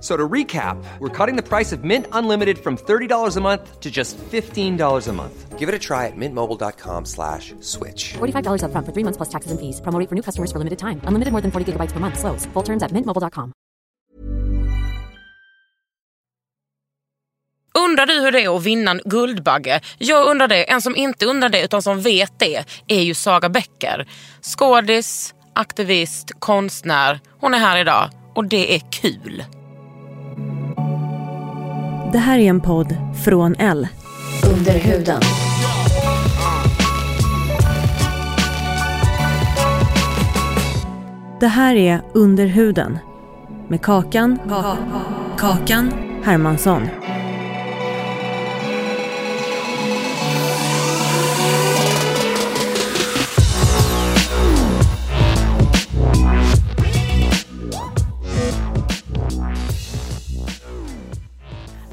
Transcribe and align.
So 0.00 0.16
to 0.16 0.28
recap, 0.28 0.76
we're 1.00 1.08
cutting 1.08 1.34
the 1.34 1.42
price 1.42 1.72
of 1.72 1.82
Mint 1.82 2.06
Unlimited 2.12 2.58
from 2.58 2.76
$30 2.76 3.36
a 3.36 3.40
month 3.40 3.80
to 3.80 3.90
just 3.90 4.16
$15 4.30 5.08
a 5.08 5.12
month. 5.12 5.58
Give 5.58 5.68
it 5.68 5.74
a 5.74 5.78
try 5.78 6.06
at 6.06 6.16
mintmobile.com 6.16 7.04
slash 7.04 7.52
switch. 7.60 8.14
$45 8.18 8.62
upfront 8.62 8.86
for 8.86 8.92
three 8.92 9.04
months 9.04 9.16
plus 9.16 9.28
taxes 9.28 9.50
and 9.50 9.58
fees. 9.58 9.80
Promo 9.80 9.98
rate 9.98 10.08
for 10.08 10.14
new 10.14 10.22
customers 10.22 10.52
for 10.52 10.58
limited 10.58 10.78
time. 10.78 11.00
Unlimited 11.02 11.32
more 11.32 11.42
than 11.42 11.50
40 11.50 11.72
gigabytes 11.72 11.92
per 11.92 11.98
month. 12.00 12.18
Slows. 12.18 12.46
Full 12.52 12.62
terms 12.64 12.82
at 12.82 12.92
mintmobile.com. 12.92 13.52
Undrar 17.78 18.06
du 18.06 18.20
hur 18.20 18.32
det 18.32 18.44
är 18.44 18.56
att 18.56 18.62
vinna 18.62 18.90
en 18.90 19.00
Guldbagge? 19.04 19.80
Jag 19.98 20.26
undrar 20.26 20.48
det. 20.48 20.70
En 20.70 20.82
som 20.82 20.96
inte 20.96 21.26
undrar 21.26 21.48
det 21.48 21.64
utan 21.64 21.82
som 21.82 22.00
vet 22.00 22.38
det 22.38 22.64
är 22.88 23.02
ju 23.02 23.14
Saga 23.14 23.48
Bäcker. 23.48 24.08
Skådis, 24.42 25.34
aktivist, 25.54 26.32
konstnär. 26.38 27.20
Hon 27.40 27.54
är 27.54 27.58
här 27.58 27.78
idag 27.78 28.10
och 28.34 28.44
det 28.44 28.74
är 28.74 28.80
kul. 28.90 29.44
Det 32.12 32.18
här 32.18 32.38
är 32.38 32.42
en 32.50 32.60
podd 32.60 32.96
från 33.24 33.54
L. 33.58 33.88
Under 34.52 34.72
huden. 34.72 35.20
Det 41.40 41.46
här 41.46 41.74
är 41.74 42.02
Under 42.14 42.46
huden 42.46 42.98
med 43.68 43.82
Kakan, 43.82 44.38
Kakan 45.38 45.92
Hermansson. 46.24 46.82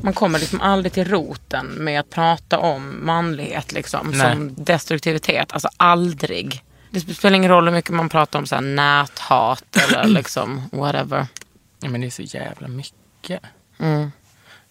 Man 0.06 0.14
kommer 0.14 0.39
liksom 0.39 0.61
aldrig 0.61 0.94
till 0.94 1.08
roten 1.08 1.66
med 1.67 2.00
att 2.00 2.09
prata 2.09 2.59
om 2.59 3.06
manlighet 3.06 3.72
liksom, 3.72 4.12
Nej. 4.12 4.20
som 4.34 4.56
destruktivitet. 4.64 5.52
Alltså 5.52 5.70
aldrig. 5.78 6.64
Det 6.92 7.00
spelar 7.00 7.36
ingen 7.38 7.52
roll 7.52 7.66
hur 7.67 7.72
mycket 7.75 7.92
man 7.92 8.09
pratar 8.09 8.39
om 8.39 8.45
så 8.45 8.56
här, 8.56 8.62
näthat 8.62 9.78
eller 9.84 10.08
liksom 10.08 10.70
whatever. 10.72 11.28
Ja, 11.80 11.89
men 11.89 12.02
det 12.02 12.08
är 12.08 12.12
så 12.12 12.22
jävla 12.22 12.67
mycket. 12.67 13.42
Mm. 13.80 14.12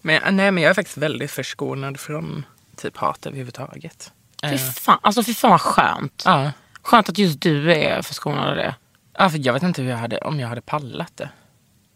Men, 0.01 0.23
äh, 0.23 0.31
nej, 0.31 0.51
men 0.51 0.63
jag 0.63 0.69
är 0.69 0.73
faktiskt 0.73 0.97
väldigt 0.97 1.31
förskonad 1.31 1.99
från 1.99 2.45
typ 2.75 2.97
hat 2.97 3.25
överhuvudtaget. 3.25 4.11
Fy 4.43 4.47
Eh, 4.55 4.57
fan, 4.57 4.99
alltså 5.01 5.23
fy 5.23 5.33
fan 5.33 5.51
vad 5.51 5.61
skönt. 5.61 6.23
ja. 6.25 6.51
Skönt 6.81 7.09
att 7.09 7.17
just 7.17 7.41
du 7.41 7.73
är 7.73 8.01
förskonad 8.01 8.49
av 8.49 8.55
det. 8.55 8.75
ja, 9.17 9.29
för 9.29 9.45
jag 9.45 9.53
vet 9.53 9.63
inte 9.63 9.81
hur 9.81 9.89
jag 9.89 9.97
hade, 9.97 10.17
om 10.17 10.39
jag 10.39 10.47
hade 10.47 10.61
pallat 10.61 11.11
det. 11.15 11.29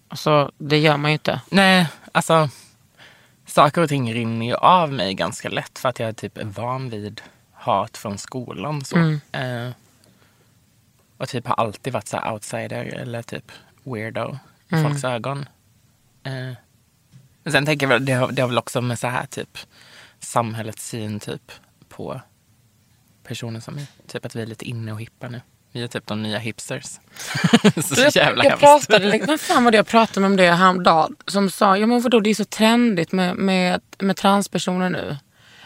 Alltså 0.08 0.52
det 0.58 0.78
gör 0.78 0.97
man 0.97 1.12
ju 1.12 1.13
inte. 1.13 1.42
Nej, 1.50 1.88
alltså 2.12 2.50
saker 3.50 3.82
och 3.82 3.90
ting 3.90 4.14
rinner 4.14 4.46
ju 4.46 4.56
av 4.56 4.94
mig 4.94 5.14
ganska 5.14 5.50
lätt 5.50 5.80
för 5.80 5.90
att 5.90 6.00
jag 6.00 6.18
typ 6.18 6.38
är 6.38 6.46
van 6.46 6.90
vid 6.90 7.22
hat 7.52 7.98
från 7.98 8.18
skolan. 8.18 8.86
Så. 8.86 8.96
Mm. 8.96 9.20
Eh, 9.32 9.74
och 11.18 11.30
typ 11.30 11.48
har 11.48 11.56
alltid 11.56 11.94
varit 11.94 12.08
så 12.08 12.32
outsider 12.32 12.86
eller 12.86 13.22
typ 13.22 13.52
weirdo 13.84 14.38
i 14.70 14.74
Mm. 14.76 14.90
folks 14.90 15.04
ögon. 15.04 15.40
Eh, 16.24 16.54
men 17.44 17.52
sen 17.52 17.66
tänker 17.66 17.90
jag 17.90 18.02
det 18.02 18.14
har, 18.14 18.32
det 18.32 18.42
har 18.42 18.50
väl 18.50 18.58
också 18.58 18.82
med 18.82 19.00
så 19.00 19.08
här 19.08 19.26
typ 19.26 19.58
samhällets 20.20 20.88
syn 20.88 21.20
typ 21.20 21.52
på 21.90 22.22
personer 23.24 23.60
som 23.60 23.78
är, 23.78 23.86
typ 24.08 24.26
att 24.26 24.36
vi 24.36 24.42
är 24.42 24.46
lite 24.46 24.66
inne 24.66 24.92
och 24.92 25.02
hippa 25.02 25.30
nu. 25.30 25.42
Vi 25.72 25.84
är 25.84 25.88
typ 25.88 26.07
de 26.07 26.24
nya 26.24 26.38
hipsters. 26.38 26.84
så 27.84 28.02
jag, 28.02 28.16
jävla 28.16 28.44
jag 28.44 28.50
hemskt. 28.52 28.88
pratade, 28.88 29.06
liksom- 29.12 29.28
vad 29.28 29.40
fan 29.41 29.63
var 29.63 29.72
det 29.72 29.78
jag 29.78 29.88
pratade 29.88 30.19
med 30.19 30.28
om 30.28 30.35
det 30.38 30.52
häromdagen? 30.52 31.16
Som 31.28 31.50
sa, 31.52 31.78
ja 31.78 31.88
men 31.88 32.02
vadå 32.02 32.19
det 32.19 32.30
är 32.30 32.35
så 32.35 32.46
trendigt 32.46 33.12
med, 33.12 33.35
med, 33.35 33.81
med 34.00 34.18
transpersoner 34.18 34.90
nu. 34.90 35.18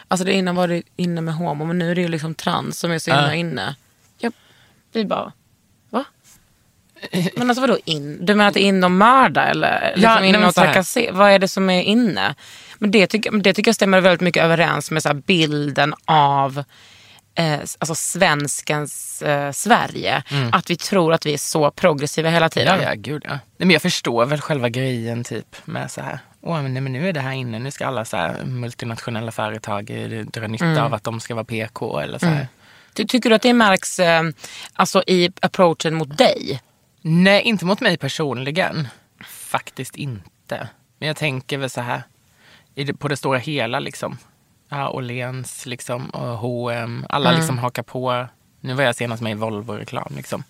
Alltså 0.08 0.24
det 0.24 0.32
innan 0.32 0.54
var 0.54 0.68
det 0.68 0.82
inne 0.96 1.20
med 1.20 1.34
homo 1.34 1.64
men 1.64 1.78
nu 1.78 1.90
är 1.90 1.94
det 1.94 2.00
ju 2.00 2.08
liksom 2.08 2.34
trans 2.34 2.78
som 2.78 2.90
är 2.90 2.98
så 2.98 3.10
himla 3.10 3.28
Ja. 3.28 3.34
inne. 3.34 3.76
Jag, 4.18 4.32
vi 4.92 5.04
bara, 5.04 5.32
va? 5.90 6.04
Men 7.36 7.50
alltså 7.50 7.60
vadå 7.60 7.78
in? 7.84 8.18
Du 8.26 8.34
menar 8.34 8.48
att 8.48 8.54
det 8.54 8.62
är 8.62 8.68
inne 8.68 8.86
att 8.86 8.92
mörda 8.92 9.44
eller 9.44 9.92
liksom 9.96 10.24
inne 10.24 10.46
att 10.46 10.54
trakassera? 10.54 11.12
Vad 11.12 11.30
är 11.30 11.38
det 11.38 11.48
som 11.48 11.70
är 11.70 11.82
inne? 11.82 12.34
Men 12.78 12.90
det 12.90 13.06
tycker, 13.06 13.30
det 13.30 13.54
tycker 13.54 13.68
jag 13.68 13.74
stämmer 13.76 14.00
väldigt 14.00 14.20
mycket 14.20 14.44
överens 14.44 14.90
med 14.90 15.02
så 15.02 15.14
bilden 15.14 15.94
av 16.04 16.64
eh, 17.34 17.58
alltså 17.60 17.94
svenskens 17.94 19.22
eh, 19.22 19.52
Sverige. 19.52 20.22
Att 20.52 20.70
vi 20.70 20.76
tror 20.76 21.12
att 21.12 21.26
vi 21.26 21.32
är 21.34 21.38
så 21.38 21.70
progressiva 21.70 22.28
hela 22.30 22.48
tiden. 22.48 22.80
Ja, 22.80 22.88
ja, 22.88 22.94
gud 22.96 23.22
ja. 23.24 23.30
Nej, 23.30 23.40
men 23.56 23.70
jag 23.70 23.82
förstår 23.82 24.26
väl 24.26 24.40
själva 24.40 24.68
grejen 24.68 25.24
typ 25.24 25.56
med 25.64 25.90
så 25.90 26.00
här. 26.00 26.18
Åh, 26.40 26.62
men, 26.62 26.72
nej, 26.74 26.80
men 26.82 26.92
nu 26.92 27.08
är 27.08 27.12
det 27.12 27.20
här 27.20 27.32
inne. 27.32 27.58
Nu 27.58 27.70
ska 27.70 27.86
alla 27.86 28.04
så 28.04 28.16
här 28.16 28.44
multinationella 28.44 29.32
företag 29.32 29.90
eh, 29.90 30.24
dra 30.24 30.46
nytta 30.46 30.64
Mm. 30.64 30.78
av 30.84 30.94
att 30.94 31.04
de 31.04 31.20
ska 31.20 31.34
vara 31.34 31.44
PK 31.44 31.98
eller 32.00 32.18
så 32.18 32.26
här. 32.26 32.48
Ty, 32.94 33.06
tycker 33.06 33.28
du 33.30 33.36
att 33.36 33.42
det 33.42 33.52
märks 33.52 33.98
eh, 33.98 34.22
alltså 34.72 35.02
i 35.06 35.30
approachen 35.42 35.94
mot 35.94 36.18
dig? 36.18 36.60
Nej, 37.00 37.42
inte 37.42 37.64
mot 37.64 37.80
mig 37.80 37.96
personligen. 37.96 38.88
Faktiskt 39.26 39.96
inte. 39.96 40.68
Men 40.98 41.06
jag 41.08 41.16
tänker 41.16 41.58
väl 41.58 41.70
så 41.70 41.80
här. 41.80 42.02
På 42.98 43.08
det 43.08 43.16
stora 43.16 43.38
hela 43.38 43.80
liksom. 43.80 44.18
Ja, 44.74 44.88
Åhléns 44.90 45.66
liksom, 45.66 46.10
och 46.10 46.38
H&M. 46.38 47.06
Alla 47.08 47.28
Mm. 47.28 47.40
liksom 47.40 47.58
hakar 47.58 47.82
på. 47.82 48.26
Nu 48.60 48.74
var 48.74 48.82
jag 48.84 48.96
senast 48.96 49.22
med 49.22 49.30
i 49.32 49.34
Volvo-reklam 49.34 50.12
liksom. 50.16 50.44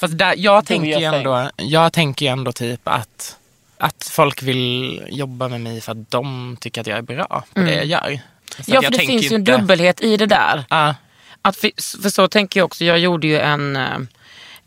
Fast 0.00 0.18
där, 0.18 0.34
jag, 0.36 0.66
tänker 0.66 0.98
ju 1.00 1.04
ändå, 1.04 1.50
jag 1.56 1.92
tänker 1.92 2.26
ju 2.26 2.32
ändå 2.32 2.52
typ 2.52 2.80
att, 2.84 3.36
att 3.78 4.08
folk 4.12 4.42
vill 4.42 5.02
jobba 5.10 5.48
med 5.48 5.60
mig 5.60 5.80
för 5.80 5.92
att 5.92 6.10
de 6.10 6.56
tycker 6.60 6.80
att 6.80 6.86
jag 6.86 6.98
är 6.98 7.02
bra 7.02 7.44
på 7.54 7.60
det 7.60 7.74
jag 7.74 7.84
gör. 7.86 8.00
Så 8.60 8.72
Mm. 8.72 8.82
Ja, 8.82 8.82
för 8.82 8.90
det 8.90 8.98
finns 8.98 9.24
ju 9.32 9.34
en 9.34 9.40
inte- 9.40 9.56
dubbelhet 9.56 10.00
i 10.00 10.16
det 10.16 10.26
där. 10.26 10.64
Ja, 10.70 10.94
Att 11.42 11.56
för, 11.56 11.70
för 12.02 12.08
så 12.10 12.28
tänker 12.28 12.60
jag 12.60 12.64
också. 12.64 12.84
Jag 12.84 12.98
gjorde 12.98 13.26
ju 13.26 13.38
en, 13.38 13.76
eh, 13.76 13.98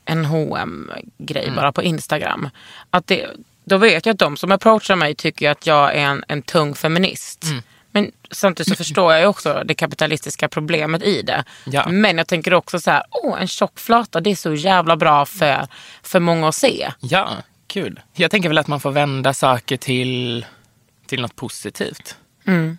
en 0.05 0.25
hm 0.25 0.91
grej 1.17 1.43
Mm. 1.43 1.55
bara 1.55 1.71
på 1.71 1.83
Instagram. 1.83 2.49
Att 2.89 3.07
det, 3.07 3.25
då 3.63 3.77
vet 3.77 4.05
jag 4.05 4.13
att 4.13 4.19
de 4.19 4.37
som 4.37 4.51
approachar 4.51 4.95
mig 4.95 5.15
tycker 5.15 5.49
att 5.51 5.67
jag 5.67 5.95
är 5.95 6.05
en, 6.05 6.23
en 6.27 6.41
tung 6.41 6.75
feminist. 6.75 7.43
Mm. 7.43 7.61
Men 7.95 8.11
samtidigt 8.31 8.69
så 8.69 8.75
förstår 8.83 9.13
jag 9.13 9.21
ju 9.21 9.27
också 9.27 9.63
det 9.65 9.73
kapitalistiska 9.73 10.47
problemet 10.49 11.03
i 11.03 11.21
det. 11.21 11.43
Ja. 11.65 11.87
Men 11.89 12.17
jag 12.17 12.27
tänker 12.27 12.53
också 12.53 12.79
så 12.79 12.91
här, 12.91 13.03
åh 13.11 13.41
en 13.41 13.47
tjock 13.47 13.79
flata 13.79 14.21
det 14.21 14.31
är 14.31 14.35
så 14.35 14.53
jävla 14.53 14.95
bra 14.97 15.25
för, 15.25 15.67
för 16.03 16.19
många 16.19 16.47
att 16.49 16.55
se. 16.55 16.91
ja, 16.99 17.29
kul. 17.67 17.99
Jag 18.13 18.31
tänker 18.31 18.49
väl 18.49 18.57
att 18.57 18.67
man 18.67 18.79
får 18.79 18.91
vända 18.91 19.33
saker 19.33 19.77
till, 19.77 20.45
till 21.07 21.21
något 21.21 21.35
positivt. 21.35 22.17
Mm. 22.47 22.77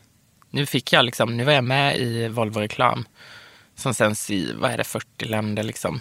Nu 0.50 0.67
fick 0.67 0.93
jag 0.93 1.05
liksom, 1.05 1.37
nu 1.37 1.44
var 1.44 1.52
jag 1.52 1.64
med 1.64 1.96
i 1.96 2.29
Volvo-reklam 2.29 3.05
som 3.76 3.94
sänds 3.94 4.31
i, 4.31 4.52
vad 4.52 4.70
är 4.70 4.76
det, 4.76 4.85
40 4.85 5.25
länder 5.25 5.62
liksom. 5.62 6.00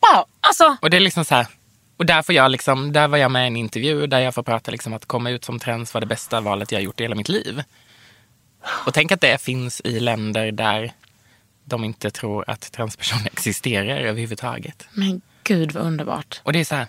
Wow. 0.00 0.24
Alltså, 0.40 0.76
Och 0.80 0.90
det 0.90 0.96
är 0.96 1.00
liksom 1.00 1.24
så 1.24 1.34
här, 1.34 1.46
och 1.96 2.06
där, 2.06 2.22
får 2.22 2.34
jag 2.34 2.50
liksom, 2.50 2.92
där 2.92 3.08
var 3.08 3.18
jag 3.18 3.30
med 3.30 3.44
i 3.44 3.46
en 3.46 3.56
intervju 3.56 4.06
där 4.06 4.20
jag 4.20 4.34
får 4.34 4.42
prata 4.42 4.70
liksom 4.70 4.92
att 4.92 5.06
komma 5.06 5.30
ut 5.30 5.44
som 5.44 5.58
trans 5.58 5.94
var 5.94 6.00
det 6.00 6.06
bästa 6.06 6.40
valet 6.40 6.72
jag 6.72 6.82
gjort 6.82 7.00
i 7.00 7.04
hela 7.04 7.14
mitt 7.14 7.28
liv. 7.28 7.62
Och 8.64 8.94
tänk 8.94 9.12
att 9.12 9.20
det 9.20 9.40
finns 9.40 9.80
i 9.84 10.00
länder 10.00 10.52
där 10.52 10.92
de 11.64 11.84
inte 11.84 12.10
tror 12.10 12.44
att 12.50 12.72
transpersoner 12.72 13.26
existerar 13.32 13.96
överhuvudtaget. 14.00 14.86
men 14.92 15.20
gud 15.44 15.72
vad 15.72 15.82
underbart. 15.84 16.40
Och 16.42 16.52
det 16.52 16.60
är 16.60 16.64
så 16.64 16.74
här, 16.74 16.86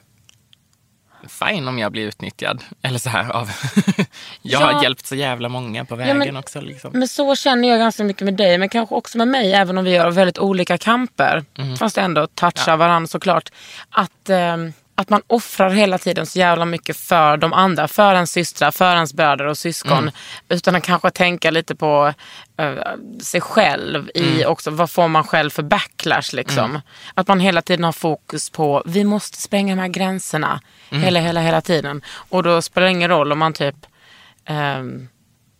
fine 1.27 1.67
om 1.67 1.79
jag 1.79 1.91
blir 1.91 2.07
utnyttjad. 2.07 2.63
Eller 2.81 2.99
så 2.99 3.09
här 3.09 3.29
av, 3.31 3.51
jag 4.41 4.61
Ja. 4.61 4.65
har 4.71 4.83
hjälpt 4.83 5.05
så 5.05 5.15
jävla 5.15 5.49
många 5.49 5.85
på 5.85 5.95
vägen 5.95 6.17
men- 6.17 6.37
också. 6.37 6.61
Liksom. 6.61 6.91
Men 6.93 7.07
så 7.07 7.35
känner 7.35 7.69
jag 7.69 7.79
ganska 7.79 8.03
mycket 8.03 8.25
med 8.25 8.33
dig, 8.33 8.57
men 8.57 8.69
kanske 8.69 8.95
också 8.95 9.17
med 9.17 9.27
mig, 9.27 9.53
även 9.53 9.77
om 9.77 9.83
vi 9.85 9.91
gör 9.91 10.11
väldigt 10.11 10.37
olika 10.39 10.77
kamper. 10.77 11.45
Mm. 11.57 11.77
Fast 11.77 11.97
ändå 11.97 12.27
touchar 12.27 12.77
varandra 12.77 13.07
såklart. 13.07 13.49
Att, 13.89 14.29
ehm, 14.29 14.73
att 14.95 15.09
man 15.09 15.21
offrar 15.27 15.69
hela 15.69 15.97
tiden 15.97 16.25
så 16.25 16.39
jävla 16.39 16.65
mycket 16.65 16.97
för 16.97 17.37
de 17.37 17.53
andra. 17.53 17.87
För 17.87 18.15
ens 18.15 18.31
systrar, 18.31 18.71
för 18.71 18.95
ens 18.95 19.13
bröder 19.13 19.45
och 19.45 19.57
syskon. 19.57 19.97
Mm. 19.97 20.11
Utan 20.49 20.75
att 20.75 20.83
kanske 20.83 21.11
tänka 21.11 21.51
lite 21.51 21.75
på 21.75 22.13
eh, 22.57 22.73
sig 23.21 23.41
själv 23.41 24.09
i 24.15 24.33
Mm. 24.33 24.51
också 24.51 24.71
vad 24.71 24.91
får 24.91 25.07
man 25.07 25.23
själv 25.23 25.49
för 25.49 25.63
backlash. 25.63 26.33
Liksom. 26.35 26.81
Att 27.13 27.27
man 27.27 27.39
hela 27.39 27.61
tiden 27.61 27.83
har 27.83 27.91
fokus 27.91 28.49
på 28.49 28.83
vi 28.85 29.03
måste 29.03 29.41
spränga 29.41 29.75
de 29.75 29.81
här 29.81 29.87
gränserna. 29.87 30.61
Mm. 30.89 31.03
Hela, 31.03 31.19
hela, 31.19 31.41
hela 31.41 31.61
tiden. 31.61 32.01
Och 32.29 32.43
då 32.43 32.61
spelar 32.61 32.85
det 32.85 32.91
ingen 32.91 33.09
roll 33.09 33.31
om 33.31 33.39
man 33.39 33.53
typ 33.53 33.75
ehm, 34.45 35.07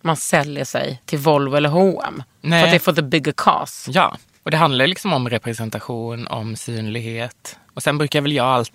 man 0.02 0.18
säljer 0.18 0.66
sig 0.66 1.02
till 1.06 1.20
Volvo 1.20 1.56
eller 1.56 1.70
H&M. 1.70 2.24
Nej. 2.42 2.60
För 2.60 2.68
att 2.68 2.72
det 2.72 2.78
är 2.78 2.80
for 2.80 2.94
the 2.94 3.02
bigger 3.02 3.32
cause. 3.38 3.92
Ja, 3.92 4.18
och 4.44 4.52
det 4.52 4.58
handlar 4.58 4.88
liksom 4.88 5.14
om 5.14 5.30
representation, 5.30 6.28
om 6.28 6.56
synlighet. 6.56 7.60
Och 7.74 7.84
sen 7.84 7.98
brukar 7.98 8.22
väl 8.22 8.32
jag 8.32 8.46
alltid... 8.46 8.74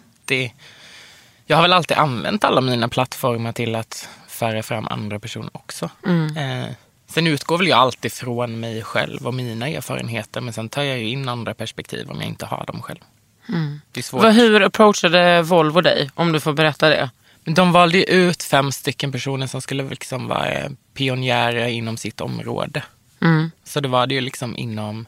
Jag 1.47 1.57
har 1.57 1.63
väl 1.63 1.73
alltid 1.73 1.97
använt 1.97 2.45
alla 2.45 2.61
mina 2.61 2.89
plattformar 2.89 3.53
till 3.53 3.75
att 3.75 4.09
föra 4.29 4.63
fram 4.63 4.89
andra 4.89 5.19
personer 5.19 5.51
också. 5.53 5.91
Eh, 6.37 6.73
sen 7.07 7.27
utgår 7.27 7.59
väl 7.59 7.69
jag 7.69 7.79
alltid 7.79 8.13
från 8.13 8.61
mig 8.61 8.83
själv 8.83 9.27
och 9.27 9.35
mina 9.35 9.69
erfarenheter. 9.69 10.41
Men 10.41 10.53
sen 10.53 10.69
tar 10.69 10.83
jag 10.83 10.99
ju 10.99 11.09
in 11.09 11.29
andra 11.29 11.55
perspektiv 11.55 12.11
om 12.11 12.17
jag 12.21 12.27
inte 12.27 12.47
har 12.47 12.65
dem 12.67 12.83
själv. 12.83 12.99
Det 13.93 14.01
är 14.01 14.03
svårt. 14.03 14.23
Vad, 14.23 14.35
hur 14.35 14.63
approachade 14.63 15.43
Volvo 15.43 15.81
dig? 15.81 16.11
Om 16.15 16.33
du 16.33 16.41
får 16.41 16.53
berätta 16.53 16.89
det. 16.89 17.11
De 17.45 17.73
valde 17.73 17.99
ju 17.99 18.05
ut 18.05 18.43
fem 18.43 18.73
stycken 18.73 19.13
personer 19.13 19.47
som 19.47 19.61
skulle 19.61 19.83
liksom 19.83 20.29
vara 20.29 20.51
eh, 20.51 20.71
pionjärer 20.95 21.67
inom 21.67 21.97
sitt 21.97 22.21
område. 22.21 22.83
Så 23.65 23.81
det 23.81 23.89
var 23.89 24.07
det 24.07 24.15
ju 24.15 24.21
liksom 24.21 24.57
inom 24.57 25.07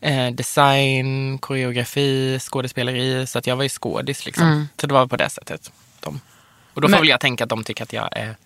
eh, 0.00 0.30
design, 0.30 1.38
koreografi, 1.38 2.38
skådespeleri. 2.40 3.26
Så 3.26 3.38
att 3.38 3.46
jag 3.46 3.56
var 3.56 3.62
ju 3.62 3.68
skådis 3.68 4.26
liksom. 4.26 4.68
Så 4.80 4.86
det 4.86 4.94
var 4.94 5.06
på 5.06 5.16
det 5.16 5.30
sättet. 5.30 5.72
De. 6.00 6.20
Och 6.74 6.80
då 6.80 6.88
får 6.88 6.90
Men- 6.90 7.00
väl 7.00 7.08
jag 7.08 7.20
tänka 7.20 7.44
att 7.44 7.50
de 7.50 7.64
tycker 7.64 7.82
att 7.84 7.92
jag 7.92 8.08
är 8.12 8.36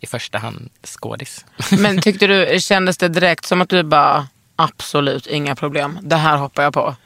i 0.00 0.06
första 0.06 0.38
hand 0.38 0.70
skådis. 0.84 1.44
Men 1.78 2.00
tyckte 2.00 2.26
du, 2.26 2.60
kändes 2.60 2.96
det 2.98 3.08
direkt 3.08 3.44
som 3.46 3.60
att 3.60 3.68
du 3.68 3.82
bara 3.82 4.28
absolut 4.56 5.26
inga 5.26 5.56
problem. 5.56 5.98
Det 6.02 6.16
här 6.16 6.36
hoppar 6.36 6.62
jag 6.62 6.72
på. 6.74 6.96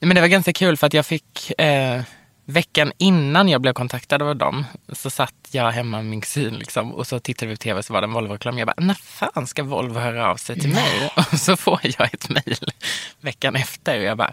Men 0.00 0.14
det 0.14 0.20
var 0.20 0.28
ganska 0.28 0.52
kul 0.52 0.76
för 0.76 0.86
att 0.86 0.94
jag 0.94 1.06
fick 1.06 1.60
eh, 1.60 2.02
veckan 2.44 2.92
innan 2.98 3.48
jag 3.48 3.60
blev 3.60 3.72
kontaktad 3.72 4.22
av 4.22 4.36
dem 4.36 4.64
så 4.92 5.10
satt 5.10 5.34
jag 5.50 5.70
hemma 5.70 5.96
med 5.96 6.06
min 6.06 6.20
kusin 6.20 6.54
liksom, 6.54 6.92
och 6.94 7.06
så 7.06 7.18
tittade 7.20 7.48
vi 7.50 7.56
på 7.56 7.62
tv 7.62 7.82
så 7.82 7.92
var 7.92 8.00
det 8.00 8.04
en 8.06 8.12
Volvo-reklam. 8.12 8.58
Jag 8.58 8.66
bara, 8.66 8.74
när 8.78 8.94
fan 8.94 9.46
ska 9.46 9.62
Volvo 9.62 9.98
höra 9.98 10.30
av 10.30 10.36
sig 10.36 10.60
till 10.60 10.70
mig? 10.74 11.10
Och 11.16 11.38
så 11.38 11.56
får 11.56 11.80
jag 11.82 12.14
ett 12.14 12.28
mejl 12.28 12.72
veckan 13.20 13.56
efter 13.56 13.98
och 13.98 14.04
jag 14.04 14.16
bara, 14.18 14.32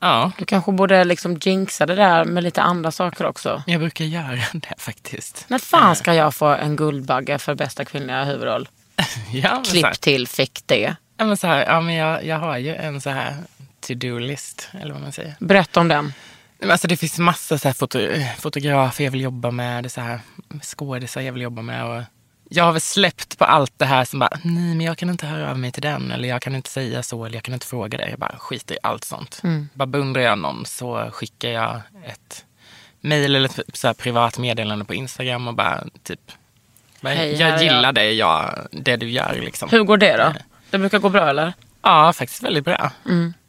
ja, 0.00 0.32
Du 0.38 0.44
kanske 0.44 0.72
borde 0.72 1.04
liksom 1.04 1.38
jinxa 1.42 1.86
det 1.86 1.94
där 1.94 2.24
med 2.24 2.42
lite 2.42 2.62
andra 2.62 2.90
saker 2.90 3.26
också. 3.26 3.62
jag 3.66 3.80
brukar 3.80 4.04
göra 4.04 4.40
det 4.52 4.74
faktiskt. 4.78 5.44
När 5.48 5.58
fan 5.58 5.96
ska 5.96 6.14
jag 6.14 6.34
få 6.34 6.46
en 6.46 6.76
Guldbagge 6.76 7.38
för 7.38 7.54
bästa 7.54 7.84
kvinnliga 7.84 8.24
huvudroll? 8.24 8.68
Ja, 9.32 9.62
Klipp 9.70 10.00
till 10.00 10.28
fick 10.28 10.60
det. 10.66 10.96
ja, 11.16 11.24
men 11.24 11.36
så 11.36 11.46
här, 11.46 11.64
ja, 11.64 11.80
men 11.80 11.94
jag, 11.94 12.24
jag 12.24 12.38
har 12.38 12.58
ju 12.58 12.74
en 12.76 13.00
så 13.00 13.10
här 13.10 13.36
to-do-list, 13.80 14.68
eller 14.80 14.92
vad 14.92 15.02
man 15.02 15.12
säger. 15.12 15.34
Berätta 15.38 15.80
om 15.80 15.88
den. 15.88 16.12
Alltså 16.62 16.88
det 16.88 16.96
finns 16.96 17.18
massa 17.18 17.58
så 17.58 17.72
foto, 17.72 17.98
fotografer 18.38 19.04
jag 19.04 19.10
vill 19.10 19.20
jobba 19.20 19.50
med, 19.50 19.84
det 19.84 19.86
är 19.86 19.88
så 19.88 20.00
här 20.00 20.20
skådisar 20.62 21.20
jag 21.20 21.32
vill 21.32 21.42
jobba 21.42 21.62
med. 21.62 21.84
Och 21.84 22.02
jag 22.48 22.64
har 22.64 22.72
väl 22.72 22.80
släppt 22.80 23.38
på 23.38 23.44
allt 23.44 23.72
det 23.76 23.84
här 23.84 24.04
som 24.04 24.18
bara, 24.18 24.38
nej 24.42 24.74
men 24.74 24.80
jag 24.80 24.98
kan 24.98 25.10
inte 25.10 25.26
höra 25.26 25.50
av 25.50 25.58
mig 25.58 25.72
till 25.72 25.82
den, 25.82 26.10
eller 26.10 26.28
jag 26.28 26.42
kan 26.42 26.54
inte 26.54 26.70
säga 26.70 27.02
så, 27.02 27.24
eller 27.24 27.36
jag 27.36 27.42
kan 27.44 27.54
inte 27.54 27.66
fråga 27.66 27.98
det. 27.98 28.10
Jag 28.10 28.18
bara 28.18 28.38
skiter 28.38 28.74
i 28.74 28.78
allt 28.82 29.04
sånt. 29.04 29.42
Bara 29.74 29.86
beundrar 29.86 30.22
jag 30.22 30.38
någon 30.38 30.66
så 30.66 31.10
skickar 31.12 31.48
jag 31.48 31.80
ett 32.06 32.44
mejl 33.00 33.34
eller 33.36 33.48
ett 33.48 33.76
så 33.76 33.86
här 33.86 33.94
privat 33.94 34.38
meddelande 34.38 34.84
på 34.84 34.94
Instagram 34.94 35.48
och 35.48 35.54
bara 35.54 35.84
typ, 36.02 36.20
Hej, 37.02 37.34
jag 37.34 37.62
gillar 37.62 37.82
jag." 37.82 37.94
det, 37.94 38.12
jag, 38.12 38.66
det 38.70 38.96
du 38.96 39.10
gör 39.10 39.40
liksom. 39.44 39.68
Hur 39.68 39.82
går 39.82 39.96
det 39.96 40.16
då? 40.16 40.32
Det 40.70 40.78
brukar 40.78 40.98
gå 40.98 41.08
bra 41.08 41.28
eller? 41.28 41.52
Ja, 41.82 42.12
faktiskt 42.12 42.42
väldigt 42.42 42.64
bra. 42.64 42.92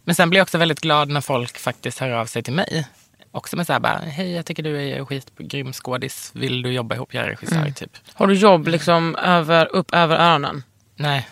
Men 0.06 0.16
sen 0.16 0.30
blir 0.30 0.40
jag 0.40 0.44
också 0.46 0.58
väldigt 0.58 0.82
glad 0.82 1.10
när 1.10 1.22
folk 1.22 1.58
faktiskt 1.58 2.00
hör 2.00 2.10
av 2.10 2.26
sig 2.26 2.44
till 2.44 2.54
mig. 2.54 2.88
Också 3.32 3.56
med 3.58 3.68
så 3.68 3.74
här 3.74 3.80
bara, 3.80 3.98
hej 3.98 4.32
jag 4.32 4.46
tycker 4.46 4.64
du 4.64 4.82
är 4.90 5.06
skitgrym 5.06 5.74
skådis, 5.74 6.32
vill 6.34 6.62
du 6.62 6.72
jobba 6.72 6.96
ihop, 6.96 7.14
jag 7.14 7.24
är 7.24 7.28
regissör 7.30 7.72
typ. 7.72 7.92
Har 8.14 8.28
du 8.28 8.34
jobb 8.34 8.68
liksom 8.68 9.16
över, 9.16 9.76
upp 9.76 9.94
över 9.94 10.16
öronen? 10.16 10.64
Nej, 10.96 11.28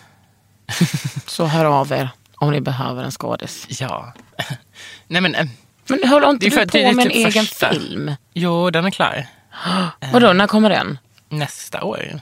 Så 1.26 1.44
hör 1.46 1.64
av 1.64 1.92
er 1.92 2.08
om 2.36 2.50
ni 2.52 2.60
behöver 2.60 3.04
en 3.04 3.10
skådis. 3.10 3.66
ja. 3.80 4.12
Nej 5.06 5.20
men, 5.22 5.34
eh, 5.34 5.46
Men 5.88 6.08
håller 6.08 6.30
inte 6.30 6.46
du 6.46 6.50
på 6.50 6.78
med 6.78 6.88
en 6.88 6.98
typ 7.02 7.12
egen 7.12 7.30
första. 7.44 7.70
film? 7.74 8.12
jo 8.32 8.70
den 8.70 8.84
är 8.84 8.90
klar. 8.90 9.26
Vadå, 10.12 10.32
när 10.32 10.46
kommer 10.46 10.70
den? 10.70 10.98
Nästa 11.28 11.82
år. 11.84 12.20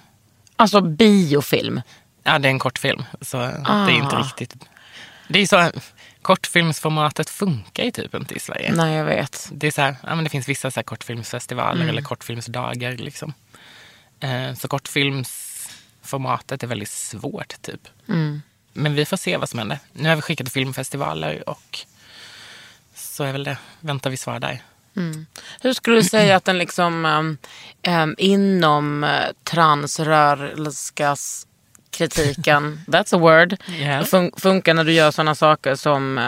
Alltså 0.57 0.81
biofilm. 0.81 1.81
Ja, 2.23 2.39
det 2.39 2.49
är 2.49 2.51
en 2.51 2.59
kortfilm, 2.59 3.05
så 3.21 3.37
det 3.37 3.45
är 3.67 3.91
inte 3.91 4.17
Ah. 4.17 4.21
riktigt. 4.23 4.55
Det 5.33 5.39
är 5.39 5.47
så, 5.47 5.71
kortfilmsformatet 6.23 7.31
funkar 7.31 7.85
ju 7.85 7.91
typ 7.91 8.15
inte 8.15 8.35
i 8.35 8.39
Sverige. 8.39 8.73
Nej, 8.73 8.95
jag 8.95 9.05
vet. 9.05 9.49
Det 9.53 9.67
är 9.67 9.71
så 9.71 9.81
här, 9.81 9.97
ja, 10.03 10.15
men 10.15 10.25
det 10.25 10.31
finns 10.31 10.49
vissa 10.49 10.71
så 10.71 10.83
kortfilmsfestivaler 10.83 11.77
Mm. 11.77 11.89
eller 11.89 12.03
kortfilmsdagar. 12.03 12.93
Liksom. 12.93 13.33
Eh, 14.21 14.55
så 14.55 14.69
kortfilmsformatet 14.69 16.63
är 16.63 16.67
väldigt 16.67 16.91
svårt 16.91 17.63
typ. 17.63 17.89
Mm. 18.09 18.43
Men 18.73 18.95
vi 18.95 19.05
får 19.05 19.17
se 19.17 19.37
vad 19.37 19.49
som 19.49 19.59
händer. 19.59 19.79
Nu 19.93 20.09
har 20.09 20.17
vi 20.17 20.23
skickat 20.23 20.47
till 20.47 20.53
filmfestivaler 20.53 21.49
och 21.49 21.79
så 22.95 23.25
är 23.25 23.33
väl 23.33 23.45
det, 23.45 23.59
väntar 23.81 24.11
vi 24.11 24.17
svar 24.17 24.41
där. 24.41 24.63
Hur 25.61 25.73
skulle 25.73 25.97
du 25.97 26.03
säga 26.03 26.37
att 26.37 26.45
den 26.45 26.59
liksom 26.59 27.05
um, 27.89 28.15
inom 28.19 29.05
uh, 29.05 29.11
transrörelskas 29.45 31.47
kritiken, 31.93 32.81
that's 32.87 33.15
a 33.15 33.19
word, 33.19 33.57
Yeah. 33.69 34.05
fun- 34.05 34.41
funkar 34.41 34.75
när 34.75 34.85
du 34.85 34.93
gör 34.93 35.11
sådana 35.11 35.35
saker 35.35 35.75
som, 35.75 36.19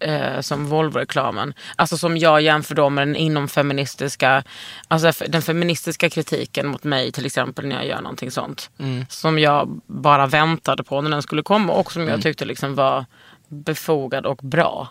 eh, 0.00 0.14
eh, 0.14 0.40
som 0.40 0.66
Volvo-reklamen. 0.66 1.54
Alltså 1.76 1.98
som 1.98 2.16
jag 2.16 2.40
jämför 2.42 2.74
då 2.74 2.90
med 2.90 3.08
den 3.08 3.16
inomfeministiska, 3.16 4.44
alltså 4.88 5.08
f- 5.08 5.22
den 5.28 5.42
feministiska 5.42 6.10
kritiken 6.10 6.66
mot 6.66 6.84
mig 6.84 7.12
till 7.12 7.26
exempel 7.26 7.66
när 7.66 7.76
jag 7.76 7.86
gör 7.86 8.00
någonting 8.00 8.30
sånt. 8.30 8.70
Som 9.08 9.38
jag 9.38 9.80
bara 9.86 10.26
väntade 10.26 10.84
på 10.84 11.00
när 11.00 11.10
den 11.10 11.22
skulle 11.22 11.42
komma 11.42 11.72
och 11.72 11.92
som 11.92 12.08
jag 12.08 12.22
tyckte 12.22 12.44
liksom 12.44 12.74
var 12.74 13.04
befogad 13.48 14.26
och 14.26 14.36
bra. 14.36 14.88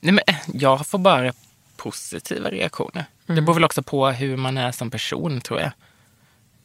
Nej, 0.00 0.12
men, 0.12 0.24
eh, 0.26 0.36
jag 0.54 0.86
får 0.86 0.98
bara 0.98 1.32
positiva 1.76 2.50
reaktioner. 2.50 3.04
Det 3.26 3.40
beror 3.42 3.54
väl 3.54 3.64
också 3.64 3.82
på 3.82 4.08
hur 4.08 4.36
man 4.36 4.58
är 4.58 4.72
som 4.72 4.90
person 4.90 5.40
tror 5.40 5.60
jag. 5.60 5.70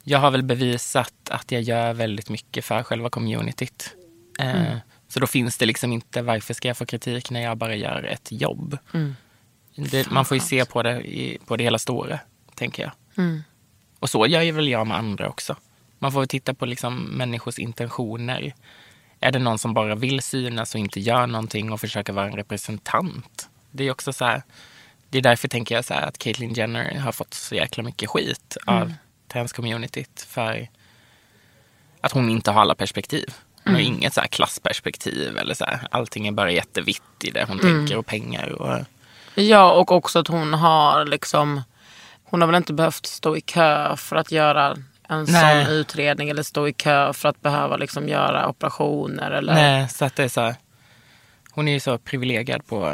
Jag 0.03 0.19
har 0.19 0.31
väl 0.31 0.44
bevisat 0.44 1.13
att 1.29 1.51
jag 1.51 1.62
gör 1.62 1.93
väldigt 1.93 2.29
mycket 2.29 2.65
för 2.65 2.84
själva 2.84 3.10
communityt. 3.10 3.96
Eh, 4.39 4.77
Så 5.08 5.20
då 5.20 5.27
finns 5.27 5.58
det 5.58 5.65
liksom 5.65 5.93
inte 5.93 6.22
varför 6.22 6.53
ska 6.53 6.67
jag 6.67 6.77
få 6.77 6.86
kritik 6.86 7.31
när 7.31 7.41
jag 7.41 7.58
bara 7.58 7.75
gör 7.75 8.03
ett 8.03 8.31
jobb. 8.31 8.77
Det, 9.75 10.10
man 10.12 10.25
får 10.25 10.36
ju 10.38 10.41
se 10.41 10.65
på 10.65 10.84
det, 10.84 11.01
i, 11.01 11.38
på 11.46 11.58
det 11.58 11.63
hela 11.63 11.79
stora, 11.79 12.20
tänker 12.55 12.84
jag. 12.84 12.91
Och 14.00 14.10
så 14.10 14.27
gör 14.27 14.41
ju 14.41 14.51
väl 14.51 14.67
jag 14.67 14.88
med 14.88 14.98
andra 14.98 15.29
också. 15.29 15.55
Man 16.00 16.12
får 16.12 16.25
titta 16.25 16.53
på 16.53 16.65
liksom 16.65 17.03
människors 17.03 17.60
intentioner. 17.60 18.53
Är 19.20 19.31
det 19.31 19.39
någon 19.39 19.60
som 19.60 19.74
bara 19.74 19.96
vill 19.96 20.22
synas 20.22 20.74
och 20.75 20.79
inte 20.79 21.00
gör 21.00 21.27
någonting 21.27 21.72
och 21.72 21.79
försöker 21.81 22.13
vara 22.13 22.25
en 22.27 22.36
representant? 22.36 23.50
Det 23.72 23.84
är 23.84 23.91
också 23.91 24.13
så 24.13 24.25
här, 24.25 24.41
det 25.10 25.17
är 25.17 25.22
därför 25.22 25.48
tänker 25.48 25.75
jag 25.75 25.86
så 25.86 25.93
här 25.93 26.08
att 26.08 26.17
Caitlyn 26.17 26.53
Jenner 26.53 27.00
har 27.00 27.12
fått 27.12 27.34
så 27.34 27.55
jäkla 27.55 27.84
mycket 27.84 28.10
skit 28.10 28.58
av 28.65 28.93
transcommunityt 29.31 30.25
för 30.29 30.67
att 32.01 32.11
hon 32.11 32.29
inte 32.29 32.51
har 32.51 32.61
alla 32.61 32.75
perspektiv. 32.75 33.33
Hon 33.63 33.73
har 33.73 33.81
inget 33.81 34.13
så 34.13 34.21
här 34.21 34.27
klassperspektiv 34.27 35.38
eller 35.38 35.53
så 35.53 35.65
här, 35.65 35.88
allting 35.91 36.27
är 36.27 36.31
bara 36.31 36.51
jättevitt 36.51 37.23
i 37.23 37.31
det 37.31 37.45
hon 37.47 37.59
tänker 37.59 37.97
och 37.97 38.05
pengar 38.05 38.50
och 38.50 38.85
Ja, 39.35 39.71
och 39.71 39.91
också 39.91 40.19
att 40.19 40.27
hon 40.27 40.53
har 40.53 41.05
liksom... 41.05 41.61
Hon 42.23 42.41
har 42.41 42.47
väl 42.47 42.55
inte 42.55 42.73
behövt 42.73 43.05
stå 43.05 43.38
i 43.38 43.41
kö 43.41 43.97
för 43.97 44.15
att 44.15 44.31
göra 44.31 44.77
en 45.07 45.23
Nej. 45.23 45.65
sån 45.65 45.73
utredning 45.73 46.29
eller 46.29 46.43
stå 46.43 46.67
i 46.67 46.73
kö 46.73 47.13
för 47.13 47.29
att 47.29 47.41
behöva 47.41 47.77
liksom 47.77 48.09
göra 48.09 48.50
operationer. 48.50 49.31
Eller... 49.31 49.53
Nej, 49.53 49.89
så 49.89 50.05
att 50.05 50.15
det 50.15 50.23
är 50.23 50.27
så 50.27 50.41
här, 50.41 50.55
hon 51.51 51.67
är 51.67 51.71
ju 51.71 51.79
så 51.79 51.97
privilegierad 51.97 52.65
på 52.67 52.89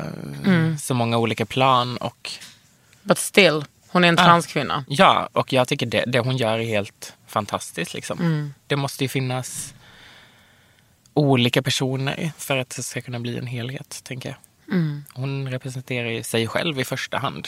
eh, 0.45 0.75
så 0.79 0.93
många 0.93 1.17
olika 1.17 1.45
plan 1.45 1.97
och 1.97 2.31
But 3.01 3.17
still, 3.17 3.65
hon 3.97 4.03
är 4.03 4.07
en 4.09 4.17
transkvinna. 4.17 4.85
ja, 4.87 5.29
och 5.33 5.53
jag 5.53 5.67
tycker 5.67 5.85
det, 5.85 6.03
det 6.07 6.19
hon 6.19 6.37
gör 6.37 6.59
är 6.59 6.63
helt 6.63 7.13
fantastiskt 7.27 7.93
liksom. 7.93 8.53
Det 8.67 8.75
måste 8.75 9.03
ju 9.03 9.07
finnas 9.07 9.73
olika 11.13 11.61
personer 11.61 12.31
för 12.37 12.57
att 12.57 12.69
det 12.69 12.83
ska 12.83 13.01
kunna 13.01 13.19
bli 13.19 13.37
en 13.37 13.47
helhet, 13.47 14.01
tänker 14.03 14.29
jag. 14.29 14.37
Hon 15.13 15.51
representerar 15.51 16.09
ju 16.09 16.23
sig 16.23 16.47
själv 16.47 16.79
i 16.79 16.85
första 16.85 17.17
hand. 17.17 17.47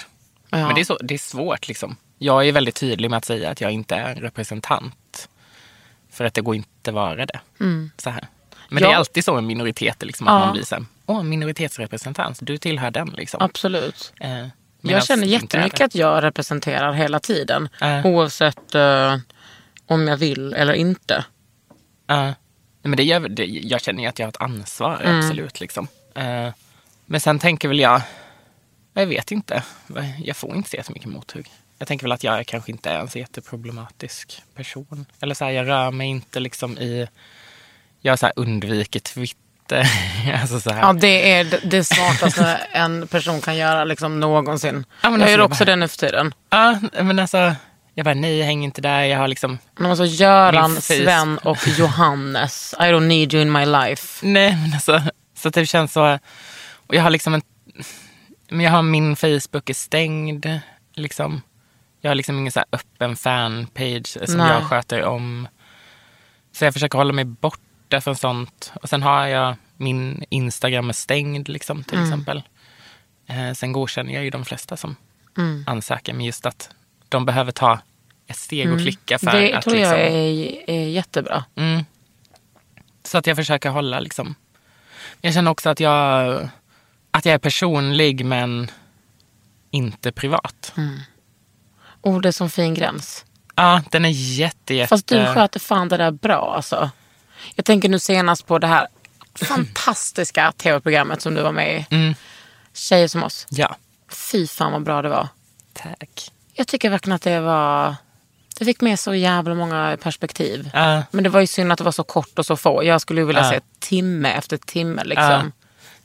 Ja. 0.50 0.58
Men 0.58 0.75
det 0.75 0.82
är, 0.82 0.86
så, 0.86 0.98
det 0.98 1.13
är 1.13 1.18
svårt 1.18 1.68
liksom. 1.68 1.96
Jag 2.18 2.48
är 2.48 2.51
väldigt 2.51 2.75
tydlig 2.75 3.10
med 3.10 3.18
att 3.18 3.25
säga 3.25 3.50
att 3.50 3.62
jag 3.62 3.72
inte 3.72 3.96
är 3.96 4.12
en 4.15 4.22
representant. 4.22 5.29
För 6.12 6.25
att 6.25 6.34
det 6.34 6.41
går 6.41 6.56
inte 6.56 6.91
vara 6.91 7.25
det. 7.25 7.39
Så 7.98 8.10
här. 8.10 8.27
Men 8.70 8.84
det 8.84 8.89
Ja. 8.89 8.94
är 8.94 8.98
alltid 8.98 9.25
så 9.25 9.34
med 9.36 9.44
minoriteter, 9.44 10.06
liksom, 10.08 10.27
att 10.27 10.34
Ja. 10.34 10.39
man 10.39 10.53
blir 10.53 10.63
så 10.63 10.75
här, 10.75 10.86
åh 11.06 11.24
minoritetsrepresentant, 11.24 12.39
du 12.41 12.58
tillhör 12.58 12.91
den 12.91 13.08
liksom. 13.10 13.41
Absolut. 13.41 14.13
Eh, 14.20 14.48
Jag 14.82 15.06
känner 15.06 15.28
jättemycket 15.28 15.82
att 15.82 15.96
jag 15.96 16.24
representerar 16.24 16.94
hela 16.94 17.20
tiden. 17.20 17.70
Äh. 17.82 18.06
Oavsett 18.06 18.76
eh, 18.76 19.18
om 19.86 20.08
jag 20.08 20.18
vill 20.18 20.54
eller 20.54 20.74
inte. 20.74 21.26
Nej, 22.08 22.34
men 22.82 22.98
det 22.98 23.04
gör, 23.04 23.20
det, 23.20 23.46
jag 23.46 23.82
känner 23.82 24.04
ju 24.04 24.10
att 24.10 24.20
jag 24.20 24.26
har 24.26 24.30
ett 24.30 24.42
ansvar, 24.42 25.02
Mm. 25.04 25.20
absolut. 25.20 25.60
Liksom. 25.60 25.88
Eh, 26.16 26.50
men 27.06 27.22
sen 27.22 27.40
tänker 27.40 27.68
väl 27.68 27.80
jag, 27.80 28.02
jag 28.94 29.06
vet 29.06 29.32
inte, 29.32 29.64
jag 30.24 30.36
får 30.38 30.56
inte 30.56 30.70
se 30.70 30.84
så 30.84 30.92
mycket 30.92 31.10
mothugg. 31.10 31.48
Jag 31.78 31.88
tänker 31.88 32.06
väl 32.06 32.12
att 32.12 32.24
jag 32.24 32.46
kanske 32.48 32.72
inte 32.72 32.90
är 32.90 33.00
en 33.00 33.08
så 33.10 33.20
jätteproblematisk 33.20 34.42
person. 34.56 35.06
Eller 35.20 35.36
så 35.36 35.46
här, 35.46 35.52
jag 35.52 35.68
rör 35.68 35.92
mig 35.92 36.08
inte 36.08 36.40
liksom 36.40 36.78
i, 36.78 37.08
jag 38.02 38.20
så 38.20 38.28
undviker 38.36 39.00
Twitter. 39.00 39.49
alltså 40.42 40.60
så 40.60 40.70
här. 40.70 40.80
Ja, 40.82 40.94
det 40.94 41.32
är 41.34 41.60
det- 41.64 41.84
smartaste 41.84 42.56
en 42.72 43.08
person 43.08 43.42
kan 43.42 43.58
göra 43.58 43.84
liksom 43.84 44.20
någonsin. 44.20 44.86
Ja, 45.02 45.10
men 45.10 45.20
jag 45.20 45.22
alltså, 45.22 45.32
gör 45.32 45.38
jag 45.40 45.46
också 45.52 45.66
bara- 45.66 45.72
det 45.72 45.76
nu 45.76 45.88
för 45.88 45.98
tiden. 45.98 46.34
Ja, 46.50 46.80
men 47.02 47.20
alltså, 47.20 47.56
jag 47.94 48.06
bara 48.06 48.14
nej, 48.14 48.42
häng 48.42 48.64
inte 48.64 48.82
där. 48.82 49.02
Jag 49.04 49.18
har 49.20 49.28
liksom, 49.28 49.58
Men 49.78 49.90
alltså 49.92 50.06
Göran. 50.06 50.82
Sven 50.82 51.38
och 51.38 51.58
Johannes. 51.78 52.76
I 52.80 52.84
don't 52.84 53.08
need 53.08 53.34
you 53.34 53.42
in 53.42 53.52
my 53.52 53.66
life. 53.66 54.26
nej 54.26 54.52
men 54.62 54.74
alltså, 54.74 55.02
så 55.38 55.50
det 55.50 55.66
känns 55.66 55.94
så, 55.94 56.20
och 56.88 56.96
jag 56.96 57.02
har 57.04 57.10
liksom 57.10 57.34
en, 57.34 57.42
men 58.50 58.60
jag 58.66 58.72
har 58.72 58.82
min 58.82 59.16
Facebook 59.16 59.70
är 59.70 59.74
stängd, 59.74 60.46
liksom. 60.96 61.42
Jag 62.02 62.10
har 62.10 62.16
liksom 62.16 62.38
ingen 62.40 62.52
så 62.52 62.64
öppen 62.72 63.16
fanpage 63.16 64.18
som 64.30 64.38
Nej. 64.38 64.52
jag 64.54 64.64
sköter 64.64 65.04
om. 65.04 65.48
Så 66.58 66.66
jag 66.66 66.74
försöker 66.74 66.98
hålla 66.98 67.14
mig 67.14 67.26
borta 67.89 68.01
från 68.01 68.15
sånt. 68.15 68.72
Och 68.81 68.89
sen 68.89 69.03
har 69.03 69.27
jag 69.27 69.55
min 69.77 70.24
Instagram 70.29 70.89
är 70.89 70.93
stängd 70.93 71.50
liksom, 71.50 71.84
till 71.84 72.01
exempel. 72.01 72.43
Eh, 73.27 73.53
sen 73.53 73.72
godkänner 73.72 74.13
jag 74.13 74.24
ju 74.24 74.29
de 74.29 74.46
flesta 74.46 74.77
som 74.77 74.96
ansöker. 75.65 76.13
Men 76.13 76.25
just 76.25 76.46
att 76.46 76.69
de 77.10 77.25
behöver 77.25 77.51
ta 77.51 77.79
ett 78.27 78.38
steg 78.38 78.72
och 78.72 78.79
klicka 78.79 79.19
för 79.19 79.31
Det 79.31 79.53
att 79.53 79.63
tror 79.63 79.75
liksom, 79.75 79.98
jag 79.98 80.01
är, 80.01 80.69
är 80.69 80.88
jättebra. 80.89 81.46
Mm. 81.55 81.86
Så 83.03 83.17
att 83.17 83.27
jag 83.27 83.36
försöker 83.36 83.69
hålla 83.69 84.00
liksom. 84.00 84.36
Jag 85.22 85.34
känner 85.34 85.51
också 85.51 85.69
att 85.69 85.79
jag, 85.79 86.50
att 87.12 87.25
jag 87.25 87.34
är 87.34 87.39
personlig 87.39 88.25
men 88.25 88.72
inte 89.72 90.12
privat. 90.12 90.74
Oh, 92.01 92.22
det 92.22 92.27
är 92.27 92.31
som 92.31 92.50
fin 92.50 92.74
gräns. 92.74 93.25
Ja, 93.55 93.81
den 93.91 94.05
är 94.05 94.10
jätte, 94.10 94.74
jätte... 94.74 94.89
Fast 94.89 95.08
du 95.08 95.25
sköter 95.25 95.60
fan 95.60 95.88
det 95.88 95.98
där 95.98 96.12
bra 96.12 96.53
alltså. 96.55 96.89
Jag 97.55 97.65
tänker 97.65 97.89
nu 97.89 98.00
senast 98.00 98.48
på 98.48 98.60
det 98.60 98.67
här 98.67 98.88
fantastiska 99.36 100.51
tv-programmet 100.58 101.22
som 101.22 101.34
du 101.36 101.41
var 101.41 101.51
med 101.51 101.79
i. 101.79 101.96
Mm. 101.96 102.13
Tjejer 102.74 103.08
som 103.08 103.24
oss. 103.24 103.48
Ja, 103.50 103.75
Fy 104.31 104.48
fan 104.48 104.72
vad 104.72 104.84
bra 104.84 105.01
det 105.01 105.10
var. 105.10 105.27
tack. 105.74 106.31
Jag 106.53 106.67
tycker 106.67 106.89
verkligen 106.89 107.15
att 107.15 107.22
det 107.22 107.39
var... 107.39 107.96
Det 108.60 108.65
fick 108.65 108.81
med 108.81 109.00
så 109.00 109.13
jävla 109.15 109.55
många 109.55 109.98
perspektiv. 110.01 110.69
Ja. 110.74 111.03
Men 111.12 111.24
det 111.24 111.29
var 111.29 111.39
ju 111.39 111.48
synd 111.48 111.72
att 111.72 111.77
det 111.77 111.84
var 111.84 111.91
så 111.91 112.03
kort 112.03 112.39
och 112.39 112.46
så 112.46 112.58
få. 112.58 112.84
Jag 112.84 113.01
skulle 113.01 113.22
ju 113.22 113.27
vilja 113.27 113.41
Ja. 113.43 113.50
se 113.50 113.60
timme 113.79 114.31
efter 114.31 114.58
timme 114.58 115.03
liksom. 115.03 115.51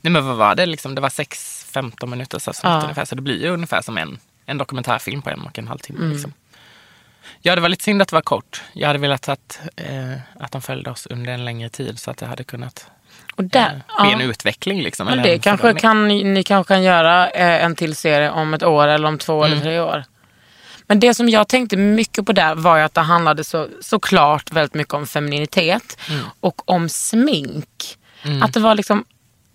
Nej 0.01 0.11
men 0.11 0.25
vad 0.27 0.35
var 0.37 0.55
det 0.55 0.65
liksom? 0.65 0.95
Det 0.95 1.01
var 1.01 1.09
6-15 1.09 2.05
minuters 2.07 2.47
avsnitt 2.47 2.63
Ja. 2.63 2.81
ungefär. 2.81 3.05
Så 3.05 3.15
det 3.15 3.21
blir 3.21 3.41
ju 3.41 3.49
ungefär 3.49 3.81
som 3.81 3.97
en, 3.97 4.19
en 4.45 4.57
dokumentärfilm 4.57 5.21
på 5.21 5.29
en 5.29 5.41
och 5.41 5.59
en 5.59 5.67
halv 5.67 5.79
timme. 5.79 5.99
Mm. 5.99 6.11
Liksom. 6.11 6.33
Ja, 7.47 7.55
det 7.55 7.61
var 7.61 7.69
lite 7.69 7.83
synd 7.83 8.01
att 8.01 8.07
det 8.07 8.15
var 8.15 8.21
kort. 8.21 8.61
Jag 8.73 8.87
hade 8.87 8.99
velat 8.99 9.29
att, 9.29 9.59
eh, 9.75 10.11
att 10.39 10.51
de 10.51 10.61
följde 10.61 10.89
oss 10.89 11.05
under 11.05 11.33
en 11.33 11.45
längre 11.45 11.69
tid 11.69 11.99
så 11.99 12.11
att 12.11 12.17
det 12.17 12.25
hade 12.25 12.43
kunnat 12.43 12.87
Och 13.35 13.43
eh, 13.43 13.49
där, 13.49 13.81
ske 13.87 14.07
ja. 14.07 14.13
en 14.13 14.21
utveckling. 14.21 14.81
Liksom, 14.81 15.07
Men 15.07 15.23
det 15.23 15.39
kanske 15.39 15.73
kan, 15.73 16.07
ni 16.07 16.43
kanske 16.43 16.73
kan 16.73 16.83
göra 16.83 17.29
eh, 17.29 17.63
en 17.63 17.75
till 17.75 17.95
serie 17.95 18.31
om 18.31 18.53
ett 18.53 18.63
år 18.63 18.87
eller 18.87 19.07
om 19.07 19.17
två 19.17 19.43
eller 19.43 19.59
tre 19.59 19.79
år. 19.79 20.03
Men 20.87 20.99
det 20.99 21.13
som 21.13 21.29
jag 21.29 21.47
tänkte 21.47 21.77
mycket 21.77 22.25
på 22.25 22.31
där 22.31 22.55
var 22.55 22.77
ju 22.77 22.83
att 22.83 22.93
det 22.93 23.01
handlade 23.01 23.43
så, 23.43 23.67
såklart 23.81 24.51
väldigt 24.51 24.73
mycket 24.73 24.93
om 24.93 25.07
femininitet 25.07 25.99
och 26.39 26.69
om 26.69 26.89
smink. 26.89 27.97
Att 28.41 28.53
det 28.53 28.59
var 28.59 28.75
liksom, 28.75 29.05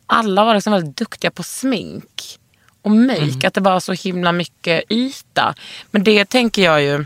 alla 0.06 0.44
var 0.44 0.54
liksom 0.54 0.72
väldigt 0.72 0.96
duktiga 0.96 1.30
på 1.30 1.42
smink 1.42 2.38
och 2.82 2.90
make. 2.90 3.46
Att 3.46 3.54
det 3.54 3.60
var 3.60 3.80
så 3.80 3.92
himla 3.92 4.32
mycket 4.32 4.84
yta. 4.88 5.54
Men 5.90 6.04
det 6.04 6.24
tänker 6.24 6.62
jag 6.62 6.82
ju, 6.82 7.04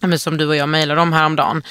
men 0.00 0.18
som 0.18 0.36
du 0.36 0.46
och 0.46 0.56
jag 0.56 0.68
mejlade 0.68 1.00
om 1.00 1.12
häromdagen. 1.12 1.62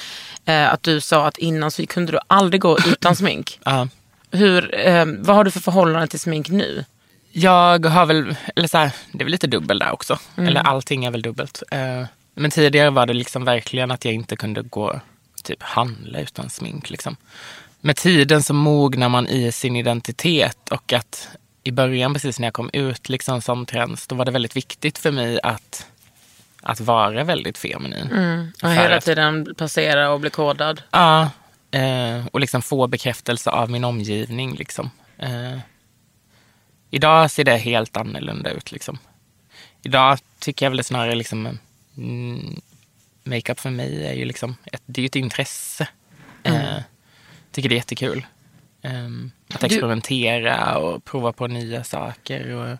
Eh, 0.44 0.72
att 0.72 0.82
du 0.82 1.00
sa 1.00 1.26
att 1.26 1.38
innan 1.38 1.70
så 1.70 1.86
kunde 1.86 2.12
du 2.12 2.18
aldrig 2.26 2.60
gå 2.60 2.78
utan 2.86 3.16
smink. 3.22 3.60
Ja. 3.64 3.88
Hur, 4.30 4.86
eh, 4.86 5.04
vad 5.18 5.36
har 5.36 5.44
du 5.44 5.50
för 5.50 5.60
förhållande 5.60 6.06
till 6.06 6.20
smink 6.20 6.48
nu? 6.48 6.84
Jag 7.32 7.86
har 7.86 8.06
väl, 8.06 8.36
eller 8.56 8.68
så 8.68 8.78
här, 8.78 8.92
det 9.12 9.22
är 9.22 9.24
väl 9.24 9.32
lite 9.32 9.46
dubbel 9.46 9.78
där 9.78 9.92
också. 9.92 10.18
Mm. 10.36 10.48
Eller 10.48 10.60
allting 10.60 11.04
är 11.04 11.10
väl 11.10 11.22
dubbelt. 11.22 11.62
Eh, 11.70 12.04
Men 12.34 12.50
tidigare 12.50 12.90
var 12.90 13.06
det 13.06 13.14
liksom 13.14 13.44
verkligen 13.44 13.90
att 13.90 14.04
jag 14.04 14.14
inte 14.14 14.36
kunde 14.36 14.62
gå 14.62 15.00
typ 15.44 15.62
handla 15.62 16.20
utan 16.20 16.50
smink. 16.50 16.90
Liksom. 16.90 17.16
Med 17.80 17.96
tiden 17.96 18.42
så 18.42 18.54
mognar 18.54 19.08
man 19.08 19.26
i 19.28 19.52
sin 19.52 19.76
identitet 19.76 20.68
och 20.70 20.92
att 20.92 21.28
i 21.62 21.70
början, 21.70 22.14
precis 22.14 22.38
när 22.38 22.46
jag 22.46 22.54
kom 22.54 22.70
ut 22.72 23.08
liksom 23.08 23.42
som 23.42 23.66
trans, 23.66 24.06
då 24.06 24.14
var 24.14 24.24
det 24.24 24.30
väldigt 24.30 24.56
viktigt 24.56 24.98
för 24.98 25.10
mig 25.10 25.40
att, 25.42 25.86
att 26.62 26.80
vara 26.80 27.24
väldigt 27.24 27.58
feminin. 27.58 28.02
Och 28.54 28.60
För 28.60 28.68
hela 28.68 28.96
att- 28.96 29.04
tiden 29.04 29.54
passera 29.58 30.10
och 30.10 30.20
bli 30.20 30.30
kodad. 30.30 30.82
Ja, 30.90 31.30
eh, 31.70 32.26
och 32.32 32.40
liksom 32.40 32.62
få 32.62 32.86
bekräftelse 32.86 33.50
av 33.50 33.70
min 33.70 33.84
omgivning. 33.84 34.54
Liksom. 34.54 34.90
Eh, 35.18 35.58
idag 36.90 37.30
ser 37.30 37.44
det 37.44 37.56
helt 37.56 37.96
annorlunda 37.96 38.50
ut. 38.50 38.72
Liksom. 38.72 38.98
Idag 39.82 40.18
tycker 40.38 40.66
jag 40.66 40.70
väl 40.70 40.84
snarare 40.84 41.14
liksom, 41.14 41.58
mm, 41.96 42.60
makeup 43.24 43.60
för 43.60 43.70
mig 43.70 44.06
är 44.06 44.12
ju 44.14 44.24
liksom 44.24 44.56
ett, 44.72 44.82
det 44.86 45.02
är 45.02 45.06
ett 45.06 45.16
intresse. 45.16 45.88
Eh, 46.42 46.78
tycker 47.52 47.68
det 47.68 47.74
är 47.74 47.76
jättekul. 47.76 48.26
Eh, 48.82 49.08
att 49.54 49.64
experimentera 49.64 50.78
och 50.78 51.04
prova 51.04 51.32
på 51.32 51.46
nya 51.46 51.84
saker. 51.84 52.50
Och, 52.54 52.78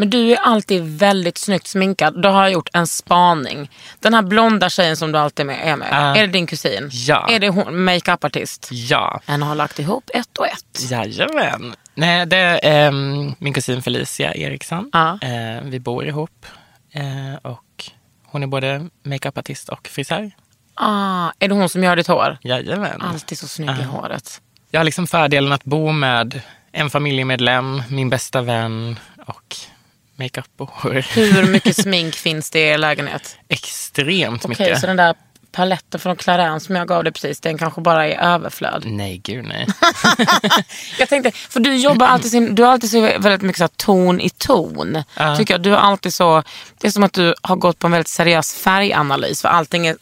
Men 0.00 0.10
du 0.10 0.32
är 0.32 0.36
alltid 0.36 0.82
väldigt 0.98 1.38
snyggt 1.38 1.66
sminkad. 1.66 2.22
Då 2.22 2.28
har 2.28 2.42
jag 2.42 2.52
gjort 2.52 2.68
en 2.72 2.86
spaning. 2.86 3.70
Den 4.00 4.14
här 4.14 4.22
blonda 4.22 4.70
tjejen 4.70 4.96
som 4.96 5.12
du 5.12 5.18
alltid 5.18 5.40
är 5.40 5.46
med, 5.46 5.60
är 5.72 5.76
med. 5.76 5.88
Ja. 5.90 6.16
Är 6.16 6.20
det 6.26 6.32
din 6.32 6.46
kusin? 6.46 6.88
Ja. 6.92 7.28
Är 7.30 7.38
det 7.38 7.48
hon, 7.48 7.84
makeupartist? 7.84 8.68
ja, 8.72 9.20
En 9.26 9.42
har 9.42 9.54
lagt 9.54 9.78
ihop 9.78 10.10
ett 10.14 10.38
och 10.38 10.46
ett. 10.46 10.90
Jajamän. 10.90 11.74
Nej, 11.94 12.26
det 12.26 12.36
är 12.36 12.60
ehm, 12.62 13.34
min 13.38 13.52
kusin 13.52 13.82
Felicia 13.82 14.34
Eriksson. 14.34 14.90
Ja. 14.92 15.18
Eh, 15.22 15.62
vi 15.62 15.80
bor 15.80 16.06
ihop. 16.06 16.46
Eh, 16.92 17.50
och 17.52 17.84
hon 18.26 18.42
är 18.42 18.46
både 18.46 18.88
makeupartist 19.04 19.68
och 19.68 19.88
frisör. 19.88 20.30
Ah, 20.74 21.30
är 21.38 21.48
det 21.48 21.54
hon 21.54 21.68
som 21.68 21.84
gör 21.84 21.96
ditt 21.96 22.06
hår? 22.06 22.38
Jajamän. 22.42 23.02
Alltid 23.02 23.38
så 23.38 23.48
snygg 23.48 23.70
i 23.80 23.82
håret. 23.82 24.40
Jag 24.70 24.80
har 24.80 24.84
liksom 24.84 25.06
fördelen 25.06 25.52
att 25.52 25.64
bo 25.64 25.92
med 25.92 26.40
en 26.72 26.90
familjemedlem, 26.90 27.82
min 27.88 28.10
bästa 28.10 28.42
vän 28.42 28.98
och 29.26 29.56
makeup 30.18 30.50
och 30.56 30.70
hår. 30.70 30.92
Hur 31.14 31.46
mycket 31.46 31.76
smink 31.82 32.14
finns 32.14 32.50
det 32.50 32.58
i 32.60 32.62
er 32.68 32.78
lägenhet? 32.78 33.36
Extremt 33.48 34.44
Okej, 34.44 34.48
mycket. 34.66 34.80
så 34.80 34.86
den 34.86 34.96
där 34.96 35.14
paletten 35.52 36.00
från 36.00 36.16
Clarins 36.16 36.64
som 36.64 36.76
jag 36.76 36.88
gav 36.88 37.04
dig 37.04 37.12
precis, 37.12 37.40
den 37.40 37.58
kanske 37.58 37.80
bara 37.80 38.08
är 38.08 38.18
överflöd. 38.34 38.82
Nej, 38.86 39.18
gud 39.18 39.44
nej. 39.44 39.66
Jag 40.98 41.08
tänkte, 41.08 41.30
för 41.32 41.60
du 41.60 41.76
jobbar 41.76 42.06
alltid, 42.06 42.30
sin, 42.30 42.54
du 42.54 42.62
har 42.62 42.72
alltid 42.72 42.90
så 42.90 43.00
väldigt 43.00 43.42
mycket 43.42 43.58
så 43.58 43.62
här 43.64 43.70
ton 43.76 44.20
i 44.20 44.30
ton. 44.30 45.02
Ja. 45.16 45.36
Tycker 45.36 45.54
jag. 45.54 45.62
Du 45.62 45.70
har 45.70 45.78
alltid 45.78 46.14
så, 46.14 46.42
det 46.80 46.86
är 46.86 46.90
som 46.90 47.02
att 47.02 47.12
du 47.12 47.34
har 47.42 47.56
gått 47.56 47.78
på 47.78 47.86
en 47.86 47.90
väldigt 47.90 48.08
seriös 48.08 48.54
färganalys. 48.54 49.42
För 49.42 49.48
allting 49.48 49.86
är, 49.86 49.96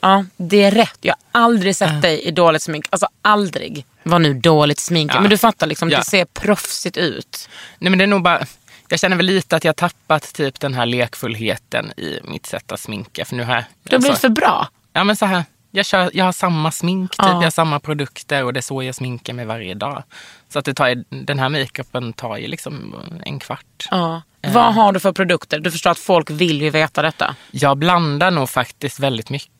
ja 0.00 0.24
det 0.36 0.62
är 0.62 0.70
rätt. 0.70 0.98
Jag 1.00 1.14
har 1.32 1.42
aldrig 1.42 1.76
sett 1.76 2.02
dig 2.02 2.20
i 2.20 2.30
dåligt 2.30 2.62
smink. 2.62 2.86
Alltså 2.90 3.08
aldrig. 3.22 3.84
Vad 4.02 4.20
nu 4.20 4.34
dåligt 4.34 4.78
smink. 4.78 5.14
Ja. 5.14 5.20
Men 5.20 5.30
du 5.30 5.38
fattar 5.38 5.66
liksom, 5.66 5.90
Ja. 5.90 5.98
det 5.98 6.04
ser 6.04 6.24
proffsigt 6.24 6.96
ut. 6.96 7.48
nej, 7.78 7.90
men 7.90 7.98
det 7.98 8.04
är 8.04 8.06
nog 8.06 8.22
bara... 8.22 8.46
Jag 8.90 9.00
känner 9.00 9.16
väl 9.16 9.26
lite 9.26 9.56
att 9.56 9.64
jag 9.64 9.76
tappat 9.76 10.32
typ 10.32 10.60
den 10.60 10.74
här 10.74 10.86
lekfullheten 10.86 11.90
i 11.96 12.20
mitt 12.24 12.46
sätt 12.46 12.72
att 12.72 12.80
sminka. 12.80 13.24
För 13.24 13.36
nu 13.36 13.44
har 13.44 13.54
jag... 13.54 13.64
Du 13.82 13.96
har 13.96 14.00
blivit 14.00 14.18
för 14.18 14.28
bra. 14.28 14.68
Ja 14.92 15.04
men 15.04 15.16
så 15.16 15.26
här, 15.26 15.44
jag, 15.70 15.86
kör, 15.86 16.10
jag 16.14 16.24
har 16.24 16.32
samma 16.32 16.70
smink, 16.70 17.10
typ. 17.10 17.18
Ja. 17.18 17.32
jag 17.32 17.42
har 17.42 17.50
samma 17.50 17.80
produkter 17.80 18.44
och 18.44 18.52
det 18.52 18.60
är 18.60 18.62
så 18.62 18.82
jag 18.82 18.94
sminkar 18.94 19.32
mig 19.32 19.44
varje 19.44 19.74
dag. 19.74 20.02
Så 20.48 20.58
att 20.58 20.64
det 20.64 20.74
tar, 20.74 21.04
den 21.24 21.38
här 21.38 21.48
makeupen 21.48 22.12
tar 22.12 22.36
ju 22.36 22.46
liksom 22.46 22.94
en 23.26 23.38
kvart. 23.38 23.88
Ja. 23.90 24.22
Vad 24.42 24.74
har 24.74 24.92
du 24.92 25.00
för 25.00 25.12
produkter? 25.12 25.58
Du 25.58 25.70
förstår 25.70 25.90
att 25.90 25.98
folk 25.98 26.30
vill 26.30 26.62
ju 26.62 26.70
veta 26.70 27.02
detta. 27.02 27.36
Jag 27.50 27.78
blandar 27.78 28.30
nog 28.30 28.50
faktiskt 28.50 29.00
väldigt 29.00 29.30
mycket 29.30 29.59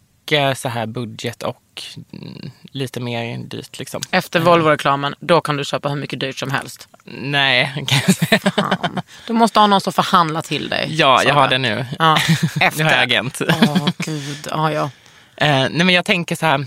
så 0.57 0.69
här 0.69 0.87
budget 0.87 1.43
och 1.43 1.83
mm, 2.13 2.51
lite 2.63 3.01
mer 3.01 3.39
dyrt 3.39 3.79
liksom. 3.79 4.03
Efter 4.11 4.41
Volvo-reklamen, 4.41 5.15
då 5.21 5.41
kan 5.41 5.57
du 5.57 5.65
köpa 5.65 5.89
hur 5.89 5.97
mycket 5.97 6.21
dyrt 6.21 6.39
som 6.39 6.51
helst. 6.51 6.89
Nej. 7.05 7.87
Fan. 8.55 9.01
Du 9.27 9.33
måste 9.33 9.61
ha 9.61 9.67
någon 9.67 9.81
som 9.81 9.93
förhandlar 9.93 10.43
till 10.43 10.69
dig. 10.69 10.87
Ja, 10.91 11.23
jag 11.23 11.35
har 11.35 11.49
det 11.49 11.59
nu. 11.59 11.87
Ja, 11.99 12.19
Nu 12.57 12.67
efter. 12.67 12.85
har 12.85 12.91
jag 12.91 13.03
agent. 13.03 13.41
Åh 13.49 13.89
gud, 13.99 14.49
ja 14.51 14.73
ja. 14.73 14.91
Eh, 15.37 15.49
nej 15.71 15.85
men 15.85 15.89
jag 15.91 16.05
tänker 16.05 16.37
så 16.37 16.47
här. 16.47 16.67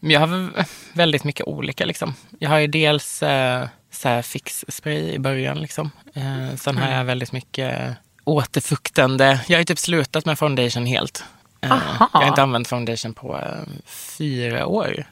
Jag 0.00 0.20
har 0.20 0.26
väl 0.26 0.48
väldigt 0.92 1.24
mycket 1.24 1.46
olika 1.46 1.84
liksom. 1.84 2.14
Jag 2.38 2.50
har 2.50 2.58
ju 2.58 2.66
dels, 2.66 3.22
eh, 3.22 3.66
så 3.92 4.08
här 4.08 4.22
fix-spray 4.22 5.12
i 5.12 5.18
början. 5.18 5.60
Liksom. 5.60 5.90
Eh, 6.14 6.56
sen 6.56 6.76
har 6.78 6.90
jag 6.90 7.04
väldigt 7.04 7.32
mycket 7.32 7.96
återfuktande. 8.24 9.40
Jag 9.46 9.56
har 9.56 9.60
ju 9.60 9.64
typ 9.64 9.78
slutat 9.78 10.24
med 10.26 10.38
foundation 10.38 10.86
helt. 10.86 11.24
Eh, 11.60 11.72
Aha. 11.72 12.08
jag 12.12 12.20
har 12.20 12.28
inte 12.28 12.42
använt 12.42 12.68
foundation 12.68 13.14
på 13.14 13.36
eh, 13.36 13.82
fyra 13.86 14.66
år. 14.66 15.04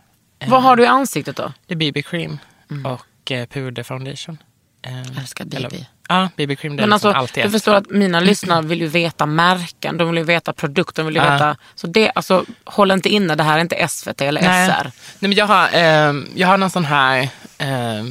Vad 0.46 0.62
har 0.62 0.76
du 0.76 0.82
i 0.82 0.86
ansiktet 0.86 1.36
då? 1.36 1.52
Det 1.66 1.74
är 1.74 1.78
BB-cream 1.78 2.38
och 2.84 3.32
eh, 3.32 3.46
puder-foundation. 3.46 4.38
Eh, 4.82 5.18
Älskar 5.20 5.44
BB. 5.44 5.84
Ja, 6.08 6.28
BB-cream 6.36 6.36
det 6.36 6.46
är 6.46 6.68
Men 6.68 6.76
liksom 6.76 6.92
alltså, 6.92 7.10
alltid 7.10 7.44
du 7.44 7.50
förstår 7.50 7.74
att 7.74 7.90
mina 7.90 8.20
lyssnare 8.20 8.62
vill 8.62 8.80
ju 8.80 8.86
veta 8.86 9.26
märken, 9.26 9.96
de 9.98 10.08
vill 10.08 10.16
ju 10.18 10.24
veta 10.24 10.52
produkter, 10.52 11.02
de 11.02 11.06
vill 11.06 11.16
ju 11.16 11.22
Ja. 11.22 11.32
veta... 11.32 11.56
Så 11.74 11.86
det, 11.86 12.10
alltså, 12.14 12.44
håll 12.64 12.90
inte 12.90 13.08
inne, 13.08 13.34
det 13.34 13.42
här 13.42 13.56
är 13.56 13.60
inte 13.60 13.88
SVT 13.88 14.20
eller 14.22 14.42
Nej. 14.42 14.68
SR. 14.68 14.84
Nej, 14.84 14.92
men 15.20 15.32
jag, 15.32 15.46
har, 15.46 15.68
eh, 15.72 16.14
jag 16.34 16.48
har 16.48 16.58
någon 16.58 16.70
sån 16.70 16.84
här 16.84 17.28
eh, 17.58 18.04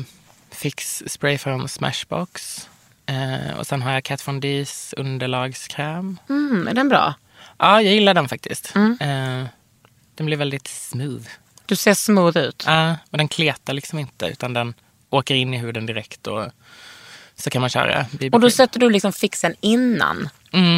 fix 0.51 1.03
spray 1.07 1.37
från 1.37 1.69
Smashbox. 1.69 2.67
Eh, 3.05 3.57
och 3.59 3.67
sen 3.67 3.81
har 3.81 3.93
jag 3.93 4.03
Kat 4.03 4.27
Von 4.27 4.41
D's 4.41 4.93
underlagskräm. 4.97 6.19
Mm, 6.29 6.67
är 6.67 6.73
den 6.73 6.89
bra? 6.89 7.13
Ja, 7.57 7.81
jag 7.81 7.93
gillar 7.93 8.13
den 8.13 8.29
faktiskt. 8.29 8.75
Mm. 8.75 8.97
Eh, 9.01 9.47
den 10.15 10.25
blir 10.25 10.37
väldigt 10.37 10.67
smooth. 10.67 11.25
Du 11.65 11.75
ser 11.75 11.93
smooth 11.93 12.37
ut. 12.37 12.63
Ja, 12.67 12.97
och 13.11 13.17
den 13.17 13.27
kletar 13.27 13.73
liksom 13.73 13.99
inte 13.99 14.25
utan 14.25 14.53
den 14.53 14.73
åker 15.09 15.35
in 15.35 15.53
i 15.53 15.57
huden 15.57 15.85
direkt 15.85 16.27
och 16.27 16.47
så 17.35 17.49
kan 17.49 17.61
man 17.61 17.69
köra 17.69 18.05
BB 18.11 18.35
Och 18.35 18.41
då 18.41 18.49
sätter 18.49 18.79
du 18.79 18.89
liksom 18.89 19.13
fixen 19.13 19.55
innan. 19.61 20.29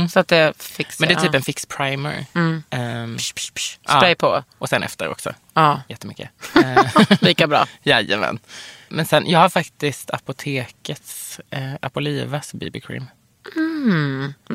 Så 0.09 0.19
att 0.19 0.27
det 0.27 0.53
fixar. 0.57 1.05
Men 1.05 1.09
det 1.09 1.19
är 1.19 1.23
typ 1.23 1.33
ja. 1.33 1.37
en 1.37 1.43
fix 1.43 1.65
primer. 1.65 2.25
Ehm, 2.69 3.19
Spray 3.19 4.09
ja. 4.09 4.15
på. 4.17 4.43
Och 4.57 4.69
sen 4.69 4.83
efter 4.83 5.09
också. 5.09 5.33
Ja, 5.53 5.81
Jättemycket. 5.87 6.29
Lika 7.21 7.47
bra. 7.47 7.67
Jajamän. 7.83 8.39
Men 8.89 9.05
sen, 9.05 9.29
jag 9.29 9.39
har 9.39 9.49
faktiskt 9.49 10.11
apotekets 10.11 11.39
eh, 11.49 11.73
Apolivas 11.81 12.53
BB-cream. 12.53 13.05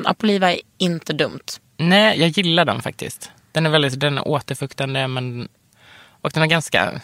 Apoliva 0.05 0.51
är 0.51 0.61
inte 0.77 1.13
dumt. 1.13 1.59
Nej, 1.77 2.19
jag 2.19 2.29
gillar 2.29 2.65
den 2.65 2.81
faktiskt. 2.81 3.31
Den 3.51 3.65
är 3.65 3.69
väldigt 3.69 3.99
den 3.99 4.17
är 4.17 4.27
återfuktande 4.27 5.07
men, 5.07 5.47
och 6.21 6.31
den 6.31 6.43
är 6.43 6.47
ganska 6.47 7.01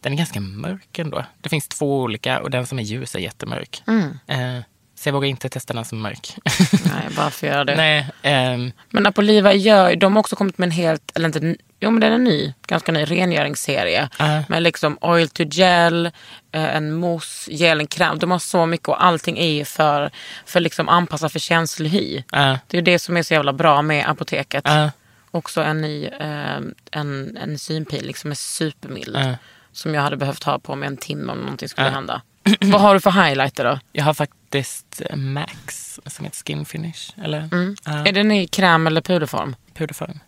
den 0.00 0.12
är 0.12 0.16
ganska 0.16 0.40
mörk 0.40 0.98
ändå. 0.98 1.24
Det 1.40 1.48
finns 1.48 1.68
två 1.68 2.00
olika 2.00 2.40
och 2.40 2.50
den 2.50 2.66
som 2.66 2.78
är 2.78 2.82
ljus 2.82 3.14
är 3.14 3.18
jättemörk. 3.18 3.82
Eh, 4.26 4.60
så 4.94 5.08
jag 5.08 5.12
vågar 5.12 5.28
inte 5.28 5.48
testa 5.48 5.74
den 5.74 5.84
som 5.84 5.98
är 5.98 6.02
mörk. 6.02 6.36
Nej, 6.72 7.08
bara 7.16 7.30
för 7.30 7.46
att 7.46 7.52
göra 7.52 7.64
det. 7.64 7.74
Nej, 7.76 8.06
ehm, 8.22 8.72
Men 8.90 9.06
Apoliva 9.06 9.52
gör, 9.52 9.96
de 9.96 10.12
har 10.12 10.20
också 10.20 10.36
kommit 10.36 10.58
med 10.58 10.66
en 10.66 10.70
helt, 10.70 11.16
eller 11.16 11.26
inte, 11.26 11.56
jo 11.80 11.90
men 11.90 12.00
den 12.00 12.12
är 12.12 12.18
ny, 12.18 12.54
ganska 12.66 12.92
ny 12.92 13.04
rengöringsserie. 13.04 14.08
Ja. 14.18 14.42
Med 14.48 14.62
liksom 14.62 14.98
oil 15.00 15.28
to 15.28 15.42
gel, 15.50 16.06
eh, 16.52 16.76
en 16.76 16.92
mousse, 16.92 17.52
gel, 17.52 17.80
en 17.80 17.86
kräm. 17.86 18.18
De 18.18 18.30
har 18.30 18.38
så 18.38 18.66
mycket 18.66 18.88
och 18.88 19.04
allting 19.04 19.38
är 19.38 19.64
för, 19.64 20.10
för 20.46 20.60
liksom 20.60 20.88
anpassat 20.88 21.32
för 21.32 21.38
känslig 21.38 21.90
hy. 21.90 22.22
Ja. 22.32 22.58
Det 22.66 22.78
är 22.78 22.82
det 22.82 22.98
som 22.98 23.16
är 23.16 23.22
så 23.22 23.34
jävla 23.34 23.52
bra 23.52 23.82
med 23.82 24.08
apoteket. 24.08 24.62
Ja. 24.66 24.90
Också 25.30 25.62
en 25.62 25.80
ny 25.80 26.04
eh, 26.06 26.58
en, 26.90 27.36
en 27.42 27.58
synpil 27.58 28.14
som 28.14 28.30
är 28.30 28.34
supermild. 28.34 29.36
Som 29.72 29.94
jag 29.94 30.02
hade 30.02 30.16
behövt 30.16 30.44
ha 30.44 30.58
på 30.58 30.76
mig 30.76 30.86
en 30.86 30.96
timme 30.96 31.32
om 31.32 31.38
någonting 31.38 31.68
skulle 31.68 31.88
hända. 31.90 32.22
Vad 32.60 32.80
har 32.80 32.94
du 32.94 33.00
för 33.00 33.10
highlighter 33.10 33.64
då? 33.64 33.78
jag 33.92 34.04
har 34.04 34.14
faktiskt 34.14 35.02
eh, 35.10 35.16
Max 35.16 36.00
som 36.06 36.24
heter 36.24 36.38
Skin 36.46 36.64
Finish. 36.64 37.12
Eller 37.24 37.48
ja, 37.84 38.06
Är 38.06 38.12
den 38.12 38.30
i 38.32 38.46
kräm 38.46 38.86
eller 38.86 39.00
puderform? 39.00 39.56
puderform. 39.74 40.20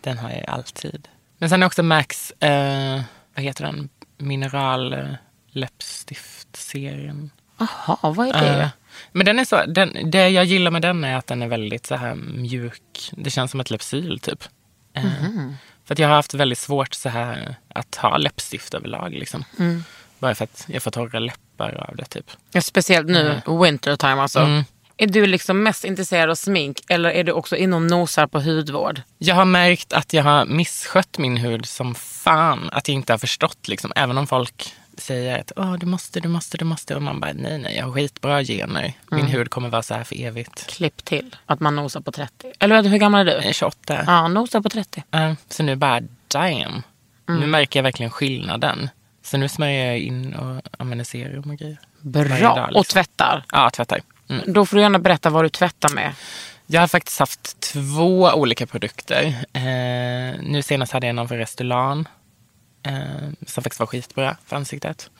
Den 0.00 0.18
har 0.18 0.30
jag 0.30 0.44
alltid. 0.48 1.08
Men 1.38 1.50
sen 1.50 1.62
är 1.62 1.66
också 1.66 1.82
Max, 1.82 2.30
eh, 2.30 3.00
vad 3.34 3.44
heter 3.44 3.64
den? 3.64 3.88
Mineral 4.18 4.92
eh. 4.92 5.08
Jaha, 7.58 7.96
vad 8.02 8.28
är 8.28 8.32
det? 8.32 8.62
Eh, 8.62 8.68
Men 9.12 9.26
den 9.26 9.38
är 9.38 9.44
så, 9.44 9.64
den, 9.66 10.10
det 10.10 10.28
jag 10.28 10.44
gillar 10.44 10.70
med 10.70 10.82
den 10.82 11.04
är 11.04 11.16
att 11.16 11.26
den 11.26 11.42
är 11.42 11.48
väldigt 11.48 11.86
så 11.86 11.94
här 11.94 12.14
mjuk. 12.14 13.10
Det 13.12 13.30
känns 13.30 13.50
som 13.50 13.60
ett 13.60 13.70
Lypsyl 13.70 14.20
typ. 14.20 14.44
Eh, 14.92 15.02
För 15.84 15.94
att 15.94 15.98
jag 15.98 16.08
har 16.08 16.14
haft 16.14 16.34
väldigt 16.34 16.58
svårt 16.58 16.94
så 16.94 17.08
här 17.08 17.54
att 17.68 17.96
ha 17.96 18.16
läppstift 18.16 18.74
överlag. 18.74 19.12
Liksom. 19.14 19.44
Bara 20.18 20.34
för 20.34 20.44
att 20.44 20.64
jag 20.68 20.82
får 20.82 20.90
torra 20.90 21.18
läppar 21.18 21.86
av 21.90 21.96
det 21.96 22.04
typ. 22.04 22.30
Ja, 22.52 22.60
speciellt 22.60 23.08
nu, 23.08 23.40
winter 23.64 23.96
time 23.96 24.22
alltså. 24.22 24.40
Mm. 24.40 24.64
Är 25.02 25.06
du 25.06 25.26
liksom 25.26 25.62
mest 25.62 25.84
intresserad 25.84 26.30
av 26.30 26.34
smink 26.34 26.80
eller 26.88 27.10
är 27.10 27.24
du 27.24 27.32
också 27.32 27.56
inom 27.56 27.86
nosar 27.86 28.26
på 28.26 28.40
hudvård? 28.40 29.02
Jag 29.18 29.34
har 29.34 29.44
märkt 29.44 29.92
att 29.92 30.12
jag 30.12 30.24
har 30.24 30.46
misskött 30.46 31.18
min 31.18 31.36
hud 31.36 31.66
som 31.66 31.94
fan. 31.94 32.70
Att 32.72 32.88
jag 32.88 32.94
inte 32.94 33.12
har 33.12 33.18
förstått 33.18 33.68
liksom. 33.68 33.92
Även 33.96 34.18
om 34.18 34.26
folk 34.26 34.74
säger 34.98 35.38
att 35.38 35.52
Åh, 35.56 35.74
du 35.78 35.86
måste, 35.86 36.20
du 36.20 36.28
måste, 36.28 36.58
du 36.58 36.64
måste. 36.64 36.96
Och 36.96 37.02
man 37.02 37.20
bara 37.20 37.32
nej, 37.32 37.58
nej, 37.58 37.76
jag 37.76 37.84
har 37.84 37.92
skitbra 37.92 38.42
gener. 38.42 38.92
Min 39.10 39.26
hud 39.26 39.50
kommer 39.50 39.68
vara 39.68 39.82
så 39.82 39.94
här 39.94 40.04
för 40.04 40.20
evigt. 40.20 40.66
Klipp 40.66 41.04
till 41.04 41.36
att 41.46 41.60
man 41.60 41.76
nosar 41.76 42.00
på 42.00 42.12
30. 42.12 42.52
Eller 42.58 42.82
hur 42.82 42.98
gammal 42.98 43.28
är 43.28 43.40
du? 43.40 43.48
är 43.48 43.52
28. 43.52 44.04
Ja, 44.06 44.28
nosar 44.28 44.60
på 44.60 44.68
30. 44.68 45.02
Ja, 45.10 45.36
så 45.48 45.62
nu 45.62 45.76
bara 45.76 46.00
damn. 46.28 46.82
Nu 47.28 47.46
märker 47.46 47.78
jag 47.78 47.84
verkligen 47.84 48.10
skillnaden. 48.10 48.90
Så 49.22 49.36
nu 49.36 49.48
smörjer 49.48 49.86
jag 49.86 49.98
in 49.98 50.34
och 50.34 50.62
använder 50.78 51.04
serum 51.04 51.50
och 51.50 51.56
grejer. 51.56 51.78
Bra. 52.00 52.22
Dag, 52.22 52.56
liksom. 52.56 52.80
Och 52.80 52.86
tvättar. 52.86 53.44
Ja, 53.52 53.70
tvättar. 53.70 54.00
Mm. 54.30 54.52
Då 54.52 54.66
får 54.66 54.76
du 54.76 54.82
gärna 54.82 54.98
berätta 54.98 55.30
vad 55.30 55.44
du 55.44 55.48
tvättar 55.48 55.88
med. 55.94 56.12
Jag 56.66 56.80
har 56.80 56.88
faktiskt 56.88 57.18
haft 57.18 57.60
två 57.60 58.30
olika 58.34 58.66
produkter. 58.66 59.24
Eh, 59.52 60.40
nu 60.42 60.62
senast 60.64 60.92
hade 60.92 61.06
jag 61.06 61.16
någon 61.16 61.28
för 61.28 61.36
Restylane. 61.36 62.04
Eh, 62.86 62.92
som 63.46 63.62
faktiskt 63.64 63.80
var 63.80 63.86
skitbra 63.86 64.36
för 64.46 64.56
ansiktet. 64.56 65.10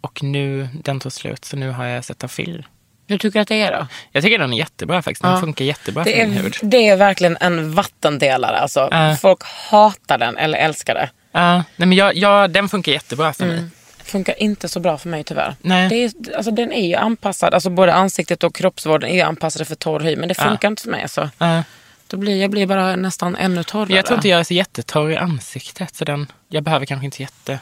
Och 0.00 0.22
nu, 0.22 0.68
den 0.84 1.00
tog 1.00 1.12
slut, 1.12 1.44
så 1.44 1.56
nu 1.56 1.70
har 1.70 1.84
jag 1.84 2.04
Cetaphil. 2.04 2.66
Hur 3.08 3.18
tycker 3.18 3.38
du 3.38 3.42
att 3.42 3.48
det 3.48 3.62
är 3.62 3.72
då? 3.72 3.86
Jag 4.12 4.22
tycker 4.24 4.38
den 4.38 4.52
är 4.52 4.56
jättebra 4.58 5.02
faktiskt. 5.02 5.22
Den 5.22 5.30
Ja. 5.32 5.40
funkar 5.40 5.64
jättebra 5.64 6.04
Det 6.04 6.10
för 6.10 6.26
min 6.26 6.38
är, 6.38 6.42
hud. 6.42 6.56
det 6.62 6.88
är 6.88 6.96
verkligen 6.96 7.36
en 7.40 7.74
vattendelare. 7.74 8.56
Alltså. 8.58 8.88
Ja. 8.90 9.16
Folk 9.20 9.42
hatar 9.70 10.18
den 10.18 10.36
eller 10.36 10.58
älskar 10.58 10.94
det. 10.94 11.10
Ja, 11.32 11.54
nej 11.54 11.88
men 11.88 11.92
jag, 11.92 12.16
jag, 12.16 12.50
den 12.50 12.68
funkar 12.68 12.92
jättebra 12.92 13.32
för 13.32 13.46
mig. 13.46 13.64
Funkar 14.04 14.42
inte 14.42 14.68
så 14.68 14.80
bra 14.80 14.98
för 14.98 15.08
mig 15.08 15.24
tyvärr. 15.24 15.54
Nej. 15.60 15.88
Det 15.88 15.94
är, 15.94 16.36
alltså, 16.36 16.50
den 16.50 16.72
är 16.72 16.88
ju 16.88 16.94
anpassad, 16.94 17.54
alltså 17.54 17.70
både 17.70 17.94
ansiktet 17.94 18.44
och 18.44 18.54
kroppsvården 18.54 19.10
är 19.10 19.24
anpassade 19.24 19.64
för 19.64 19.74
torr 19.74 20.00
hy. 20.00 20.16
Men 20.16 20.28
det 20.28 20.34
funkar 20.34 20.68
inte 20.68 20.82
för 20.82 20.90
mig. 20.90 21.02
Alltså. 21.02 21.30
Ja. 21.38 21.62
Då 22.06 22.16
blir, 22.16 22.40
jag 22.40 22.50
blir 22.50 22.66
bara 22.66 22.96
nästan 22.96 23.36
ännu 23.36 23.64
torrare. 23.64 23.96
Jag 23.96 24.06
tror 24.06 24.18
inte 24.18 24.28
jag 24.28 24.40
är 24.40 24.44
så 24.44 24.54
jättetorr 24.54 25.10
i 25.10 25.16
ansiktet. 25.16 25.96
Så 25.96 26.04
den, 26.04 26.26
jag 26.48 26.62
behöver 26.62 26.86
kanske 26.86 27.04
inte 27.04 27.22
jätte 27.22 27.58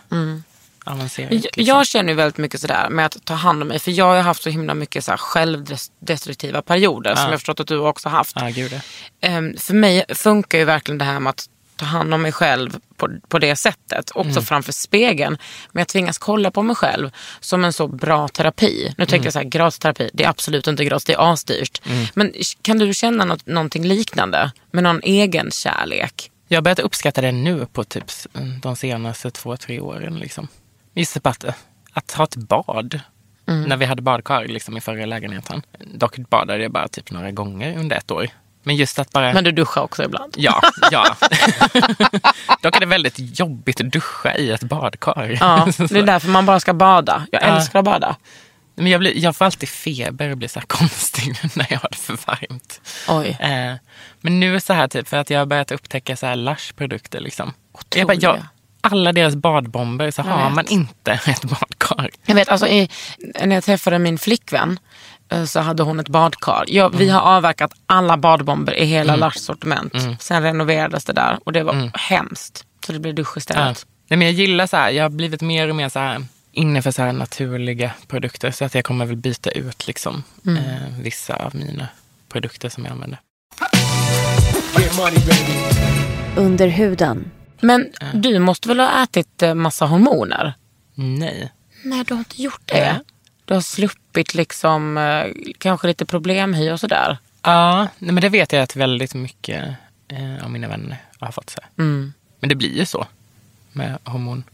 avancerat. 0.84 1.32
Jag, 1.32 1.42
liksom. 1.42 1.64
jag 1.64 1.86
känner 1.86 2.08
ju 2.08 2.14
väldigt 2.14 2.38
mycket 2.38 2.60
sådär 2.60 2.88
med 2.90 3.06
att 3.06 3.24
ta 3.24 3.34
hand 3.34 3.62
om 3.62 3.68
mig. 3.68 3.78
För 3.78 3.90
jag 3.90 4.04
har 4.04 4.20
haft 4.20 4.42
så 4.42 4.50
himla 4.50 4.74
mycket 4.74 5.04
så 5.04 5.12
självdestruktiva 5.16 6.62
perioder. 6.62 7.14
Som 7.14 7.30
jag 7.30 7.40
förstått 7.40 7.60
att 7.60 7.66
du 7.66 7.78
också 7.78 8.08
haft. 8.08 8.36
Ja, 8.40 8.48
gud 8.48 8.72
ja. 8.72 8.80
Ehm, 9.20 9.56
för 9.56 9.74
mig 9.74 10.04
funkar 10.08 10.58
ju 10.58 10.64
verkligen 10.64 10.98
det 10.98 11.04
här 11.04 11.20
med 11.20 11.30
att 11.30 11.48
ta 11.80 11.86
hand 11.86 12.14
om 12.14 12.22
mig 12.22 12.32
själv 12.32 12.76
på, 12.96 13.08
på 13.28 13.38
det 13.38 13.56
sättet. 13.56 14.10
Också 14.14 14.30
Mm. 14.30 14.42
framför 14.44 14.72
spegeln. 14.72 15.38
Men 15.72 15.80
jag 15.80 15.88
tvingas 15.88 16.18
kolla 16.18 16.50
på 16.50 16.62
mig 16.62 16.76
själv 16.76 17.10
som 17.40 17.64
en 17.64 17.72
så 17.72 17.88
bra 17.88 18.28
terapi. 18.28 18.94
Nu 18.98 19.06
tänkte 19.06 19.16
Mm. 19.16 19.24
jag 19.24 19.32
så 19.32 19.38
här, 19.38 19.46
gratisterapi, 19.46 20.10
det 20.12 20.24
är 20.24 20.28
absolut 20.28 20.66
inte 20.66 20.84
gratis, 20.84 21.04
det 21.04 21.12
är 21.12 21.32
asdyrt. 21.32 21.80
Men 22.14 22.32
kan 22.62 22.78
du 22.78 22.94
känna 22.94 23.24
något, 23.24 23.46
någonting 23.46 23.84
liknande? 23.84 24.52
Med 24.70 24.82
någon 24.84 25.00
egen 25.02 25.50
kärlek? 25.50 26.30
Jag 26.48 26.56
har 26.56 26.62
börjat 26.62 26.78
uppskatta 26.78 27.20
det 27.20 27.32
nu 27.32 27.66
på 27.72 27.84
typ 27.84 28.04
de 28.62 28.76
senaste 28.76 29.30
två, 29.30 29.56
tre 29.56 29.80
åren. 29.80 30.18
Liksom. 30.18 30.48
Just 30.94 31.22
på 31.22 31.28
att, 31.28 31.44
att 31.92 32.12
ha 32.12 32.24
ett 32.24 32.36
bad. 32.36 33.00
När 33.44 33.76
vi 33.76 33.84
hade 33.84 34.02
badkar 34.02 34.44
liksom, 34.44 34.76
i 34.76 34.80
förra 34.80 35.06
lägenheten. 35.06 35.62
Dock 35.94 36.16
badade 36.16 36.62
jag 36.62 36.72
bara 36.72 36.88
typ 36.88 37.10
några 37.10 37.30
gånger 37.30 37.78
under 37.78 37.96
ett 37.96 38.10
år. 38.10 38.28
Men 38.62 38.76
just 38.76 38.98
att 38.98 39.12
bara... 39.12 39.32
Men 39.32 39.44
du 39.44 39.52
duschar 39.52 39.80
också 39.82 40.04
ibland? 40.04 40.34
Ja, 40.36 40.62
ja. 40.90 41.16
Dock 42.62 42.76
är 42.76 42.80
det 42.80 42.86
väldigt 42.86 43.38
jobbigt 43.40 43.80
att 43.80 43.90
duscha 43.92 44.34
i 44.36 44.50
ett 44.50 44.62
badkar. 44.62 45.36
Ja, 45.40 45.68
det 45.88 45.98
är 45.98 46.02
därför 46.02 46.28
man 46.28 46.46
bara 46.46 46.60
ska 46.60 46.74
bada. 46.74 47.26
Jag 47.32 47.42
Ja. 47.42 47.46
älskar 47.46 47.78
att 47.78 47.84
bada. 47.84 48.16
Men 48.74 48.86
jag, 48.86 49.00
blir, 49.00 49.18
jag 49.18 49.36
får 49.36 49.44
alltid 49.44 49.68
feber 49.68 50.30
och 50.30 50.36
blir 50.38 50.48
så 50.48 50.58
här 50.60 50.66
konstig 50.66 51.34
när 51.54 51.66
jag 51.70 51.78
har 51.78 51.88
det 51.90 51.96
för 51.96 52.18
varmt. 52.26 52.80
Oj. 53.08 53.36
Eh, 53.40 53.74
men 54.20 54.40
nu 54.40 54.60
så 54.60 54.72
här 54.72 54.88
typ 54.88 55.08
för 55.08 55.16
att 55.16 55.30
jag 55.30 55.38
har 55.38 55.46
börjat 55.46 55.70
upptäcka 55.72 56.16
så 56.16 56.26
här 56.26 56.36
Lush-produkter 56.36 57.20
liksom. 57.20 57.52
Jag 57.94 58.06
bara, 58.06 58.14
jag, 58.14 58.42
alla 58.80 59.12
deras 59.12 59.34
badbomber 59.36 60.10
så 60.10 60.20
Jag 60.20 60.24
har 60.26 60.44
vet. 60.44 60.54
man 60.54 60.66
inte 60.66 61.12
ett 61.26 61.44
badkar. 61.44 62.10
Jag 62.26 62.34
vet, 62.34 62.48
alltså, 62.48 62.66
i, 62.66 62.88
när 63.44 63.54
jag 63.56 63.64
träffade 63.64 63.98
min 63.98 64.18
flickvän 64.18 64.78
så 65.46 65.60
hade 65.60 65.82
hon 65.82 66.00
ett 66.00 66.08
badkar. 66.08 66.64
Vi 66.68 66.78
Mm. 66.78 67.10
har 67.14 67.20
avverkat 67.20 67.72
alla 67.86 68.16
badbomber 68.16 68.74
i 68.74 68.84
hela 68.84 69.16
Lush 69.16 69.38
sortiment. 69.38 69.92
Sen 70.20 70.42
renoverades 70.42 71.04
det 71.04 71.12
där 71.12 71.38
och 71.44 71.52
det 71.52 71.62
var 71.62 71.90
hemskt. 71.98 72.64
Så 72.86 72.92
det 72.92 72.98
blev 72.98 73.14
dusch 73.14 73.26
Mm. 73.26 73.34
Ja. 73.36 73.40
istället. 73.70 73.86
Nej, 74.08 74.18
men 74.18 74.26
jag 74.26 74.34
gillar 74.34 74.66
så 74.66 74.76
här, 74.76 74.90
jag 74.90 75.04
har 75.04 75.10
blivit 75.10 75.40
mer 75.42 75.68
och 75.68 75.76
mer 75.76 75.88
så 75.88 75.98
här 75.98 76.24
inne 76.52 76.82
för 76.82 76.90
så 76.90 77.02
här 77.02 77.12
naturliga 77.12 77.90
produkter. 78.08 78.50
Så 78.50 78.64
att 78.64 78.74
jag 78.74 78.84
kommer 78.84 79.06
väl 79.06 79.16
byta 79.16 79.50
ut 79.50 79.86
liksom 79.86 80.22
Mm. 80.46 80.56
eh, 80.64 80.98
vissa 81.02 81.34
av 81.36 81.54
mina 81.56 81.88
produkter 82.28 82.68
som 82.68 82.84
jag 82.84 82.92
använder. 82.92 83.18
Under 86.36 86.68
huden. 86.68 87.30
Men 87.60 87.86
du 88.14 88.38
måste 88.38 88.68
väl 88.68 88.80
ha 88.80 89.02
ätit 89.02 89.42
eh, 89.42 89.54
massa 89.54 89.86
hormoner? 89.86 90.54
Nej. 90.94 91.52
Nej, 91.84 92.04
du 92.08 92.14
har 92.14 92.18
inte 92.18 92.42
gjort 92.42 92.60
det. 92.64 92.74
Nej. 92.92 93.00
Du 93.50 93.54
har 93.54 93.60
sluppit 93.60 94.34
liksom 94.34 94.98
eh, 94.98 95.26
kanske 95.58 95.86
lite 95.86 96.04
problemhy 96.04 96.70
och 96.70 96.80
sådär. 96.80 97.18
Ja, 97.42 97.88
nej, 97.98 98.12
men 98.12 98.20
det 98.22 98.28
vet 98.28 98.52
jag 98.52 98.62
att 98.62 98.76
väldigt 98.76 99.14
mycket 99.14 99.64
eh, 100.08 100.44
av 100.44 100.50
mina 100.50 100.68
vänner 100.68 100.96
har 101.18 101.32
fått 101.32 101.50
sig. 101.50 101.64
Mm. 101.78 102.12
Men 102.40 102.48
det 102.48 102.54
blir 102.54 102.76
ju 102.78 102.86
så 102.86 103.06
med 103.72 103.98
hormon. 104.04 104.44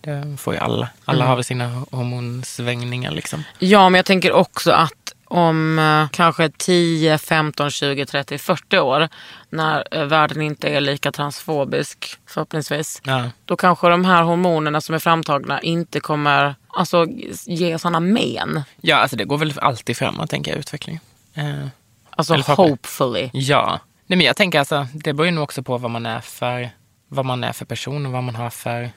Det 0.00 0.36
får 0.40 0.54
ju 0.54 0.60
alla. 0.60 0.88
Alla 1.04 1.18
Mm. 1.18 1.28
har 1.28 1.34
väl 1.36 1.44
sina 1.44 1.68
hormonsvängningar 1.90 3.10
liksom. 3.10 3.44
Ja, 3.58 3.88
men 3.88 3.98
jag 3.98 4.06
tänker 4.06 4.32
också 4.32 4.70
att 4.72 5.14
om 5.24 5.78
eh, 5.78 6.08
kanske 6.16 6.50
10, 6.56 7.18
15, 7.18 7.70
20, 7.70 8.06
30, 8.06 8.38
40 8.38 8.78
år 8.78 9.08
när 9.50 9.84
eh, 9.90 10.04
världen 10.04 10.42
inte 10.42 10.68
är 10.68 10.80
lika 10.80 11.12
transfobisk 11.12 12.18
förhoppningsvis. 12.26 13.00
Ja. 13.04 13.30
Då 13.44 13.56
kanske 13.56 13.88
de 13.88 14.04
här 14.04 14.22
hormonerna 14.22 14.80
som 14.80 14.94
är 14.94 14.98
framtagna 14.98 15.60
inte 15.60 16.00
kommer 16.00 16.54
alltså, 16.78 17.06
ge 17.46 17.78
sådana 17.78 18.00
men. 18.00 18.62
ja, 18.80 18.96
alltså 18.96 19.16
det 19.16 19.24
går 19.24 19.38
väl 19.38 19.52
alltid 19.58 19.96
framåt 19.96 20.30
tänker 20.30 20.50
jag, 20.50 20.58
utvecklingen. 20.58 21.00
Eh, 21.34 21.66
Alltså 22.10 22.34
hopefully. 22.36 23.30
ja, 23.32 23.80
nej, 24.06 24.16
men 24.16 24.20
jag 24.26 24.36
tänker 24.36 24.58
alltså, 24.58 24.86
det 24.92 25.12
beror 25.12 25.26
ju 25.26 25.32
nog 25.32 25.44
också 25.44 25.62
på 25.62 25.78
vad 25.78 25.90
man 25.90 26.06
är 26.06 26.20
för, 26.20 26.70
vad 27.08 27.24
man 27.24 27.44
är 27.44 27.52
för 27.52 27.64
person 27.64 28.06
och 28.06 28.12
vad 28.12 28.24
man 28.24 28.34
har 28.34 28.50
för 28.50 28.90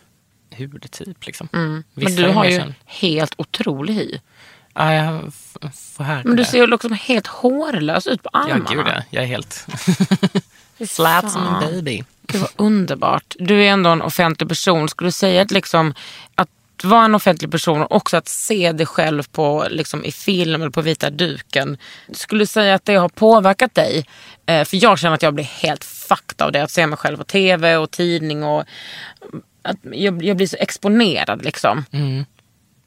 hudtyp. 0.58 1.26
Liksom. 1.26 1.48
Mm. 1.54 1.84
Men 1.94 2.16
du 2.16 2.28
har 2.30 2.46
ju 2.46 2.58
känd- 2.60 2.74
helt 2.86 3.34
otrolig 3.38 3.94
hy. 3.94 4.20
Ja, 4.74 4.94
jag 4.94 5.34
får 5.74 6.04
här 6.04 6.24
Men 6.24 6.36
du 6.36 6.46
ser 6.46 6.58
ju 6.58 6.68
liksom 6.68 6.92
helt 6.94 7.28
hårlös 7.28 8.08
ut 8.08 8.24
på 8.24 8.30
Ja, 8.34 8.40
armarna. 8.40 8.66
gud 8.70 8.86
ja. 8.88 9.04
Jag 9.10 9.24
är 9.24 9.28
helt 9.28 9.66
flat 10.90 11.32
som 11.32 11.48
en 11.48 11.60
baby. 11.60 12.04
Gud 12.28 12.42
vad 12.42 12.50
underbart. 12.56 13.36
Du 13.40 13.64
är 13.64 13.70
ändå 13.72 13.90
en 13.90 14.02
offentlig 14.02 14.50
person. 14.50 14.90
Skulle 14.90 15.08
du 15.08 15.12
säga 15.12 15.42
att, 15.42 15.52
liksom, 15.52 15.94
att 16.36 16.50
vara 16.84 17.06
en 17.06 17.16
offentlig 17.16 17.52
person 17.52 17.82
och 17.82 17.96
också 17.96 18.18
att 18.18 18.28
se 18.28 18.72
dig 18.72 18.86
själv 18.86 19.24
på, 19.32 19.68
liksom, 19.70 20.06
i 20.06 20.12
film 20.12 20.62
eller 20.62 20.72
på 20.72 20.82
vita 20.82 21.10
duken. 21.10 21.78
Skulle 22.12 22.42
du 22.42 22.46
säga 22.46 22.76
att 22.76 22.86
det 22.86 22.96
har 22.96 23.10
påverkat 23.10 23.76
dig? 23.76 24.06
Eh, 24.46 24.66
för 24.66 24.84
jag 24.84 25.00
känner 25.00 25.16
att 25.16 25.22
jag 25.22 25.34
blir 25.34 25.46
helt 25.46 25.84
fucked 25.84 26.42
av 26.42 26.52
det. 26.52 26.64
Att 26.64 26.72
se 26.72 26.88
mig 26.88 26.98
själv 26.98 27.18
på 27.18 27.24
tv 27.24 27.78
och 27.78 27.92
tidning. 27.92 28.44
Och, 28.44 28.64
att 29.62 29.78
jag, 29.84 30.24
jag 30.24 30.38
blir 30.38 30.48
så 30.48 30.58
exponerad 30.60 31.44
liksom. 31.46 31.86
Mm. 31.92 32.26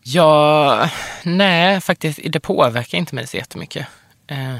Ja, 0.03 0.91
nej 1.23 1.81
faktiskt. 1.81 2.21
Det 2.25 2.41
påverkar 2.41 2.99
inte 2.99 3.15
mig 3.15 3.27
så 3.27 3.37
jättemycket. 3.37 3.87
Eh, 4.27 4.57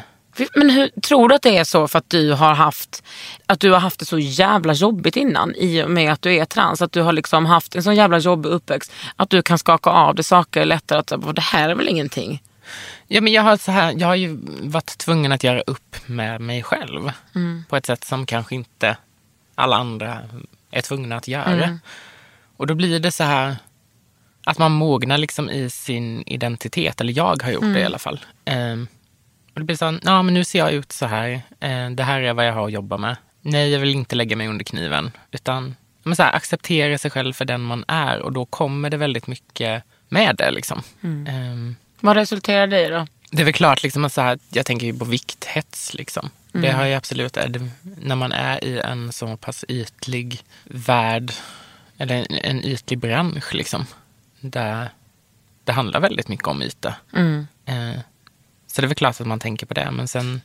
men 0.55 0.71
hur, 0.71 0.89
tror 1.01 1.29
du 1.29 1.35
att 1.35 1.43
det 1.43 1.57
är 1.57 1.65
så 1.65 1.89
för 1.89 1.99
att 1.99 2.11
du 2.11 2.33
har 2.33 2.55
haft 2.55 3.03
att 3.47 3.61
du 3.61 3.71
har 3.71 3.81
haft 3.81 3.99
det 3.99 4.05
så 4.05 4.19
jävla 4.19 4.73
jobbigt 4.73 5.17
innan 5.17 5.55
i 5.55 5.83
och 5.83 5.91
med 5.91 6.13
att 6.13 6.23
du 6.23 6.35
är 6.35 6.45
trans? 6.45 6.83
Att 6.83 6.93
du 6.93 7.03
har 7.03 7.13
liksom 7.13 7.47
haft 7.47 7.77
en 7.77 7.83
så 7.83 7.93
jävla 7.93 8.19
jobbig 8.19 8.51
uppväxt 8.51 8.93
att 9.17 9.31
du 9.31 9.43
kan 9.43 9.59
skaka 9.59 9.91
av 9.91 10.15
dig 10.15 10.25
saker 10.25 10.65
lättare? 10.65 10.99
Att 10.99 11.37
det 11.37 11.43
här 11.43 11.69
är 11.69 11.75
väl 11.75 11.89
ingenting? 11.89 12.43
Ja, 13.09 13.21
men 13.21 13.33
jag, 13.33 13.43
har 13.43 13.57
så 13.57 13.73
här, 13.73 13.95
jag 13.99 14.07
har 14.07 14.15
ju 14.15 14.39
varit 14.63 14.99
tvungen 14.99 15.33
att 15.33 15.45
göra 15.45 15.61
upp 15.61 15.97
med 16.07 16.41
mig 16.41 16.63
själv 16.63 17.13
på 17.69 17.77
ett 17.77 17.87
sätt 17.87 18.05
som 18.05 18.27
kanske 18.27 18.55
inte 18.55 18.97
alla 19.55 19.77
andra 19.77 20.19
är 20.71 20.81
tvungna 20.81 21.17
att 21.17 21.29
göra. 21.29 21.79
Och 22.57 22.67
då 22.67 22.75
blir 22.75 23.01
det 23.01 23.13
så 23.13 23.25
här 23.25 23.57
att 24.47 24.59
man 24.59 24.73
mognar 24.73 25.19
liksom 25.19 25.51
i 25.51 25.71
sin 25.71 26.23
identitet, 26.27 27.01
eller 27.01 27.13
jag 27.13 27.43
har 27.43 27.51
gjort 27.51 27.63
det 27.75 27.81
i 27.81 27.85
alla 27.85 27.99
fall. 27.99 28.21
Ehm, 28.45 28.87
och 29.55 29.61
det 29.61 29.65
blir 29.65 29.77
så 29.77 29.99
ja 30.03 30.23
men 30.23 30.35
nu 30.35 30.45
ser 30.45 30.59
jag 30.59 30.73
ut 30.73 30.93
så 30.93 31.07
här, 31.07 31.41
Eh, 31.61 31.91
det 31.91 32.03
här 32.03 32.21
är 32.21 32.33
vad 32.35 32.47
jag 32.47 32.53
har 32.53 32.67
att 32.67 32.73
jobba 32.73 32.97
med. 32.97 33.17
Nej, 33.41 33.71
jag 33.71 33.81
vill 33.81 33.91
inte 33.95 34.17
lägga 34.17 34.37
mig 34.37 34.49
under 34.49 34.65
kniven, 34.65 35.11
utan 35.31 35.77
men 36.03 36.17
så 36.17 36.23
här, 36.23 36.33
acceptera 36.37 36.99
sig 36.99 37.11
själv 37.11 37.33
för 37.33 37.45
den 37.45 37.61
man 37.61 37.85
är 37.89 38.19
och 38.21 38.33
då 38.33 38.45
kommer 38.45 38.91
det 38.91 38.97
väldigt 38.97 39.27
mycket 39.27 39.83
med 40.09 40.37
det. 40.37 40.51
Liksom. 40.51 40.83
Ehm, 41.03 41.77
Vad 42.01 42.17
resulterar 42.17 42.67
det 42.67 42.87
i 42.87 42.89
då? 42.89 43.07
det 43.31 43.41
är 43.43 43.45
väl 43.45 43.55
klart, 43.55 43.83
liksom, 43.83 44.05
att 44.05 44.13
så 44.13 44.21
här, 44.21 44.39
jag 44.51 44.67
tänker 44.67 44.87
ju 44.87 44.99
på 44.99 45.05
vikthets. 45.05 45.95
Liksom. 45.95 46.31
Det 46.53 46.71
har 46.71 46.85
ju 46.87 46.95
absolut, 46.95 47.37
är 47.37 47.49
det, 47.49 47.69
när 47.83 48.17
man 48.17 48.33
är 48.33 48.65
i 48.65 48.81
en 48.81 49.13
så 49.13 49.37
pass 49.37 49.65
ytlig 49.69 50.43
värld, 50.65 51.33
eller 51.99 52.15
en, 52.15 52.39
en 52.39 52.65
ytlig 52.65 52.99
bransch, 52.99 53.55
liksom, 53.55 53.87
där 54.41 54.89
det 55.65 55.73
handlar 55.73 56.01
väldigt 56.01 56.29
mycket 56.29 56.47
om 56.47 56.63
yta. 56.63 56.95
Eh, 57.65 58.01
så 58.75 58.81
det 58.81 58.85
är 58.85 58.89
väl 58.89 58.95
klart 58.97 59.21
att 59.21 59.27
man 59.27 59.39
tänker 59.41 59.67
på 59.67 59.75
det, 59.75 59.91
men 59.91 60.09
sen, 60.09 60.41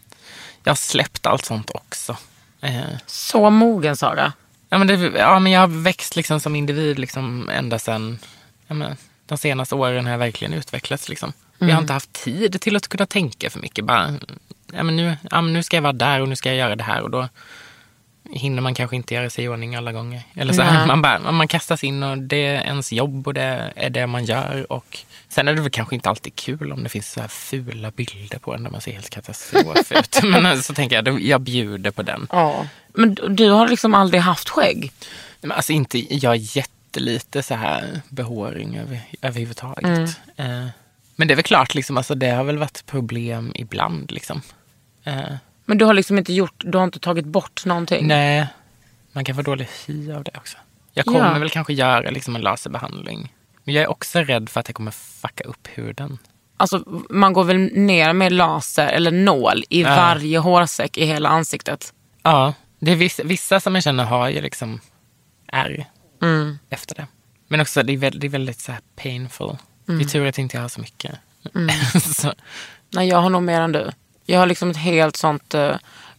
jag 0.64 0.72
har 0.72 0.76
släppt 0.76 1.26
allt 1.26 1.46
sånt 1.46 1.72
också. 1.74 2.18
Eh, 2.62 2.82
Så 3.06 3.50
mogen 3.50 3.98
Sara. 3.98 4.34
Ja, 4.70 4.78
men 4.78 4.88
det, 4.88 4.94
ja, 5.18 5.40
men 5.40 5.52
jag 5.52 5.60
har 5.60 5.68
växt 5.68 6.16
liksom 6.16 6.40
som 6.40 6.56
individ 6.56 7.00
liksom 7.00 7.50
ända 7.50 7.80
sedan 7.80 8.20
ja, 8.68 8.76
men, 8.76 8.98
de 9.26 9.38
senaste 9.38 9.76
åren 9.76 10.06
har 10.06 10.12
jag 10.12 10.20
verkligen 10.20 10.54
utvecklats. 10.54 11.10
Liksom. 11.10 11.34
Jag 11.58 11.74
har 11.74 11.82
inte 11.82 11.94
haft 11.94 12.14
tid 12.14 12.62
till 12.62 12.76
att 12.76 12.88
kunna 12.88 13.06
tänka 13.06 13.50
för 13.50 13.60
mycket. 13.60 13.86
Bara, 13.86 14.14
ja, 14.74 14.84
men 14.84 14.96
nu, 14.96 15.18
ja, 15.32 15.42
men 15.42 15.54
nu 15.54 15.64
ska 15.64 15.78
jag 15.78 15.82
vara 15.82 15.94
där 15.94 16.22
och 16.22 16.30
nu 16.30 16.36
ska 16.36 16.50
jag 16.50 16.58
göra 16.58 16.76
det 16.76 16.84
här. 16.84 17.02
Och 17.02 17.10
då 17.10 17.28
hinner 18.32 18.62
man 18.62 18.76
kanske 18.76 18.96
inte 18.96 19.14
göra 19.14 19.30
sig 19.30 19.46
i 19.46 19.48
ordning 19.48 19.76
alla 19.76 19.92
gånger. 19.92 20.22
Eller 20.34 20.54
så 20.54 20.62
här, 20.62 20.88
man, 20.88 21.02
bara, 21.02 21.32
man 21.32 21.48
kastas 21.48 21.84
in 21.84 22.04
och 22.04 22.18
det 22.18 22.46
är 22.46 22.62
ens 22.62 22.92
jobb 22.92 23.28
och 23.28 23.34
det 23.34 23.74
är 23.76 23.90
det 23.90 24.08
man 24.08 24.26
gör. 24.26 24.72
Och 24.72 24.98
sen 25.30 25.48
är 25.48 25.54
det 25.54 25.62
väl 25.62 25.72
kanske 25.72 25.96
inte 25.96 26.10
alltid 26.10 26.36
kul 26.36 26.72
om 26.72 26.84
det 26.84 26.90
finns 26.90 27.12
så 27.12 27.22
här 27.22 27.28
fula 27.28 27.92
bilder 27.92 28.40
på 28.40 28.54
en 28.54 28.64
där 28.64 28.72
man 28.72 28.82
ser 28.82 28.92
helt 28.92 29.10
katastrof 29.10 29.92
ut. 29.92 30.20
Men 30.24 30.64
så 30.64 30.74
tänker 30.74 30.96
jag, 31.06 31.22
jag 31.22 31.42
bjuder 31.42 31.92
på 31.92 32.02
den. 32.02 32.28
Ja. 32.32 32.66
Men 32.94 33.16
du, 33.30 33.50
har 33.50 33.68
liksom 33.68 33.94
aldrig 33.94 34.22
haft 34.22 34.50
skägg? 34.50 34.92
Men 35.42 35.52
alltså 35.52 35.74
inte, 35.74 36.16
jag 36.16 36.30
har 36.30 36.58
jättelite 36.58 37.44
så 37.44 37.56
här 37.56 38.02
behåring 38.10 38.78
över, 38.78 39.00
överhuvudtaget. 39.22 40.18
Eh, 40.36 40.66
men 41.16 41.28
det 41.28 41.34
är 41.34 41.36
väl 41.36 41.44
klart, 41.44 41.76
liksom, 41.76 41.98
alltså, 41.98 42.16
det 42.16 42.30
har 42.30 42.44
väl 42.44 42.58
varit 42.58 42.86
problem 42.86 43.52
ibland. 43.56 44.12
Liksom. 44.12 44.42
Eh, 45.04 45.22
Men 45.66 45.78
du 45.78 45.86
har 45.86 45.94
liksom 45.94 46.18
inte 46.18 46.34
gjort, 46.34 46.54
du 46.58 46.78
har 46.78 46.86
inte 46.86 47.00
tagit 47.00 47.26
bort 47.26 47.66
någonting? 47.66 48.08
nej, 48.08 48.48
man 49.12 49.26
kan 49.26 49.36
få 49.36 49.42
dålig 49.42 49.68
hy 49.88 50.12
av 50.12 50.24
det 50.24 50.32
också. 50.38 50.58
Jag 50.94 51.06
kommer 51.06 51.34
Ja. 51.34 51.40
väl 51.40 51.50
kanske 51.50 51.74
göra 51.74 52.10
liksom, 52.10 52.36
en 52.36 52.42
laserbehandling. 52.42 53.34
Men 53.70 53.76
jag 53.76 53.84
är 53.84 53.90
också 53.90 54.20
rädd 54.20 54.50
för 54.50 54.60
att 54.60 54.66
det 54.66 54.74
kommer 54.74 54.92
fucka 54.92 55.44
upp 55.44 55.68
huden. 55.74 56.18
Alltså 56.58 56.84
man 57.10 57.34
går 57.34 57.44
väl 57.44 57.58
ner 57.58 58.14
med 58.14 58.32
laser 58.32 58.88
eller 58.88 59.12
nål 59.12 59.64
i 59.70 59.82
Ja. 59.82 59.90
varje 59.96 60.40
hårsäck 60.40 60.98
i 60.98 61.06
hela 61.06 61.30
ansiktet? 61.30 61.94
Ja, 62.24 62.54
det 62.80 62.92
är 62.92 62.96
vissa, 62.96 63.24
vissa 63.24 63.60
som 63.60 63.76
jag 63.76 63.84
känner 63.84 64.04
har 64.04 64.30
ju 64.30 64.42
liksom 64.42 64.80
ärr 65.48 65.86
efter 66.70 66.96
det. 66.96 67.08
Men 67.48 67.62
också 67.62 67.84
det 67.84 67.94
är 67.94 67.98
väldigt, 67.98 68.22
det 68.22 68.28
är 68.28 68.30
väldigt 68.30 68.60
så 68.60 68.72
här 68.72 68.82
painful. 68.96 69.58
Det 69.86 69.94
är 69.94 70.04
tur 70.10 70.26
att 70.26 70.38
inte 70.38 70.58
jag 70.58 70.62
har 70.62 70.70
så 70.70 70.82
mycket. 70.82 71.16
så, 72.16 72.34
Nej, 72.90 73.08
jag 73.08 73.18
har 73.18 73.30
nog 73.30 73.44
mer 73.44 73.62
än 73.62 73.72
du. 73.72 73.92
Jag 74.26 74.40
har 74.40 74.48
liksom 74.48 74.70
ett 74.70 74.78
helt 74.78 75.16
sånt 75.16 75.56
uh, 75.56 75.76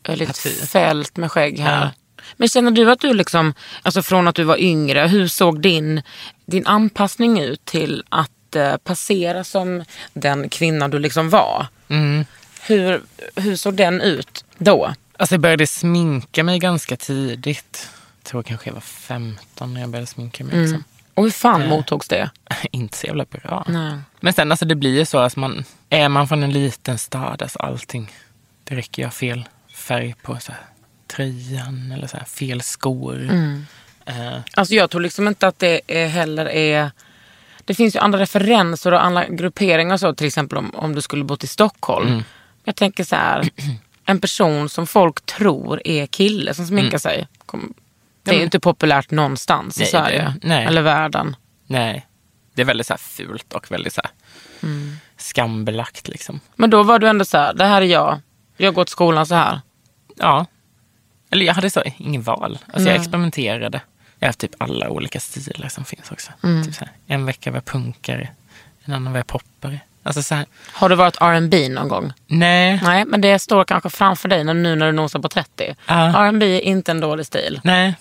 litet 0.09 0.39
fält 0.71 1.17
med 1.17 1.33
skägg 1.33 1.59
här. 1.59 1.85
Ja. 1.85 1.91
Men 2.37 2.49
känner 2.49 2.71
du 2.71 2.91
att 2.91 3.01
du 3.01 3.15
liksom, 3.15 3.55
alltså 3.83 4.03
från 4.03 4.29
att 4.29 4.35
du 4.35 4.45
var 4.45 4.57
yngre, 4.57 5.07
hur 5.09 5.29
såg 5.29 5.61
din, 5.61 6.03
din 6.47 6.67
anpassning 6.67 7.41
ut 7.41 7.65
till 7.65 8.05
att 8.09 8.57
eh, 8.57 8.77
passera 8.77 9.45
som 9.45 9.85
den 10.13 10.49
kvinna 10.49 10.89
du 10.89 10.99
liksom 10.99 11.31
var? 11.31 11.67
mm. 11.89 12.25
Hur, 12.63 13.03
hur 13.37 13.57
såg 13.57 13.75
den 13.75 14.01
ut 14.01 14.45
då? 14.59 14.95
Alltså 15.17 15.35
jag 15.35 15.41
började 15.41 15.67
sminka 15.67 16.45
mig 16.45 16.59
ganska 16.59 16.97
tidigt. 16.97 17.89
Jag 18.19 18.25
tror 18.25 18.43
kanske 18.43 18.69
jag 18.69 18.75
var 18.75 18.81
15 18.81 19.75
när 19.75 19.81
jag 19.81 19.91
började 19.91 20.07
sminka 20.07 20.45
mig. 20.45 20.57
Liksom. 20.57 20.85
Och 21.15 21.25
hur 21.25 21.31
fan 21.31 21.69
mottogs 21.69 22.09
det? 22.09 22.31
Inte 22.71 22.99
så 22.99 23.07
jävla 23.07 23.25
bra. 23.25 23.65
Nej. 23.69 23.99
Men 24.21 24.33
sen 24.33 24.51
alltså 24.51 24.65
det 24.65 24.75
blir 24.75 24.99
ju 24.99 25.05
så 25.05 25.19
att 25.19 25.37
man, 25.37 25.65
är 25.89 26.09
man 26.09 26.29
från 26.29 26.43
en 26.43 26.53
liten 26.53 26.99
stad, 26.99 27.43
alltså 27.43 27.59
allting, 27.59 28.13
det 28.65 28.75
räcker 28.75 29.05
ha 29.05 29.11
fel 29.11 29.49
färg 29.75 30.15
på 30.23 30.39
så 30.41 30.53
här, 30.53 30.61
tröjan 31.17 31.93
eller 31.97 32.07
så 32.07 32.17
här, 32.17 32.25
fel 32.25 32.63
skor. 32.63 33.31
Eh, 34.07 34.39
Alltså 34.55 34.75
jag 34.75 34.91
tror 34.91 35.01
liksom 35.01 35.29
inte 35.29 35.47
att 35.49 35.59
det 35.59 35.81
är 35.87 36.07
heller 36.09 36.47
är... 36.49 36.91
Det 37.65 37.75
finns 37.75 37.97
ju 37.97 38.01
andra 38.01 38.19
referenser 38.19 38.93
och 38.93 39.05
andra 39.05 39.29
grupperingar 39.29 39.95
och 39.95 40.01
så. 40.01 40.15
Till 40.15 40.27
exempel 40.27 40.59
om, 40.59 40.75
om 40.75 40.95
du 40.95 41.01
skulle 41.01 41.25
bo 41.25 41.37
i 41.43 41.47
Stockholm. 41.47 42.23
Jag 42.65 42.77
tänker 42.77 43.05
så 43.05 43.17
här. 43.17 43.49
En 44.05 44.21
person 44.21 44.69
som 44.69 44.87
folk 44.87 45.27
tror 45.27 45.83
är 45.85 46.07
kille 46.07 46.55
som 46.55 46.67
sminkar 46.67 46.99
sig. 46.99 47.29
Kom, 47.47 47.75
det 48.23 48.31
är 48.31 48.35
ju 48.39 48.43
inte 48.45 48.61
populärt 48.61 49.11
någonstans 49.11 49.77
i 49.77 49.81
Nej, 49.81 49.89
Sverige. 49.91 50.19
det- 50.41 50.49
nej. 50.49 50.67
Eller 50.67 50.83
världen. 50.83 51.37
nej, 51.67 52.07
det 52.55 52.63
är 52.63 52.67
väldigt 52.67 52.87
så 52.87 52.93
här 52.93 52.99
fult 52.99 53.53
och 53.53 53.71
väldigt 53.71 53.93
så 53.95 54.01
här 54.05 54.11
skambelagt 55.17 56.09
liksom. 56.09 56.41
Men 56.57 56.71
då 56.71 56.83
var 56.83 56.99
du 56.99 57.09
ändå 57.09 57.25
så 57.25 57.39
här. 57.39 57.55
Det 57.55 57.65
här 57.65 57.83
är 57.83 57.87
jag. 57.87 58.21
Jag 58.57 58.75
går 58.75 58.85
till 58.85 58.93
skolan 58.93 59.27
så 59.27 59.35
här. 59.35 59.61
Ja. 60.17 60.47
Eller 61.31 61.47
jag 61.47 61.55
hade 61.55 61.71
så 61.71 61.83
ingen 61.97 62.23
val. 62.23 62.59
Alltså 62.73 62.89
jag 62.91 62.97
experimenterade. 63.01 63.81
Jag 64.19 64.27
har 64.27 64.29
haft 64.29 64.39
typ 64.39 64.51
alla 64.59 64.89
olika 64.91 65.21
stilar 65.21 65.69
som 65.69 65.85
finns 65.85 66.11
också. 66.13 66.33
Typ 66.65 66.75
så 66.75 66.81
här, 66.85 66.93
en 67.07 67.27
vecka 67.27 67.51
var 67.51 67.57
jag 67.57 67.65
punkare, 67.65 68.29
en 68.85 68.93
annan 68.93 69.13
var 69.13 69.19
jag 69.19 69.27
poppare. 69.27 69.81
Alltså 70.03 70.23
så 70.23 70.35
här, 70.35 70.47
Har 70.73 70.89
du 70.89 70.95
varit 70.95 71.17
R&B 71.21 71.69
någon 71.69 71.89
gång? 71.89 72.13
nej, 72.27 72.81
Nej, 72.83 73.05
men 73.05 73.21
det 73.21 73.39
står 73.39 73.65
kanske 73.65 73.91
framför 73.91 74.29
dig 74.29 74.45
nu 74.45 74.55
när 74.77 74.87
du 74.87 74.93
nosar 74.93 75.19
på 75.21 75.29
30. 75.29 75.75
Ja. 75.87 75.95
R&B 75.95 76.47
är 76.57 76.61
inte 76.61 76.91
en 76.91 77.01
dålig 77.01 77.27
stil. 77.27 77.61
nej. 77.65 77.95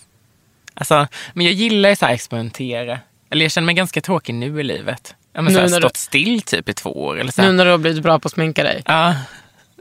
Alltså, 0.74 1.08
men 1.34 1.46
jag 1.46 1.54
gillar 1.56 1.90
ju 1.90 1.96
så 1.96 2.06
här 2.06 2.14
experimentera. 2.14 3.00
Eller 3.30 3.46
jag 3.46 3.52
känner 3.52 3.66
mig 3.66 3.76
ganska 3.76 4.02
tråkig 4.02 4.34
nu 4.36 4.60
i 4.60 4.64
livet. 4.64 5.16
ja, 5.34 5.42
men 5.42 5.54
så 5.54 5.60
Nu 5.60 5.64
här, 5.66 5.70
när 5.70 5.78
du- 5.78 5.82
stått 5.82 5.98
still 5.98 6.42
typ 6.42 6.70
i 6.70 6.74
två 6.74 6.90
år. 7.06 7.20
Eller 7.20 7.32
så 7.32 7.42
här. 7.42 7.50
Nu 7.50 7.56
när 7.56 7.66
du 7.66 7.72
har 7.72 7.78
blivit 7.78 8.04
bra 8.04 8.20
på 8.20 8.28
att 8.28 8.32
sminka 8.34 8.64
dig. 8.64 8.84
Ja, 8.86 9.16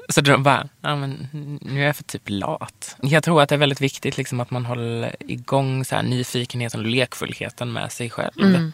så 0.09 0.21
de 0.21 0.43
bara, 0.43 0.69
ja, 0.81 0.97
men 0.97 1.29
nu 1.63 1.83
är 1.83 1.87
jag 1.87 1.97
för 1.97 2.05
typ 2.05 2.23
lat. 2.27 2.97
Jag 3.03 3.23
tror 3.23 3.43
att 3.43 3.49
det 3.49 3.55
är 3.55 3.59
väldigt 3.59 3.81
viktigt 3.81 4.17
liksom, 4.17 4.41
att 4.41 4.51
man 4.51 4.67
håller 4.67 5.17
igång 5.19 5.85
så 5.85 5.95
här, 5.95 6.03
nyfikenheten 6.03 6.81
och 6.81 6.87
lekfullheten 6.87 7.73
med 7.73 7.93
sig 7.93 8.11
själv. 8.11 8.73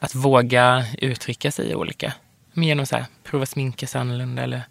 Att 0.00 0.14
våga 0.14 0.84
uttrycka 0.98 1.50
sig 1.50 1.70
i 1.70 1.74
olika. 1.74 2.12
Men 2.52 2.64
genom 2.64 2.86
här, 2.92 3.04
prova 3.24 3.46
sminka 3.46 3.86
sig 3.86 4.00
annorlunda 4.00 4.42
eller 4.42 4.62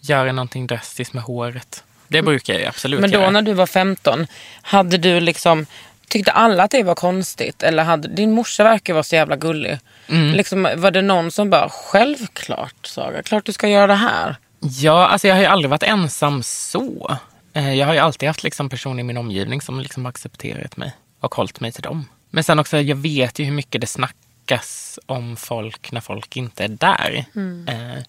göra 0.00 0.32
någonting 0.32 0.66
drastiskt 0.66 1.12
med 1.12 1.22
håret. 1.22 1.84
Det 2.08 2.22
brukar 2.22 2.54
jag 2.54 2.64
absolut 2.64 3.00
Men 3.00 3.10
då 3.10 3.18
göra. 3.18 3.30
när 3.30 3.42
du 3.42 3.52
var 3.52 3.66
15, 3.66 4.26
hade 4.62 4.98
du 4.98 5.20
liksom, 5.20 5.66
tyckte 6.08 6.32
alla 6.32 6.62
att 6.62 6.70
det 6.70 6.82
var 6.82 6.94
konstigt? 6.94 7.62
Eller 7.62 7.84
hade, 7.84 8.08
din 8.08 8.32
morsa 8.32 8.64
verkar 8.64 8.92
vara 8.92 9.02
så 9.02 9.14
jävla 9.14 9.36
gullig. 9.36 9.78
Mm. 10.08 10.32
Liksom, 10.32 10.68
var 10.76 10.90
det 10.90 11.02
någon 11.02 11.30
som 11.30 11.50
bara, 11.50 11.68
självklart 11.68 12.86
Saga, 12.86 13.22
klart 13.22 13.44
du 13.44 13.52
ska 13.52 13.68
göra 13.68 13.86
det 13.86 13.94
här. 13.94 14.36
Ja, 14.60 15.06
alltså 15.08 15.28
jag 15.28 15.34
har 15.34 15.40
ju 15.42 15.46
aldrig 15.46 15.70
varit 15.70 15.82
ensam 15.82 16.42
så. 16.42 17.18
Eh, 17.52 17.74
Jag 17.74 17.86
har 17.86 17.94
ju 17.94 17.98
alltid 18.00 18.26
haft 18.28 18.42
liksom 18.42 18.68
personer 18.68 19.00
i 19.00 19.02
min 19.04 19.16
omgivning 19.16 19.60
som 19.60 19.80
liksom 19.80 20.06
accepterat 20.06 20.76
mig 20.76 20.92
och 21.20 21.34
hållit 21.34 21.60
mig 21.60 21.72
till 21.72 21.82
dem. 21.82 22.08
Men 22.30 22.44
sen 22.44 22.58
också, 22.58 22.80
jag 22.80 22.96
vet 22.96 23.38
ju 23.38 23.44
hur 23.44 23.52
mycket 23.52 23.80
det 23.80 23.86
snackas 23.86 24.98
om 25.06 25.36
folk 25.36 25.92
när 25.92 26.00
folk 26.00 26.36
inte 26.36 26.64
är 26.64 26.68
där. 26.68 27.24
Eh, 27.68 28.02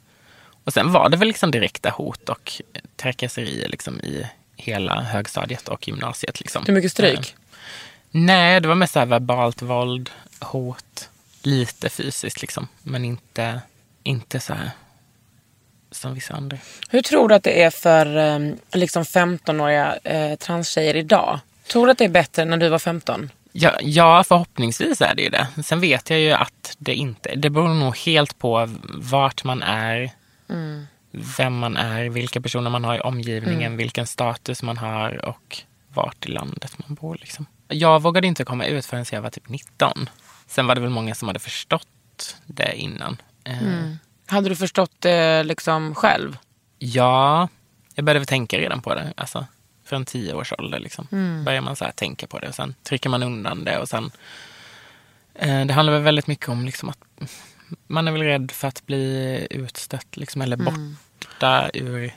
och 0.63 0.73
sen 0.73 0.91
var 0.91 1.09
det 1.09 1.17
väl 1.17 1.27
liksom 1.27 1.51
direkta 1.51 1.89
hot 1.89 2.29
och 2.29 2.61
trakasserier 2.97 3.69
liksom 3.69 3.99
i 3.99 4.25
hela 4.55 5.01
högstadiet 5.01 5.67
och 5.67 5.87
gymnasiet. 5.87 6.39
Liksom. 6.39 6.63
Hur 6.67 6.73
mycket 6.73 6.91
stryk? 6.91 7.19
Eh, 7.19 7.25
nej, 8.11 8.61
det 8.61 8.67
var 8.67 8.75
mest 8.75 8.93
så 8.93 8.99
här 8.99 9.05
verbalt 9.05 9.61
våld, 9.61 10.09
hot, 10.39 11.09
lite 11.43 11.89
fysiskt 11.89 12.41
liksom. 12.41 12.67
Men 12.83 13.05
inte, 13.05 13.61
inte 14.03 14.39
så 14.39 14.53
här 14.53 14.71
som 15.91 16.13
vissa 16.13 16.33
andra. 16.33 16.57
Hur 16.89 17.01
tror 17.01 17.29
du 17.29 17.35
att 17.35 17.43
det 17.43 17.63
är 17.63 17.69
för 17.69 18.17
eh, 18.17 18.53
liksom 18.73 19.03
15-åriga 19.03 19.97
eh, 20.03 20.35
transtjejer 20.35 20.95
idag? 20.95 21.39
Tror 21.67 21.85
du 21.85 21.91
att 21.91 21.97
det 21.97 22.05
är 22.05 22.09
bättre 22.09 22.45
när 22.45 22.57
du 22.57 22.69
var 22.69 22.79
15? 22.79 23.29
Ja, 23.51 23.77
ja, 23.81 24.23
förhoppningsvis 24.27 25.01
är 25.01 25.15
det 25.15 25.21
ju 25.21 25.29
det. 25.29 25.47
Sen 25.63 25.79
vet 25.79 26.09
jag 26.09 26.19
ju 26.19 26.31
att 26.31 26.75
det 26.77 26.95
inte... 26.95 27.35
Det 27.35 27.49
beror 27.49 27.67
nog 27.67 27.97
helt 27.97 28.39
på 28.39 28.69
vart 28.89 29.43
man 29.43 29.61
är, 29.61 30.11
vem 31.11 31.57
man 31.57 31.77
är, 31.77 32.09
vilka 32.09 32.41
personer 32.41 32.69
man 32.69 32.83
har 32.83 32.95
i 32.95 32.99
omgivningen, 32.99 33.77
vilken 33.77 34.07
status 34.07 34.63
man 34.63 34.77
har 34.77 35.25
och 35.25 35.57
vart 35.93 36.25
i 36.25 36.31
landet 36.31 36.75
man 36.77 36.95
bor. 36.95 37.17
Liksom. 37.21 37.45
Jag 37.67 38.01
vågade 38.01 38.27
inte 38.27 38.43
komma 38.43 38.65
ut 38.65 38.85
förrän 38.85 39.05
jag 39.11 39.21
var 39.21 39.29
typ 39.29 39.49
19. 39.49 40.09
Sen 40.47 40.67
var 40.67 40.75
det 40.75 40.81
väl 40.81 40.89
många 40.89 41.15
som 41.15 41.27
hade 41.27 41.39
förstått 41.39 42.37
det 42.45 42.75
innan. 42.75 43.21
Eh, 43.43 43.93
Hade 44.29 44.49
du 44.49 44.55
förstått 44.55 44.91
det 44.99 45.43
liksom 45.43 45.95
själv? 45.95 46.37
Ja, 46.79 47.47
jag 47.95 48.05
började 48.05 48.25
tänka 48.25 48.57
redan 48.57 48.81
på 48.81 48.95
det. 48.95 49.13
Alltså, 49.17 49.45
från 49.85 50.05
tio 50.05 50.33
års 50.33 50.53
ålder 50.57 50.79
liksom. 50.79 51.07
börjar 51.45 51.61
man 51.61 51.75
så 51.75 51.85
här 51.85 51.91
tänka 51.91 52.27
på 52.27 52.39
det 52.39 52.47
och 52.47 52.55
sen 52.55 52.75
trycker 52.83 53.09
man 53.09 53.23
undan 53.23 53.63
det. 53.63 53.79
Och 53.79 53.89
sen, 53.89 54.11
eh, 55.35 55.65
det 55.65 55.73
handlar 55.73 55.93
väl 55.93 56.03
väldigt 56.03 56.27
mycket 56.27 56.49
om 56.49 56.65
liksom 56.65 56.89
att 56.89 56.99
man 57.87 58.07
är 58.07 58.11
väl 58.11 58.23
rädd 58.23 58.51
för 58.51 58.67
att 58.67 58.85
bli 58.85 59.47
utstött 59.49 60.17
liksom, 60.17 60.41
eller 60.41 60.57
borta 60.57 61.69
ur... 61.73 62.13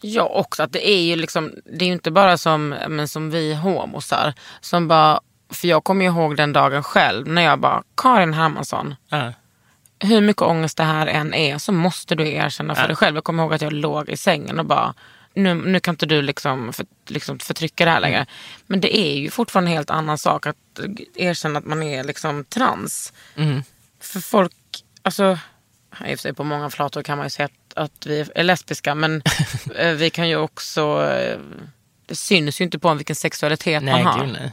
Ja, 0.00 0.22
också 0.22 0.62
att 0.62 0.72
det 0.72 0.90
är 0.90 1.02
ju 1.02 1.16
liksom, 1.16 1.52
det 1.64 1.84
är 1.84 1.86
ju 1.86 1.92
inte 1.92 2.10
bara 2.10 2.38
som, 2.38 2.68
men 2.88 3.08
som 3.08 3.30
vi 3.30 3.54
homosar. 3.54 4.34
Som 4.60 4.88
bara, 4.88 5.20
för 5.48 5.68
jag 5.68 5.84
kommer 5.84 6.04
ihåg 6.04 6.36
den 6.36 6.52
dagen 6.52 6.82
själv 6.82 7.28
när 7.28 7.42
jag 7.42 7.60
bara, 7.60 7.82
Karin 7.96 8.32
Hermansson, 8.34 8.94
Ja, 9.08 9.32
hur 10.00 10.20
mycket 10.20 10.42
ångest 10.42 10.76
det 10.76 10.84
här 10.84 11.06
än 11.06 11.34
är 11.34 11.58
så 11.58 11.72
måste 11.72 12.14
du 12.14 12.28
erkänna 12.28 12.74
för 12.74 12.82
Ja. 12.82 12.86
dig 12.86 12.96
själv. 12.96 13.14
Jag 13.16 13.24
kommer 13.24 13.42
ihåg 13.42 13.54
att 13.54 13.62
jag 13.62 13.72
låg 13.72 14.08
i 14.08 14.16
sängen 14.16 14.58
och 14.58 14.66
bara, 14.66 14.94
nu, 15.34 15.54
nu 15.54 15.80
kan 15.80 15.92
inte 15.92 16.06
du 16.06 16.22
liksom, 16.22 16.72
för, 16.72 16.86
liksom 17.06 17.38
förtrycka 17.38 17.84
det 17.84 17.90
här 17.90 18.00
längre. 18.00 18.26
Men 18.66 18.80
det 18.80 18.96
är 18.98 19.16
ju 19.16 19.30
fortfarande 19.30 19.70
en 19.70 19.76
helt 19.76 19.90
annan 19.90 20.18
sak 20.18 20.46
att 20.46 20.56
erkänna 21.16 21.58
att 21.58 21.64
man 21.64 21.82
är 21.82 22.04
liksom 22.04 22.44
trans. 22.44 23.12
För 24.00 24.20
folk, 24.20 24.52
alltså, 25.02 25.38
i 26.00 26.04
och 26.04 26.08
för 26.08 26.16
sig 26.16 26.34
på 26.34 26.44
många 26.44 26.70
flator 26.70 27.02
kan 27.02 27.18
man 27.18 27.26
ju 27.26 27.30
säga 27.30 27.46
att, 27.46 27.78
att 27.84 28.06
vi 28.06 28.24
är 28.34 28.42
lesbiska 28.44 28.94
men 28.94 29.22
eh, 29.76 29.92
vi 29.92 30.10
kan 30.10 30.28
ju 30.28 30.36
också, 30.36 31.10
eh, 31.12 31.38
det 32.06 32.14
syns 32.16 32.60
ju 32.60 32.64
inte 32.64 32.78
på 32.78 32.88
en 32.88 32.96
vilken 32.96 33.16
sexualitet 33.16 33.82
nej, 33.82 34.04
man 34.04 34.12
har. 34.12 34.24
gud 34.24 34.32
nej. 34.40 34.52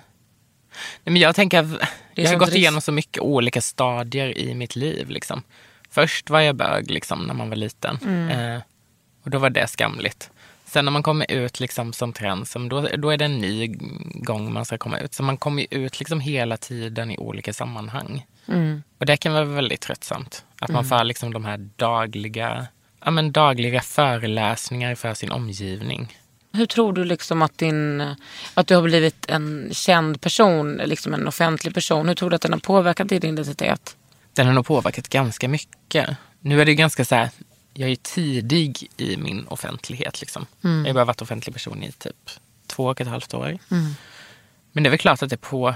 Nej. 1.03 1.13
Men 1.13 1.15
jag 1.21 1.35
tänker, 1.35 1.69
jag 2.15 2.29
har 2.29 2.35
gått 2.35 2.49
risk- 2.49 2.57
igenom 2.57 2.81
så 2.81 2.91
mycket 2.91 3.21
olika 3.23 3.61
stadier 3.61 4.37
i 4.37 4.53
mitt 4.53 4.75
liv. 4.75 5.09
Liksom. 5.09 5.43
Först 5.89 6.29
var 6.29 6.39
jag 6.41 6.55
bög 6.55 6.91
liksom, 6.91 7.23
när 7.23 7.33
man 7.33 7.49
var 7.49 7.55
liten. 7.55 8.29
Eh, 8.29 8.61
och 9.23 9.29
då 9.29 9.37
var 9.37 9.49
det 9.49 9.67
skamligt. 9.67 10.29
Sen 10.65 10.85
när 10.85 10.91
man 10.91 11.03
kommer 11.03 11.31
ut 11.31 11.59
liksom, 11.59 11.93
som 11.93 12.13
trans, 12.13 12.53
då, 12.69 12.81
då 12.97 13.09
är 13.09 13.17
det 13.17 13.25
en 13.25 13.37
ny 13.37 13.67
gång 14.13 14.53
man 14.53 14.65
ska 14.65 14.77
komma 14.77 14.99
ut. 14.99 15.13
Så 15.13 15.23
man 15.23 15.37
kommer 15.37 15.65
ut 15.71 15.99
liksom, 15.99 16.19
hela 16.19 16.57
tiden 16.57 17.11
i 17.11 17.17
olika 17.17 17.53
sammanhang. 17.53 18.25
Och 18.97 19.05
det 19.05 19.17
kan 19.17 19.33
vara 19.33 19.45
väldigt 19.45 19.81
tröttsamt. 19.81 20.45
Att 20.59 20.69
man 20.69 20.85
får 20.85 21.03
liksom, 21.03 21.33
de 21.33 21.45
här 21.45 21.57
dagliga, 21.75 22.67
ja, 23.05 23.11
men, 23.11 23.31
dagliga 23.31 23.81
föreläsningar 23.81 24.95
för 24.95 25.13
sin 25.13 25.31
omgivning. 25.31 26.17
Hur 26.53 26.65
tror 26.65 26.93
du 26.93 27.03
liksom 27.03 27.41
att, 27.41 27.57
din, 27.57 28.15
att 28.53 28.67
du 28.67 28.75
har 28.75 28.81
blivit 28.81 29.25
en 29.29 29.69
känd 29.71 30.21
person, 30.21 30.73
liksom 30.73 31.13
en 31.13 31.27
offentlig 31.27 31.73
person, 31.73 32.07
hur 32.07 32.15
tror 32.15 32.29
du 32.29 32.35
att 32.35 32.41
den 32.41 32.53
har 32.53 32.59
påverkat 32.59 33.09
din 33.09 33.25
identitet? 33.25 33.97
Den 34.33 34.47
har 34.47 34.53
nog 34.53 34.65
påverkat 34.65 35.09
ganska 35.09 35.47
mycket. 35.47 36.17
Nu 36.39 36.61
är 36.61 36.65
det 36.65 36.75
ganska 36.75 37.05
så 37.05 37.15
här, 37.15 37.29
jag 37.73 37.89
är 37.89 37.95
tidig 37.95 38.87
i 38.97 39.17
min 39.17 39.47
offentlighet. 39.47 40.21
Liksom. 40.21 40.45
Jag 40.61 40.69
har 40.69 40.93
bara 40.93 41.05
varit 41.05 41.21
offentlig 41.21 41.53
person 41.53 41.83
i 41.83 41.91
typ 41.91 42.29
två 42.67 42.85
och 42.85 43.01
ett 43.01 43.07
halvt 43.07 43.33
år. 43.33 43.57
Men 44.71 44.83
det 44.83 44.87
är 44.87 44.91
väl 44.91 44.99
klart 44.99 45.23
att 45.23 45.29
det, 45.29 45.37
på, 45.37 45.75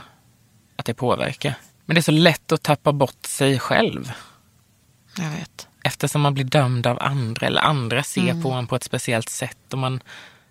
att 0.75 0.85
det 0.85 0.93
påverkar. 0.93 1.55
Men 1.85 1.95
det 1.95 1.99
är 1.99 2.03
så 2.03 2.11
lätt 2.11 2.51
att 2.51 2.63
tappa 2.63 2.91
bort 2.91 3.25
sig 3.25 3.59
själv. 3.59 4.11
Jag 5.17 5.29
vet. 5.29 5.67
Eftersom 5.83 6.21
man 6.21 6.33
blir 6.33 6.43
dömd 6.43 6.87
av 6.87 6.97
andra 7.01 7.47
eller 7.47 7.61
andra 7.61 8.03
ser 8.03 8.41
på 8.41 8.51
en 8.51 8.67
på 8.67 8.75
ett 8.75 8.83
speciellt 8.83 9.29
sätt. 9.29 9.73
Och 9.73 9.77
man, 9.77 10.01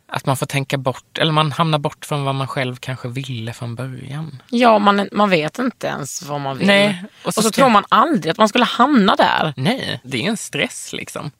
att 0.07 0.27
man 0.27 0.37
får 0.37 0.47
tänka 0.47 0.79
bort, 0.79 1.19
eller 1.19 1.33
man 1.33 1.53
hamnar 1.53 1.79
bort 1.79 2.05
från 2.05 2.25
vad 2.25 2.35
man 2.35 2.49
själv 2.49 2.77
kanske 2.77 3.09
ville 3.09 3.53
från 3.53 3.75
början. 3.75 4.43
Ja, 4.51 4.79
man, 4.79 5.09
man 5.13 5.31
vet 5.31 5.59
inte 5.59 5.87
ens 5.87 6.23
vad 6.23 6.41
man 6.41 6.59
vill. 6.59 6.67
Nej, 6.67 7.05
och 7.23 7.27
och 7.27 7.35
så 7.35 7.43
så, 7.43 7.49
ska- 7.49 7.57
tror 7.63 7.69
man 7.71 7.85
aldrig 7.89 8.31
att 8.31 8.39
man 8.39 8.49
skulle 8.49 8.65
hamna 8.65 9.15
där. 9.17 9.55
Nej, 9.57 10.01
det 10.05 10.25
är 10.25 10.29
en 10.29 10.37
stress 10.37 10.93
liksom. 10.93 11.31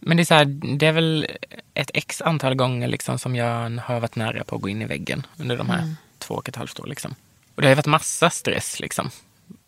Men 0.00 0.16
det 0.16 0.22
är, 0.22 0.24
så 0.24 0.34
här, 0.34 0.44
det 0.78 0.86
är 0.86 0.92
väl 0.92 1.26
ett 1.74 1.90
x 1.94 2.22
antal 2.22 2.54
gånger 2.54 2.88
liksom 2.88 3.18
som 3.18 3.36
jag 3.36 3.70
har 3.84 4.00
varit 4.00 4.16
nära 4.16 4.44
på 4.44 4.56
att 4.56 4.62
gå 4.62 4.68
in 4.68 4.82
i 4.82 4.84
väggen 4.84 5.26
under 5.36 5.56
de 5.56 5.70
här 5.70 5.94
två 6.18 6.34
och 6.34 6.48
ett 6.48 6.56
halvt 6.56 6.80
år. 6.80 6.86
Liksom. 6.86 7.14
Och 7.54 7.62
det 7.62 7.68
har 7.68 7.70
ju 7.70 7.74
varit 7.76 7.86
massa 7.86 8.30
stress. 8.30 8.80
Liksom. 8.80 9.10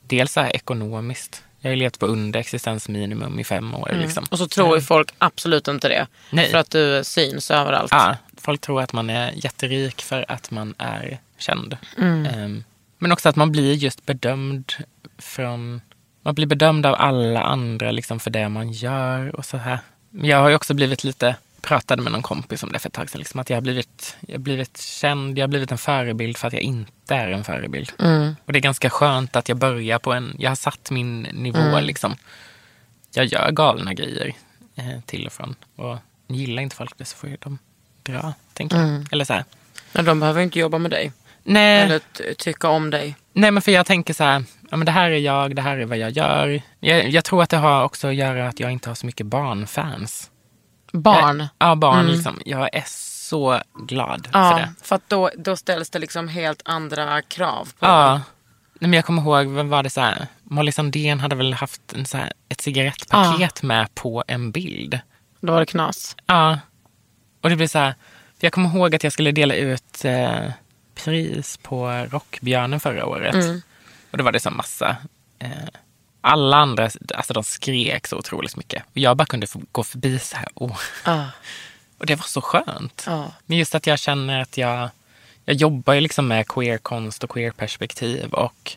Dels 0.07 0.33
så 0.33 0.41
här 0.41 0.57
ekonomiskt. 0.57 1.43
Jag 1.61 1.71
har 1.71 1.75
ju 1.75 1.79
levt 1.79 1.99
på 1.99 2.07
under 2.07 2.41
existensminimum 2.41 3.41
i 3.41 3.45
fem 3.45 3.75
år. 3.75 3.93
Liksom. 3.95 4.25
Och 4.31 4.39
så 4.39 4.49
tror 4.49 4.77
ju 4.77 4.83
folk 4.83 5.11
absolut 5.19 5.69
inte 5.69 5.89
det. 5.89 6.07
Nej. 6.31 6.51
För 6.51 6.59
att 6.59 6.71
du 6.71 7.05
syns 7.05 7.51
överallt. 7.51 7.93
Ja, 7.93 8.17
folk 8.37 8.61
tror 8.61 8.83
att 8.83 8.93
man 8.93 9.11
är 9.11 9.33
jätterik 9.35 10.03
för 10.03 10.25
att 10.29 10.51
man 10.51 10.75
är 10.79 11.19
känd. 11.39 11.77
Ehm, 11.99 12.65
men 12.99 13.13
också 13.13 13.29
att 13.29 13.37
man 13.37 13.53
blir 13.53 13.75
just 13.75 14.07
bedömd 14.07 14.73
från... 15.19 15.81
Man 16.23 16.35
blir 16.35 16.47
bedömd 16.47 16.87
av 16.87 16.95
alla 16.95 17.43
andra 17.43 17.91
liksom 17.91 18.21
för 18.21 18.31
det 18.31 18.49
man 18.49 18.73
gör 18.73 19.37
och 19.37 19.45
så 19.45 19.57
här. 19.57 19.79
Jag 20.11 20.41
har 20.41 20.49
ju 20.49 20.55
också 20.55 20.75
blivit 20.75 21.05
lite... 21.05 21.37
Pratade 21.63 22.03
med 22.03 22.13
någon 22.13 22.23
kompis 22.23 22.63
om 22.63 22.73
det 22.73 22.79
för 22.79 22.89
ett 22.89 22.93
tag 22.95 23.11
sedan. 23.11 23.19
Liksom, 23.19 23.41
att 23.41 23.51
jag 23.51 23.57
har, 23.57 23.63
blivit, 23.63 24.17
jag 24.21 24.35
har 24.35 24.39
blivit 24.39 24.79
känd, 24.81 25.39
jag 25.39 25.43
har 25.43 25.49
blivit 25.49 25.73
en 25.73 25.79
förebild 25.79 26.37
för 26.37 26.47
att 26.47 26.53
jag 26.53 26.63
inte 26.63 27.15
är 27.15 27.31
en 27.31 27.45
förebild. 27.45 27.93
Och 28.45 28.53
det 28.53 28.59
är 28.59 28.63
ganska 28.63 28.91
skönt 28.91 29.37
att 29.37 29.49
jag 29.49 29.59
börjar 29.59 29.99
på 29.99 30.13
en... 30.13 30.37
Jag 30.39 30.51
har 30.51 30.57
satt 30.57 30.91
min 30.91 31.23
nivå 31.23 31.81
liksom. 31.81 32.17
Jag 33.15 33.27
gör 33.27 33.51
galna 33.51 33.95
grejer 33.95 34.33
eh, 34.77 35.01
till 35.07 35.27
och 35.27 35.33
från. 35.33 35.55
Och 35.77 35.97
gillar 36.27 36.63
inte 36.63 36.77
folk 36.77 36.99
det 36.99 37.05
så 37.05 37.17
får 37.17 37.29
ju 37.31 37.37
de 37.41 37.59
dra, 38.03 38.35
tänker 38.55 38.77
jag. 38.77 39.13
Eller 39.13 39.25
så 39.25 39.33
här. 39.33 39.45
Men 39.93 40.05
de 40.05 40.21
behöver 40.21 40.43
inte 40.43 40.59
jobba 40.59 40.79
med 40.79 40.91
dig. 40.91 41.13
Nej, 41.43 41.83
Eller 41.83 42.01
tycka 42.35 42.69
om 42.69 42.91
dig. 42.91 43.15
nej, 43.33 43.51
men 43.51 43.63
för 43.63 43.73
jag 43.73 43.87
tänker 43.87 44.15
så 44.15 44.25
här. 44.25 44.45
Ja, 44.71 44.77
men 44.77 44.87
det 44.87 44.93
här 44.93 45.11
är 45.11 45.19
jag, 45.19 45.57
det 45.57 45.63
här 45.63 45.77
är 45.77 45.85
vad 45.85 45.99
jag 45.99 46.11
gör. 46.11 46.63
Jag, 46.81 47.09
jag 47.09 47.25
tror 47.25 47.43
att 47.43 47.51
det 47.51 47.57
har 47.57 47.85
också 47.85 48.09
att 48.09 48.15
göra 48.15 48.49
att 48.49 48.61
jag 48.61 48.73
inte 48.73 48.91
har 48.91 48.95
så 48.95 49.07
mycket 49.07 49.27
barnfans. 49.27 50.30
Barn. 50.93 51.39
Jag, 51.39 51.49
ja, 51.59 51.75
barn 51.75 52.07
liksom. 52.07 52.41
Jag 52.45 52.75
är 52.75 52.85
så 52.87 53.61
glad 53.75 54.29
för 54.33 54.39
Ja, 54.39 54.57
det. 54.57 54.75
för 54.83 54.97
att 54.97 55.09
då, 55.09 55.31
då 55.39 55.57
ställs 55.57 55.91
det 55.91 55.99
liksom 55.99 56.29
helt 56.29 56.63
andra 56.65 57.23
krav 57.23 57.65
på 57.65 57.87
Ja. 57.87 58.21
Men 58.83 58.93
jag 58.93 59.05
kommer 59.05 59.23
ihåg, 59.23 59.47
vad 59.47 59.67
var 59.67 59.83
det 59.83 59.91
så 59.91 60.01
här? 60.01 60.27
Molly 60.43 60.73
Sandén 60.73 61.21
hade 61.21 61.37
väl 61.37 61.55
haft 61.55 61.93
en 61.93 62.07
så 62.07 62.17
här, 62.17 62.33
ett 62.49 62.61
cigarettpaket 62.61 63.63
med 63.63 63.95
på 63.95 64.25
en 64.27 64.51
bild. 64.51 65.01
Då 65.41 65.53
var 65.53 65.61
det 65.61 65.67
knas. 65.67 66.17
Ja. 66.27 66.59
Och 67.41 67.51
det 67.51 67.57
blir 67.57 67.67
så 67.67 67.79
här. 67.79 67.95
Jag 68.39 68.53
kommer 68.53 68.69
ihåg 68.69 68.95
att 68.95 69.05
jag 69.05 69.13
skulle 69.13 69.33
dela 69.33 69.55
ut 69.55 70.05
eh, 70.05 70.51
pris 70.95 71.57
på 71.63 72.07
Rockbjörnen 72.11 72.81
förra 72.81 73.07
året. 73.07 73.35
Och 74.11 74.19
då 74.19 74.25
var 74.25 74.33
det 74.33 74.41
så 74.41 74.51
massa 74.51 74.97
eh, 75.39 75.49
Alla 76.21 76.57
andra, 76.57 76.91
alltså 77.15 77.33
de 77.33 77.45
skrek 77.45 78.07
så 78.07 78.17
otroligt 78.17 78.57
mycket. 78.57 78.83
Och 78.83 78.99
jag 78.99 79.17
bara 79.17 79.27
kunde 79.27 79.47
gå 79.73 79.85
förbi 79.85 80.19
så 80.19 80.37
här. 80.37 80.49
Oh. 80.55 80.79
Ja. 81.05 81.27
Och 81.99 82.07
det 82.07 82.15
var 82.15 82.25
så 82.25 82.41
skönt. 82.41 83.05
Ja. 83.07 83.33
Men 83.47 83.59
just 83.59 83.75
att 83.75 83.87
jag 83.87 83.99
känner 83.99 84.41
att 84.41 84.59
jag, 84.59 84.89
jag 85.45 85.57
jobbar 85.57 85.95
ju 85.95 86.01
liksom 86.01 86.29
med 86.29 86.49
queerkonst 86.49 87.25
och 87.25 87.31
queerperspektiv 87.31 88.33
och 88.33 88.77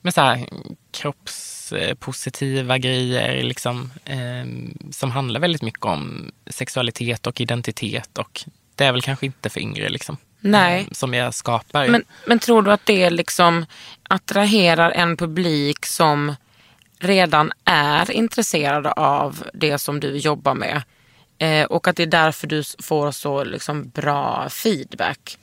med 0.00 0.14
så 0.14 0.20
här 0.20 0.46
kroppspositiva 0.90 2.78
grejer 2.78 3.42
liksom, 3.42 3.92
eh, 4.04 4.44
som 4.90 5.10
handlar 5.10 5.40
väldigt 5.40 5.62
mycket 5.62 5.84
om 5.84 6.32
sexualitet 6.46 7.26
och 7.26 7.40
identitet 7.40 8.18
och 8.18 8.44
det 8.74 8.84
är 8.84 8.92
väl 8.92 9.02
kanske 9.02 9.26
inte 9.26 9.50
för 9.50 9.60
yngre 9.60 9.88
liksom. 9.88 10.16
Nej. 10.40 10.80
eh, 10.80 10.86
Som 10.92 11.14
jag 11.14 11.34
skapar. 11.34 11.88
Men, 11.88 12.04
men 12.26 12.38
tror 12.38 12.62
du 12.62 12.72
att 12.72 12.86
det 12.86 13.10
liksom 13.10 13.66
attraherar 14.02 14.90
en 14.90 15.16
publik 15.16 15.86
som 15.86 16.34
redan 17.02 17.52
är 17.64 18.10
intresserade 18.10 18.92
av 18.92 19.44
det 19.54 19.78
som 19.78 20.00
du 20.00 20.16
jobbar 20.16 20.54
med? 20.54 20.82
Eh, 21.38 21.64
och 21.64 21.88
att 21.88 21.96
det 21.96 22.02
är 22.02 22.06
därför 22.06 22.46
du 22.46 22.62
får 22.82 23.10
så 23.10 23.44
liksom 23.44 23.88
bra 23.88 24.48
feedback? 24.48 25.38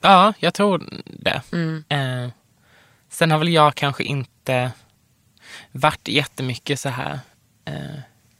Ja, 0.00 0.32
jag 0.38 0.54
tror 0.54 0.88
det. 1.04 1.42
Mm. 1.52 1.84
Eh, 1.88 2.30
sen 3.08 3.30
har 3.30 3.38
väl 3.38 3.48
jag 3.48 3.74
kanske 3.74 4.04
inte 4.04 4.70
varit 5.72 6.08
jättemycket 6.08 6.80
så 6.80 6.88
här 6.88 7.20
eh, 7.64 7.74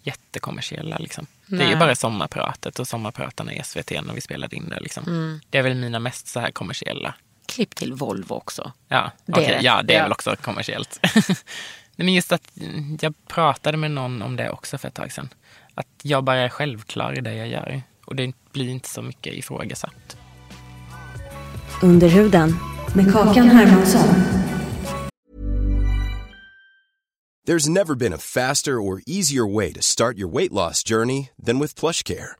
jättekommersiella. 0.03 0.97
Liksom. 0.99 1.27
Det 1.47 1.65
är 1.65 1.69
ju 1.69 1.77
bara 1.77 1.95
sommarpratet 1.95 2.79
och 2.79 2.89
sommarpratarna 2.89 3.53
i 3.55 3.63
SVT 3.65 3.91
när 3.91 4.15
vi 4.15 4.21
spelade 4.21 4.57
in 4.57 4.69
det. 4.69 4.81
Liksom. 4.81 5.05
Mm. 5.05 5.41
Det 5.51 5.59
är 5.59 5.63
väl 5.63 5.75
mina 5.75 5.99
mest 5.99 6.29
så 6.29 6.41
här 6.41 6.51
kommersiella. 6.51 7.15
Klipp 7.47 7.75
till 7.75 7.93
Volvo 7.93 8.35
också. 8.35 8.73
Ja, 8.89 9.11
Det 9.27 9.33
det. 9.41 9.59
ja 9.63 9.83
det 9.83 9.95
är 9.95 9.99
Ja. 9.99 10.03
väl 10.03 10.13
också 10.13 10.37
kommersiellt. 10.37 11.01
Nej, 12.01 12.05
men 12.05 12.15
just 12.15 12.33
att 12.33 12.53
jag 13.01 13.15
pratade 13.29 13.77
med 13.77 13.91
någon 13.91 14.23
om 14.23 14.37
det 14.37 14.51
också 14.51 14.79
för 14.79 14.89
ett 14.89 14.95
tag 14.95 15.13
sedan. 15.13 15.29
Att 15.75 15.87
jag 16.03 16.25
bara 16.25 16.39
är 16.39 16.49
självklar 16.49 17.19
i 17.19 17.21
det 17.21 17.35
jag 17.35 17.49
gör. 17.49 17.83
Och 18.05 18.17
det 18.17 18.33
blir 18.53 18.69
inte 18.69 18.89
så 18.89 19.03
mycket 19.03 19.35
ifrågasatt. 19.35 20.17
Under 21.83 22.09
huden 22.09 22.57
med 22.95 23.13
Kakan 23.13 23.49
Hermansson. 23.49 24.09
There's 27.49 27.69
never 27.69 27.95
been 27.95 28.13
a 28.13 28.19
faster 28.19 28.73
or 28.73 29.01
easier 29.07 29.55
way 29.55 29.73
to 29.73 29.83
start 29.83 30.17
your 30.17 30.35
weight 30.35 30.53
loss 30.53 30.83
journey 30.91 31.29
than 31.47 31.59
with 31.59 31.81
PlushCare. 31.81 32.40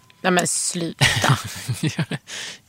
Nej 0.21 0.31
men 0.31 0.47
sluta. 0.47 1.05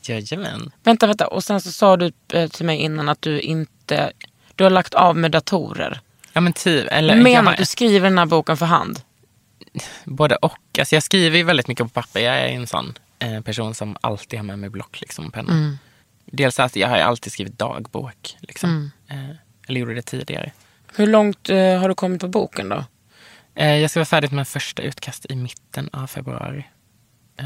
Jajamän. 0.01 0.71
vänta, 0.83 1.07
vänta. 1.07 1.27
Och 1.27 1.43
sen 1.43 1.61
så 1.61 1.71
sa 1.71 1.97
du 1.97 2.11
eh, 2.33 2.49
till 2.49 2.65
mig 2.65 2.77
innan 2.77 3.09
att 3.09 3.21
du 3.21 3.39
inte... 3.41 4.11
Du 4.55 4.63
har 4.63 4.71
lagt 4.71 4.93
av 4.93 5.17
med 5.17 5.31
datorer. 5.31 5.99
Ja 6.33 6.41
men 6.41 6.53
typ. 6.53 6.87
Eller, 6.91 7.15
menar 7.15 7.43
har- 7.43 7.51
att 7.51 7.57
du 7.57 7.65
skriver 7.65 8.09
den 8.09 8.17
här 8.17 8.25
boken 8.25 8.57
för 8.57 8.65
hand? 8.65 9.01
Både 10.03 10.35
och. 10.35 10.57
Alltså 10.79 10.95
jag 10.95 11.03
skriver 11.03 11.37
ju 11.37 11.43
väldigt 11.43 11.67
mycket 11.67 11.83
på 11.85 11.89
papper. 11.89 12.19
Jag 12.19 12.35
är 12.35 12.47
en 12.47 12.67
sån 12.67 12.93
eh, 13.19 13.41
person 13.41 13.75
som 13.75 13.97
alltid 14.01 14.39
har 14.39 14.43
med 14.43 14.59
mig 14.59 14.69
block 14.69 15.01
liksom, 15.01 15.31
penna. 15.31 15.53
Mm. 15.53 15.77
Dels 16.25 16.59
att 16.59 16.75
jag 16.75 16.87
har 16.87 16.97
alltid 16.97 17.33
skrivit 17.33 17.59
dagbok. 17.59 18.37
Liksom. 18.39 18.91
Eh, 19.07 19.29
eller 19.67 19.79
gjorde 19.79 19.93
det 19.93 20.01
tidigare. 20.01 20.51
Hur 20.95 21.07
långt 21.07 21.49
eh, 21.49 21.79
har 21.79 21.89
du 21.89 21.95
kommit 21.95 22.21
på 22.21 22.27
boken 22.27 22.69
då? 22.69 22.85
Eh, 23.55 23.75
jag 23.75 23.89
ska 23.89 23.99
vara 23.99 24.05
färdig 24.05 24.31
med 24.31 24.47
första 24.47 24.81
utkast 24.81 25.25
i 25.29 25.35
mitten 25.35 25.89
av 25.93 26.07
februari. 26.07 26.63
Eh, 27.39 27.45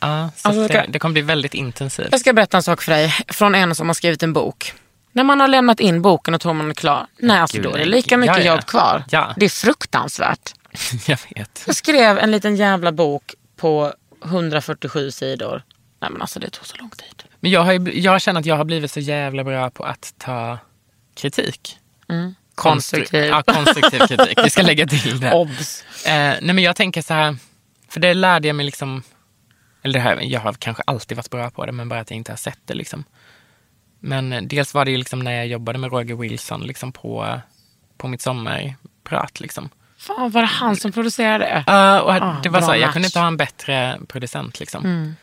ja, 0.00 0.30
så 0.36 0.48
Alltså, 0.48 0.68
det, 0.68 0.86
det 0.88 0.98
kommer 0.98 1.12
bli 1.12 1.22
väldigt 1.22 1.54
intensivt. 1.54 2.08
Jag 2.10 2.20
ska 2.20 2.32
berätta 2.32 2.56
en 2.56 2.62
sak 2.62 2.82
för 2.82 2.92
dig 2.92 3.14
från 3.28 3.54
en 3.54 3.74
som 3.74 3.86
har 3.88 3.94
skrivit 3.94 4.22
en 4.22 4.32
bok. 4.32 4.72
När 5.12 5.24
man 5.24 5.40
har 5.40 5.48
lämnat 5.48 5.80
in 5.80 6.02
boken 6.02 6.34
och 6.34 6.40
tror 6.40 6.52
man 6.52 6.70
är 6.70 6.74
klar, 6.74 7.06
nej 7.18 7.38
alltså 7.38 7.56
Gud, 7.56 7.64
då 7.66 7.74
är 7.74 7.78
det 7.78 7.84
lika 7.84 8.16
mycket 8.16 8.36
Ja, 8.36 8.42
ja. 8.42 8.54
jobb 8.54 8.64
kvar. 8.66 9.04
Ja. 9.10 9.34
Det 9.36 9.44
är 9.44 9.48
fruktansvärt. 9.50 10.54
jag 11.06 11.18
vet. 11.36 11.62
Jag 11.66 11.76
skrev 11.76 12.18
en 12.18 12.30
liten 12.30 12.56
jävla 12.56 12.92
bok 12.92 13.34
på 13.56 13.92
147 14.24 15.10
sidor. 15.10 15.62
Nej 16.00 16.10
men 16.10 16.20
alltså 16.22 16.40
det 16.40 16.50
tog 16.50 16.66
så 16.66 16.76
lång 16.76 16.90
tid. 16.90 17.22
Men 17.40 17.50
jag, 17.50 17.60
har 17.62 17.72
ju, 17.72 18.00
jag 18.00 18.20
känner 18.20 18.40
att 18.40 18.46
jag 18.46 18.56
har 18.56 18.64
blivit 18.64 18.90
så 18.92 19.00
jävla 19.00 19.44
bra 19.44 19.70
på 19.70 19.84
att 19.84 20.14
ta 20.18 20.58
kritik. 21.14 21.78
Mm. 22.08 22.34
Konstru- 22.54 22.54
Konstruktiv. 22.54 23.24
Ja, 23.24 23.42
konstruktiv 23.42 23.98
kritik. 23.98 24.38
Vi 24.44 24.50
ska 24.50 24.62
lägga 24.62 24.86
till 24.86 25.20
det. 25.20 25.32
Obs. 25.34 25.84
Eh, 26.06 26.12
nej 26.12 26.40
men 26.54 26.58
jag 26.58 26.76
tänker 26.76 27.02
så 27.02 27.14
här, 27.14 27.36
för 27.94 28.00
det 28.00 28.14
lärde 28.14 28.48
jag 28.48 28.56
mig 28.56 28.66
liksom, 28.66 29.02
eller 29.82 30.00
här, 30.00 30.18
jag 30.22 30.40
har 30.40 30.52
kanske 30.52 30.82
alltid 30.86 31.16
varit 31.16 31.30
bra 31.30 31.50
på 31.50 31.66
det, 31.66 31.72
men 31.72 31.88
bara 31.88 32.00
att 32.00 32.10
jag 32.10 32.16
inte 32.16 32.32
har 32.32 32.36
sett 32.36 32.58
det 32.64 32.74
liksom. 32.74 33.04
Men 34.00 34.32
eh, 34.32 34.42
dels 34.42 34.74
var 34.74 34.84
det 34.84 34.90
ju 34.90 34.96
liksom 34.96 35.20
när 35.20 35.32
jag 35.32 35.46
jobbade 35.46 35.78
med 35.78 35.92
Roger 35.92 36.14
Wilson 36.14 36.60
liksom 36.60 36.92
på, 36.92 37.40
på 37.96 38.08
mitt 38.08 38.20
sommarprat 38.20 39.40
liksom. 39.40 39.68
Fan 39.98 40.30
var 40.30 40.40
det 40.40 40.46
han 40.46 40.76
som 40.76 40.92
producerade 40.92 41.44
det? 41.44 41.72
Uh, 41.72 41.98
och 41.98 42.12
Ah, 42.12 42.36
det 42.42 42.48
var 42.48 42.60
så, 42.60 42.66
här, 42.66 42.74
jag 42.74 42.86
match. 42.86 42.92
kunde 42.92 43.06
inte 43.08 43.18
ha 43.18 43.26
en 43.26 43.36
bättre 43.36 43.98
producent 44.08 44.60
liksom. 44.60 45.14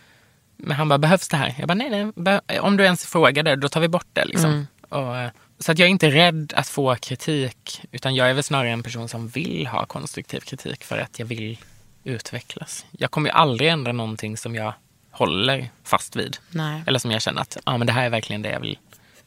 Men 0.57 0.75
han 0.77 0.89
bara, 0.89 0.97
behövs 0.97 1.27
det 1.27 1.37
här? 1.37 1.55
Jag 1.59 1.67
bara, 1.67 1.73
nej, 1.73 2.11
nej, 2.15 2.59
om 2.59 2.77
du 2.77 2.83
ens 2.83 3.05
frågar 3.05 3.43
det, 3.43 3.55
då 3.55 3.69
tar 3.69 3.81
vi 3.81 3.87
bort 3.87 4.07
det 4.13 4.25
liksom. 4.25 4.67
Och, 4.89 5.17
eh, 5.17 5.31
så 5.59 5.71
att 5.71 5.79
jag 5.79 5.85
är 5.85 5.89
inte 5.89 6.09
rädd 6.09 6.53
att 6.55 6.67
få 6.67 6.95
kritik, 6.95 7.81
utan 7.91 8.15
jag 8.15 8.29
är 8.29 8.33
väl 8.33 8.43
snarare 8.43 8.69
en 8.69 8.83
person 8.83 9.07
som 9.07 9.27
vill 9.27 9.67
ha 9.67 9.85
konstruktiv 9.85 10.39
kritik 10.39 10.83
för 10.83 10.97
att 10.97 11.19
jag 11.19 11.25
vill 11.25 11.57
utvecklas. 12.03 12.85
Jag 12.91 13.11
kommer 13.11 13.29
ju 13.29 13.33
aldrig 13.33 13.69
ändra 13.69 13.91
någonting 13.91 14.37
som 14.37 14.55
jag 14.55 14.73
håller 15.11 15.69
fast 15.83 16.15
vid. 16.15 16.37
Nej. 16.49 16.83
Eller 16.87 16.99
som 16.99 17.11
jag 17.11 17.21
känner 17.21 17.41
att 17.41 17.57
ah, 17.63 17.77
men 17.77 17.87
det 17.87 17.93
här 17.93 18.05
är 18.05 18.09
verkligen 18.09 18.41
det 18.41 18.49
jag 18.49 18.59
vill. 18.59 18.77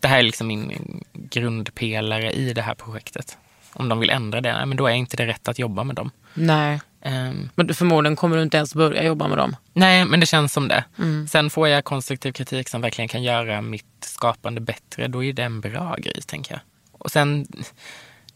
Det 0.00 0.08
här 0.08 0.18
är 0.18 0.22
liksom 0.22 0.46
min 0.46 1.04
grundpelare 1.12 2.32
i 2.32 2.52
det 2.52 2.62
här 2.62 2.74
projektet. 2.74 3.38
Om 3.72 3.88
de 3.88 4.00
vill 4.00 4.10
ändra 4.10 4.40
det, 4.40 4.66
men 4.66 4.76
då 4.76 4.86
är 4.86 4.92
inte 4.92 5.16
det 5.16 5.26
rätt 5.26 5.48
att 5.48 5.58
jobba 5.58 5.84
med 5.84 5.96
dem. 5.96 6.10
Nej. 6.34 6.80
Ehm, 7.00 7.50
Men 7.54 7.74
förmodligen 7.74 8.16
kommer 8.16 8.36
du 8.36 8.42
inte 8.42 8.56
ens 8.56 8.74
börja 8.74 9.02
jobba 9.02 9.28
med 9.28 9.38
dem. 9.38 9.56
Nej, 9.72 10.04
men 10.04 10.20
det 10.20 10.26
känns 10.26 10.52
som 10.52 10.68
det. 10.68 10.84
Mm. 10.98 11.28
Sen 11.28 11.50
får 11.50 11.68
jag 11.68 11.84
konstruktiv 11.84 12.32
kritik 12.32 12.68
som 12.68 12.80
verkligen 12.80 13.08
kan 13.08 13.22
göra 13.22 13.60
mitt 13.62 13.84
skapande 14.00 14.60
bättre. 14.60 15.08
Då 15.08 15.24
är 15.24 15.32
det 15.32 15.42
en 15.42 15.60
bra 15.60 15.96
grej, 15.98 16.22
tänker 16.26 16.52
jag. 16.52 16.60
Och 16.92 17.10
sen, 17.10 17.46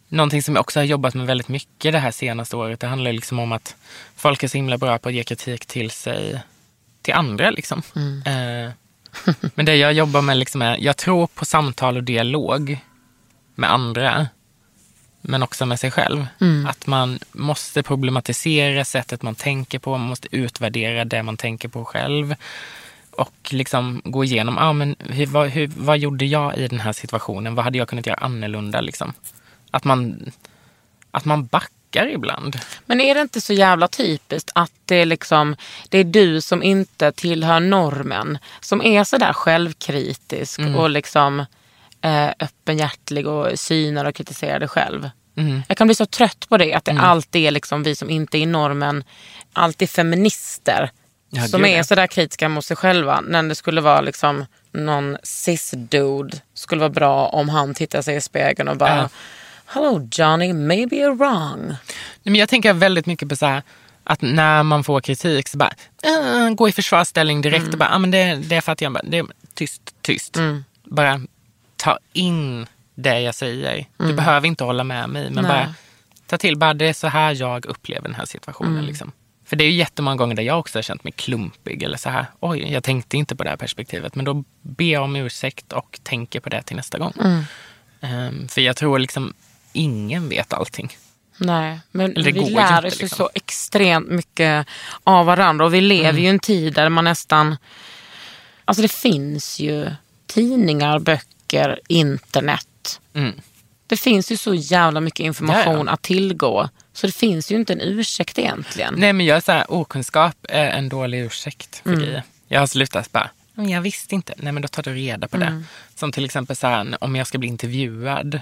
någonting 0.08 0.42
som 0.42 0.54
jag 0.54 0.60
också 0.60 0.80
har 0.80 0.84
jobbat 0.84 1.14
med 1.14 1.26
väldigt 1.26 1.48
mycket 1.48 1.92
det 1.92 1.98
här 1.98 2.10
senaste 2.10 2.56
året, 2.56 2.80
det 2.80 2.86
handlar 2.86 3.12
liksom 3.12 3.38
om 3.38 3.52
att 3.52 3.76
folk 4.16 4.42
är 4.42 4.48
så 4.48 4.58
himla 4.58 4.78
bra 4.78 4.98
på 4.98 5.08
att 5.08 5.14
ge 5.14 5.24
kritik 5.24 5.66
till 5.66 5.90
sig, 5.90 6.40
till 7.02 7.14
andra 7.14 7.50
liksom. 7.50 7.82
Mm. 7.96 8.22
Eh, 8.26 8.72
men 9.54 9.66
det 9.66 9.76
jag 9.76 9.92
jobbar 9.92 10.22
med 10.22 10.36
liksom 10.36 10.62
är, 10.62 10.76
jag 10.76 10.96
tror 10.96 11.26
på 11.26 11.44
samtal 11.44 11.96
och 11.96 12.04
dialog 12.04 12.78
med 13.54 13.72
andra, 13.72 14.28
men 15.20 15.42
också 15.42 15.66
med 15.66 15.80
sig 15.80 15.90
själv. 15.90 16.26
Att 16.66 16.86
man 16.86 17.18
måste 17.32 17.82
problematisera 17.82 18.84
sättet 18.84 19.22
man 19.22 19.34
tänker 19.34 19.78
på, 19.78 19.98
man 19.98 20.08
måste 20.08 20.28
utvärdera 20.36 21.04
det 21.04 21.22
man 21.22 21.36
tänker 21.36 21.68
på 21.68 21.84
själv. 21.84 22.34
Och 23.10 23.48
liksom 23.50 24.02
gå 24.04 24.24
igenom, 24.24 24.58
ah, 24.58 24.72
men 24.72 24.96
hur, 24.98 25.26
vad, 25.26 25.48
hur, 25.48 25.70
vad 25.76 25.98
gjorde 25.98 26.24
jag 26.24 26.56
i 26.56 26.68
den 26.68 26.80
här 26.80 26.92
situationen? 26.92 27.54
Vad 27.54 27.64
hade 27.64 27.78
jag 27.78 27.88
kunnat 27.88 28.06
göra 28.06 28.16
annorlunda? 28.16 28.80
Liksom? 28.80 29.12
Att, 29.70 29.84
man, 29.84 30.30
att 31.10 31.24
man 31.24 31.46
backar 31.46 32.06
ibland. 32.06 32.58
Men 32.86 33.00
är 33.00 33.14
det 33.14 33.20
inte 33.20 33.40
så 33.40 33.52
jävla 33.52 33.88
typiskt 33.88 34.50
att 34.54 34.72
det 34.84 34.94
är, 34.94 35.06
liksom, 35.06 35.56
det 35.88 35.98
är 35.98 36.04
du 36.04 36.40
som 36.40 36.62
inte 36.62 37.12
tillhör 37.12 37.60
normen 37.60 38.38
som 38.60 38.82
är 38.82 39.04
sådär 39.04 39.32
självkritisk 39.32 40.60
och 40.76 40.90
liksom 40.90 41.40
eh, 42.00 42.28
öppenhjärtig 42.38 43.26
och 43.26 43.58
synar 43.58 44.04
och 44.04 44.14
kritiserar 44.14 44.58
dig 44.58 44.68
själv? 44.68 45.10
Jag 45.68 45.76
kan 45.78 45.86
bli 45.86 45.94
så 45.94 46.06
trött 46.06 46.48
på 46.48 46.56
det, 46.56 46.74
att 46.74 46.84
det 46.84 46.92
alltid 47.00 47.46
är 47.46 47.50
liksom 47.50 47.82
vi 47.82 47.94
som 47.94 48.10
inte 48.10 48.38
är 48.38 48.40
i 48.40 48.46
normen, 48.46 49.04
alltid 49.52 49.90
feminister 49.90 50.90
Ja, 51.30 51.48
som 51.48 51.64
är 51.64 51.82
sådär 51.82 52.06
kritiska 52.06 52.48
mot 52.48 52.64
sig 52.64 52.76
själva 52.76 53.20
när 53.20 53.42
det 53.42 53.54
skulle 53.54 53.80
vara 53.80 54.00
liksom 54.00 54.44
någon 54.72 55.16
cis-dude 55.22 56.36
skulle 56.54 56.80
vara 56.80 56.90
bra 56.90 57.26
om 57.26 57.48
han 57.48 57.74
tittar 57.74 58.02
sig 58.02 58.16
i 58.16 58.20
spegeln 58.20 58.68
och 58.68 58.76
bara 58.76 58.96
Ja. 58.96 59.08
Hello 59.70 60.08
Johnny, 60.12 60.52
maybe 60.52 60.96
you're 60.96 61.16
wrong. 61.18 61.66
Nej, 61.68 61.76
Men 62.22 62.34
jag 62.34 62.48
tänker 62.48 62.72
väldigt 62.72 63.06
mycket 63.06 63.28
på 63.28 63.36
så 63.36 63.46
här, 63.46 63.62
att 64.04 64.22
när 64.22 64.62
man 64.62 64.84
får 64.84 65.00
kritik 65.00 65.48
så 65.48 65.58
bara 65.58 65.72
äh, 66.02 66.50
gå 66.54 66.68
i 66.68 66.72
försvarsställning 66.72 67.40
direkt 67.40 67.62
Mm. 67.62 67.72
och 67.72 67.78
bara, 67.78 67.88
ah, 67.90 67.98
men 67.98 68.10
det, 68.10 68.34
det 68.34 68.56
är 68.56 68.60
för 68.60 68.72
att 68.72 68.80
jag 68.80 68.92
bara, 68.92 69.02
det 69.02 69.18
är 69.18 69.26
tyst, 69.54 69.82
tyst. 70.02 70.36
Mm. 70.36 70.64
Bara 70.84 71.20
ta 71.76 71.98
in 72.12 72.66
det 72.94 73.20
jag 73.20 73.34
säger. 73.34 73.86
Du 73.96 74.12
behöver 74.14 74.46
inte 74.48 74.64
hålla 74.64 74.84
med 74.84 75.08
mig, 75.08 75.22
men 75.22 75.38
Mm. 75.38 75.44
Nej. 75.44 75.64
bara 75.66 75.74
ta 76.26 76.38
till, 76.38 76.56
bara 76.58 76.74
det 76.74 76.84
är 76.88 76.92
så 76.92 77.06
här 77.08 77.34
jag 77.40 77.66
upplever 77.66 78.02
den 78.02 78.14
här 78.14 78.24
situationen. 78.24 78.72
Mm. 78.72 78.84
Liksom. 78.84 79.12
För 79.46 79.56
det 79.56 79.64
är 79.64 79.68
ju 79.68 79.74
jättemånga 79.76 80.16
gånger 80.16 80.34
där 80.34 80.42
jag 80.42 80.58
också 80.58 80.78
har 80.78 80.82
känt 80.82 81.04
mig 81.04 81.12
klumpig 81.12 81.82
eller 81.82 81.96
så 81.96 82.10
här, 82.10 82.26
oj, 82.40 82.72
jag 82.72 82.84
tänkte 82.84 83.16
inte 83.16 83.36
på 83.36 83.44
det 83.44 83.50
här 83.50 83.56
perspektivet. 83.56 84.14
Men 84.14 84.24
då 84.24 84.44
ber 84.62 84.92
jag 84.92 85.02
om 85.02 85.16
ursäkt 85.16 85.72
och 85.72 86.00
tänker 86.02 86.40
på 86.40 86.48
det 86.48 86.62
till 86.62 86.76
nästa 86.76 86.98
gång. 86.98 87.12
Mm. 87.20 87.42
Ehm, 88.00 88.48
för 88.48 88.60
jag 88.60 88.76
tror 88.76 88.98
liksom, 88.98 89.34
ingen 89.78 90.28
vet 90.28 90.52
allting. 90.52 90.96
Nej, 91.38 91.80
men 91.90 92.16
Eller 92.16 92.32
vi 92.32 92.50
lär 92.50 92.86
oss 92.86 93.00
liksom. 93.00 93.16
så 93.16 93.30
extremt 93.34 94.08
mycket 94.08 94.66
av 95.04 95.26
varandra. 95.26 95.64
Och 95.64 95.74
vi 95.74 95.80
lever 95.80 96.08
Mm. 96.10 96.20
ju 96.22 96.26
i 96.26 96.30
en 96.30 96.38
tid 96.38 96.74
där 96.74 96.88
man 96.88 97.04
nästan... 97.04 97.56
Alltså 98.64 98.82
det 98.82 98.92
finns 98.92 99.58
ju 99.60 99.90
tidningar, 100.26 100.98
böcker, 100.98 101.80
internet. 101.88 103.00
Mm. 103.14 103.32
Det 103.86 103.96
finns 103.96 104.32
ju 104.32 104.36
så 104.36 104.54
jävla 104.54 105.00
mycket 105.00 105.20
information 105.24 105.76
Ja, 105.78 105.84
ja. 105.86 105.92
att 105.92 106.02
tillgå. 106.02 106.68
Så 106.92 107.06
det 107.06 107.12
finns 107.14 107.50
ju 107.52 107.56
inte 107.56 107.72
en 107.72 107.80
ursäkt 107.80 108.38
egentligen. 108.38 108.94
Nej 108.98 109.12
men 109.12 109.26
jag 109.26 109.36
är 109.36 109.40
så 109.40 109.52
här, 109.52 109.72
okunskap 109.72 110.36
är 110.48 110.70
en 110.70 110.88
dålig 110.88 111.20
ursäkt 111.20 111.80
för 111.84 111.96
grejer. 111.96 112.22
Jag 112.48 112.60
har 112.60 112.66
slutat 112.66 113.12
bara, 113.12 113.30
"Men 113.54 113.68
jag 113.68 113.80
visste 113.80 114.14
inte. 114.14 114.34
Nej 114.36 114.52
men 114.52 114.62
då 114.62 114.68
tar 114.68 114.82
du 114.82 114.94
reda 114.94 115.28
på 115.28 115.36
det. 115.36 115.62
Som 115.94 116.12
till 116.12 116.24
exempel 116.24 116.56
så 116.56 116.66
här, 116.66 116.96
om 117.04 117.16
jag 117.16 117.26
ska 117.26 117.38
bli 117.38 117.48
intervjuad 117.48 118.40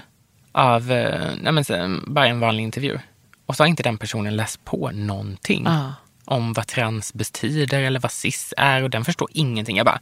av, 0.57 0.91
eh, 0.91 1.31
nej 1.41 1.51
men 1.53 2.03
bara 2.07 2.27
en 2.27 2.39
vanlig 2.39 2.63
intervju. 2.63 2.99
Och 3.45 3.55
så 3.55 3.63
har 3.63 3.67
inte 3.67 3.83
den 3.83 3.97
personen 3.97 4.35
läst 4.35 4.65
på 4.65 4.91
någonting 4.91 5.63
Ja. 5.65 5.93
om 6.25 6.53
vad 6.53 6.67
trans 6.67 7.13
betyder 7.13 7.81
eller 7.81 7.99
vad 7.99 8.11
cis 8.11 8.53
är 8.57 8.83
och 8.83 8.89
den 8.89 9.05
förstår 9.05 9.29
ingenting. 9.33 9.77
Jag 9.77 9.85
bara, 9.85 9.99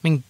men 0.00 0.22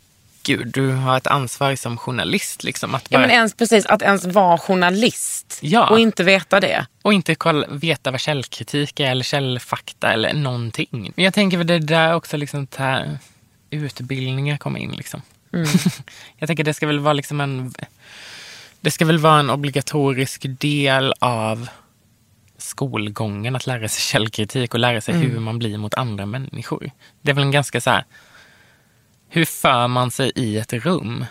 gud 0.42 0.66
du 0.74 0.90
har 0.92 1.16
ett 1.16 1.26
ansvar 1.26 1.76
som 1.76 1.96
journalist 1.98 2.64
liksom. 2.64 2.94
Att 2.94 3.06
Ja, 3.08 3.18
bara, 3.18 3.26
men 3.26 3.30
ens, 3.36 3.54
precis, 3.54 3.86
att 3.86 4.02
ens 4.02 4.24
vara 4.24 4.58
journalist 4.58 5.58
Ja. 5.62 5.88
och 5.90 5.98
inte 6.00 6.24
veta 6.24 6.60
det. 6.60 6.86
Och 7.02 7.12
inte 7.12 7.34
kolla, 7.34 7.66
veta 7.70 8.10
vad 8.10 8.20
källkritik 8.20 9.00
är 9.00 9.10
eller 9.10 9.24
källfakta 9.24 10.12
eller 10.12 10.32
någonting. 10.34 11.12
Men 11.16 11.24
jag 11.24 11.34
tänker 11.34 11.56
väl 11.58 11.66
det 11.66 11.78
där 11.78 12.14
också 12.14 12.36
liksom 12.36 12.66
här 12.76 13.18
utbildningar 13.70 14.56
kommer 14.56 14.80
in 14.80 14.92
liksom. 14.92 15.22
jag 16.38 16.46
tänker 16.46 16.64
det 16.64 16.74
ska 16.74 16.86
väl 16.86 16.98
vara 17.00 17.12
liksom 17.14 17.40
en 17.40 17.74
det 18.80 18.90
ska 18.90 19.04
väl 19.04 19.18
vara 19.18 19.40
en 19.40 19.50
obligatorisk 19.50 20.46
del 20.48 21.14
av 21.18 21.68
skolgången 22.58 23.56
att 23.56 23.66
lära 23.66 23.88
sig 23.88 24.00
källkritik 24.02 24.74
och 24.74 24.80
lära 24.80 25.00
sig 25.00 25.14
hur 25.14 25.40
man 25.40 25.58
blir 25.58 25.78
mot 25.78 25.94
andra 25.94 26.26
människor. 26.26 26.90
Det 27.22 27.30
är 27.30 27.34
väl 27.34 27.44
en 27.44 27.50
ganska 27.50 27.80
så 27.80 27.90
här 27.90 28.04
hur 29.28 29.44
för 29.44 29.88
man 29.88 30.10
sig 30.10 30.32
i 30.34 30.58
ett 30.58 30.72
rum? 30.72 31.24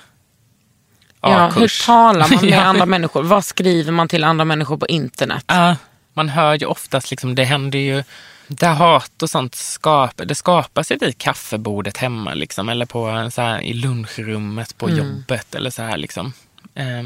Ja, 1.22 1.50
hur 1.50 1.86
talar 1.86 2.30
man 2.30 2.30
med 2.41 2.54
Ja. 2.54 2.62
andra 2.62 2.86
människor? 2.86 3.24
Vad 3.24 3.46
skriver 3.46 3.91
man 3.91 4.08
till 4.08 4.24
andra 4.24 4.46
människor 4.46 4.78
på 4.78 4.88
internet? 4.88 5.43
Ja, 5.48 5.76
man 6.14 6.30
hör 6.30 6.54
ju 6.60 6.66
oftast, 6.66 7.12
liksom, 7.12 7.36
det 7.36 7.43
händer 7.43 7.80
ju, 7.80 8.04
där 8.48 8.74
hat 8.74 9.22
och 9.22 9.30
sånt 9.30 9.56
skapar, 9.56 10.26
det 10.26 10.36
skapas 10.36 10.91
ju 10.91 10.98
vid 10.98 11.18
kaffebordet 11.18 11.98
hemma 11.98 12.34
liksom, 12.34 12.70
eller 12.70 12.86
på, 12.86 13.30
så 13.32 13.41
här, 13.41 13.62
i 13.62 13.74
lunchrummet 13.74 14.78
på 14.78 14.89
jobbet. 14.89 15.56
eller 15.56 15.70
så 15.70 15.82
här 15.84 15.98
liksom. 15.98 16.34
Eh, 16.76 17.04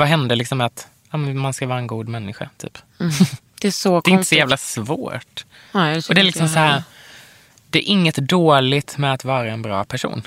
Vad 0.00 0.08
händer 0.08 0.36
liksom 0.36 0.58
med 0.58 0.66
att 0.66 0.88
ja, 1.10 1.16
man 1.18 1.52
ska 1.52 1.66
vara 1.66 1.78
en 1.78 1.86
god 1.86 2.08
människa? 2.08 2.48
Typ. 2.56 2.78
Det 3.60 3.66
är 3.68 3.72
så 3.72 4.00
Det 4.04 4.10
är 4.10 4.12
inte 4.12 4.12
så 4.12 4.16
konstigt. 4.16 4.38
jävla 4.38 4.56
svårt. 4.56 5.44
Nej, 5.72 6.02
Och 6.08 6.14
det 6.14 6.20
är 6.20 6.24
liksom 6.24 6.48
så 6.48 6.58
här, 6.58 6.82
det 7.70 7.78
är 7.78 7.82
inget 7.92 8.16
dåligt 8.16 8.98
med 8.98 9.12
att 9.12 9.24
vara 9.24 9.50
en 9.50 9.62
bra 9.62 9.84
person. 9.84 10.22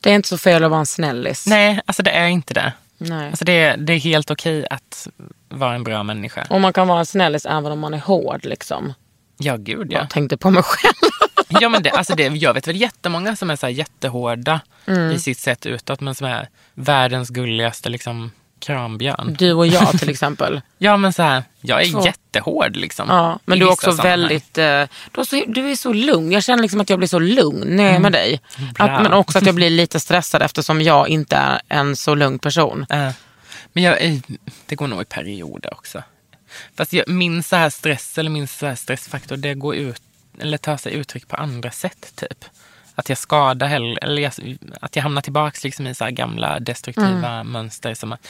Det 0.00 0.10
är 0.10 0.14
inte 0.14 0.28
så 0.28 0.38
fel 0.38 0.64
att 0.64 0.70
vara 0.70 0.80
en 0.80 0.86
snällis. 0.86 1.46
Nej, 1.46 1.80
alltså 1.86 2.02
det 2.02 2.10
är 2.10 2.26
inte 2.26 2.54
det. 2.54 2.72
Nej. 2.98 3.28
Alltså 3.28 3.44
det, 3.44 3.52
är, 3.52 3.76
det 3.76 3.92
är 3.92 3.98
helt 3.98 4.30
okej 4.30 4.66
att 4.70 5.08
vara 5.48 5.74
en 5.74 5.84
bra 5.84 6.02
människa. 6.02 6.46
Och 6.50 6.60
man 6.60 6.72
kan 6.72 6.88
vara 6.88 6.98
en 6.98 7.06
snällis 7.06 7.46
även 7.46 7.72
om 7.72 7.78
man 7.78 7.94
är 7.94 7.98
hård. 7.98 8.44
Liksom. 8.44 8.94
Ja, 9.38 9.56
gud 9.56 9.92
ja. 9.92 9.98
Jag 9.98 10.10
tänkte 10.10 10.36
på 10.36 10.50
mig 10.50 10.62
själv. 10.62 10.94
Ja, 11.60 11.68
men 11.68 11.82
det, 11.82 11.90
alltså 11.90 12.14
det, 12.14 12.22
jag 12.26 12.54
vet 12.54 12.68
väl 12.68 12.76
jättemånga 12.80 13.36
som 13.36 13.50
är 13.50 13.56
så 13.56 13.68
jättehårda 13.68 14.60
Mm. 14.86 15.10
i 15.12 15.18
sitt 15.18 15.38
sätt 15.38 15.66
utåt, 15.66 16.00
men 16.00 16.14
som 16.14 16.26
är 16.26 16.48
världens 16.74 17.28
gulligaste 17.30 17.88
liksom, 17.88 18.30
krambjörn. 18.62 19.36
Du 19.38 19.52
och 19.52 19.66
jag 19.66 19.98
till 19.98 20.10
exempel. 20.10 20.60
Ja, 20.78 20.96
men 20.96 21.12
så 21.12 21.22
här, 21.22 21.42
jag 21.60 21.82
är 21.82 21.90
Två. 21.92 22.04
jättehård 22.04 22.76
liksom. 22.76 23.06
Ja, 23.08 23.38
men 23.44 23.58
du 23.58 23.66
är 23.66 23.70
också 23.70 23.90
sammanhang. 23.92 24.20
väldigt... 24.20 24.58
Eh, 24.58 24.64
du, 25.12 25.20
är 25.20 25.24
så, 25.24 25.42
du 25.46 25.70
är 25.70 25.76
så 25.76 25.92
lugn. 25.92 26.32
Jag 26.32 26.42
känner 26.44 26.62
liksom 26.62 26.80
att 26.80 26.90
jag 26.90 26.98
blir 26.98 27.08
så 27.08 27.18
lugn 27.18 27.76
när 27.76 27.84
jag 27.84 27.94
är 27.94 27.98
med 27.98 28.12
dig. 28.12 28.40
Bra. 28.74 28.86
Att, 28.86 29.02
men 29.02 29.12
också 29.12 29.38
att 29.38 29.46
jag 29.46 29.54
blir 29.54 29.70
lite 29.80 30.00
stressad 30.00 30.42
eftersom 30.42 30.82
jag 30.82 31.08
inte 31.08 31.36
är 31.36 31.60
en 31.68 31.96
så 31.96 32.14
lugn 32.14 32.38
person. 32.38 32.86
Eh, 32.90 33.10
men 33.72 33.82
jag, 33.84 34.02
är- 34.02 34.20
det 34.66 34.74
går 34.74 34.86
nog 34.88 35.02
i 35.02 35.04
perioder 35.04 35.72
också. 35.74 36.02
Fast 36.76 36.92
jag, 36.92 37.08
min 37.08 37.42
så 37.42 37.56
här 37.56 37.70
stress 37.70 38.18
eller 38.18 38.30
min 38.30 38.48
så 38.48 38.66
här 38.66 38.74
stressfaktor, 38.74 39.36
det 39.36 39.54
går 39.54 39.74
ut, 39.76 40.02
eller 40.40 40.58
tar 40.58 40.76
sig 40.76 40.92
uttryck 40.94 41.28
på 41.28 41.36
andra 41.36 41.70
sätt 41.70 42.12
typ. 42.16 42.44
Att 42.94 43.08
jag 43.08 43.18
skadar 43.18 43.66
hellre, 43.66 43.98
eller 44.02 44.22
jag, 44.22 44.32
att 44.80 44.96
jag 44.96 45.02
hamnar 45.02 45.22
tillbaka 45.22 45.58
liksom 45.64 45.86
i 45.86 45.94
så 45.94 46.06
gamla 46.10 46.60
destruktiva 46.60 47.28
Mm. 47.30 47.52
mönster 47.52 47.94
som 47.94 48.12
att 48.12 48.28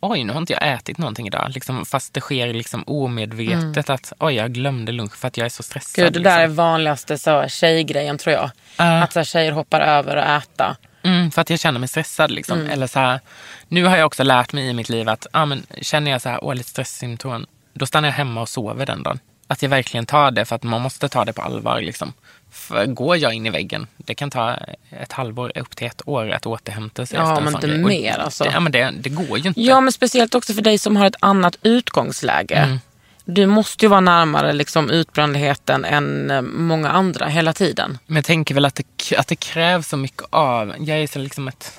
oj, 0.00 0.24
nu 0.24 0.32
har 0.32 0.40
inte 0.40 0.52
jag 0.52 0.72
ätit 0.72 0.98
någonting 0.98 1.26
idag. 1.26 1.50
Liksom, 1.54 1.86
fast 1.86 2.14
det 2.14 2.20
sker 2.20 2.52
liksom 2.52 2.84
omedvetet 2.86 3.90
att 3.90 4.12
oj, 4.18 4.34
jag 4.34 4.52
glömde 4.52 4.92
lunch 4.92 5.16
för 5.16 5.28
att 5.28 5.36
jag 5.36 5.44
är 5.44 5.48
så 5.48 5.62
stressad. 5.62 5.98
Mm. 5.98 6.12
Gud, 6.12 6.22
det 6.22 6.30
där 6.30 6.38
är 6.38 6.42
liksom. 6.42 6.56
vanligaste 6.56 7.18
så, 7.18 7.48
tjejgrejen 7.48 8.18
tror 8.18 8.34
jag. 8.34 8.50
Ja. 8.76 9.02
Att 9.02 9.12
så 9.12 9.24
tjejer 9.24 9.52
hoppar 9.52 9.80
över 9.80 10.16
att 10.16 10.44
äta. 10.44 10.76
Mm, 11.02 11.30
för 11.30 11.42
att 11.42 11.50
jag 11.50 11.60
känner 11.60 11.80
mig 11.80 11.88
stressad. 11.88 12.30
Liksom. 12.30 12.58
Mm. 12.58 12.70
Eller 12.70 12.86
så 12.86 12.98
här, 12.98 13.20
nu 13.68 13.84
har 13.84 13.96
jag 13.96 14.06
också 14.06 14.22
lärt 14.22 14.52
mig 14.52 14.68
i 14.68 14.72
mitt 14.72 14.88
liv 14.88 15.08
att 15.08 15.26
ah, 15.32 15.46
men, 15.46 15.66
känner 15.82 16.10
jag 16.10 16.22
så 16.22 16.28
här, 16.28 16.44
åh, 16.44 16.54
lite 16.54 16.70
stresssymptom, 16.70 17.46
då 17.74 17.86
stannar 17.86 18.08
jag 18.08 18.14
hemma 18.14 18.40
och 18.40 18.48
sover 18.48 18.86
den 18.86 19.02
dagen. 19.02 19.18
Att 19.46 19.62
jag 19.62 19.68
verkligen 19.68 20.06
tar 20.06 20.30
det, 20.30 20.44
för 20.44 20.56
att 20.56 20.62
man 20.62 20.80
måste 20.80 21.08
ta 21.08 21.24
det 21.24 21.32
på 21.32 21.42
allvar. 21.42 21.80
Liksom. 21.80 22.12
För 22.58 22.86
går 22.86 23.16
jag 23.16 23.34
in 23.34 23.46
i 23.46 23.50
väggen, 23.50 23.86
det 23.96 24.14
kan 24.14 24.30
ta 24.30 24.56
ett 24.90 25.12
halvår, 25.12 25.52
upp 25.58 25.76
till 25.76 25.86
ett 25.86 26.02
år 26.08 26.30
att 26.30 26.46
återhämta 26.46 27.06
sig. 27.06 27.18
Ja, 27.18 27.40
men 27.40 27.54
inte 27.54 27.66
mer, 27.66 28.18
alltså. 28.18 28.44
Det, 28.44 28.50
ja, 28.50 28.60
men 28.60 28.72
det, 28.72 28.94
det 29.00 29.08
går 29.08 29.38
ju 29.38 29.48
inte. 29.48 29.60
Ja, 29.60 29.80
men 29.80 29.92
speciellt 29.92 30.34
också 30.34 30.54
för 30.54 30.62
dig 30.62 30.78
som 30.78 30.96
har 30.96 31.06
ett 31.06 31.16
annat 31.20 31.58
utgångsläge. 31.62 32.54
Mm. 32.54 32.78
Du 33.24 33.46
måste 33.46 33.84
ju 33.84 33.88
vara 33.88 34.00
närmare 34.00 34.52
liksom, 34.52 34.90
utbrändheten 34.90 35.84
än 35.84 36.30
eh, 36.30 36.42
många 36.42 36.90
andra 36.90 37.26
hela 37.26 37.52
tiden. 37.52 37.98
Men 38.06 38.16
jag 38.16 38.24
tänker 38.24 38.54
väl 38.54 38.64
att 38.64 38.74
det, 38.74 39.16
att 39.16 39.26
det 39.26 39.36
krävs 39.36 39.88
så 39.88 39.96
mycket 39.96 40.22
av... 40.30 40.74
Jag 40.78 40.98
är 40.98 41.06
så 41.06 41.18
liksom 41.18 41.48
ett... 41.48 41.72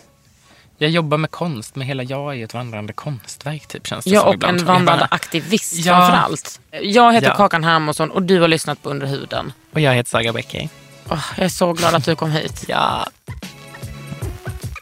Jag 0.82 0.92
jobbar 0.92 1.18
med 1.18 1.32
konst, 1.32 1.76
men 1.76 1.88
hela 1.88 2.04
jag 2.04 2.40
är 2.40 2.44
ett 2.46 2.54
vandrande 2.54 2.94
konstverk 2.94 3.68
typ 3.68 3.88
känns 3.88 4.06
det 4.06 4.12
Ja, 4.12 4.20
som 4.20 4.28
och 4.30 4.34
ibland. 4.34 4.54
en 4.60 4.60
Jag 4.68 4.74
vandrande 4.74 5.02
bara- 5.10 5.16
aktivist 5.16 5.74
Ja. 5.86 5.98
framför 5.98 6.18
allt. 6.18 6.60
Jag 6.84 7.14
heter 7.14 7.28
Ja. 7.28 7.36
Kakan 7.36 7.64
Hermansson 7.64 8.12
och 8.12 8.22
du 8.24 8.40
har 8.42 8.48
lyssnat 8.48 8.84
på 8.84 8.90
Under 8.90 9.08
huden. 9.08 9.54
Och 9.74 9.80
jag 9.80 9.94
heter 9.94 10.10
Saga 10.10 10.34
Beckey. 10.34 10.70
Åh, 11.10 11.26
jag 11.38 11.46
är 11.46 11.50
så 11.50 11.74
glad 11.74 11.96
att 11.96 12.06
du 12.06 12.16
kom 12.16 12.32
hit. 12.32 12.66
Ja. 12.68 13.06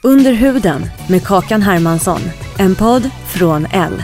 Under 0.03 0.33
huden 0.33 0.89
med 1.09 1.23
Kakan 1.27 1.61
Hermansson. 1.61 2.21
En 2.57 2.75
podd 2.75 3.09
från 3.27 3.65
L. 3.71 4.03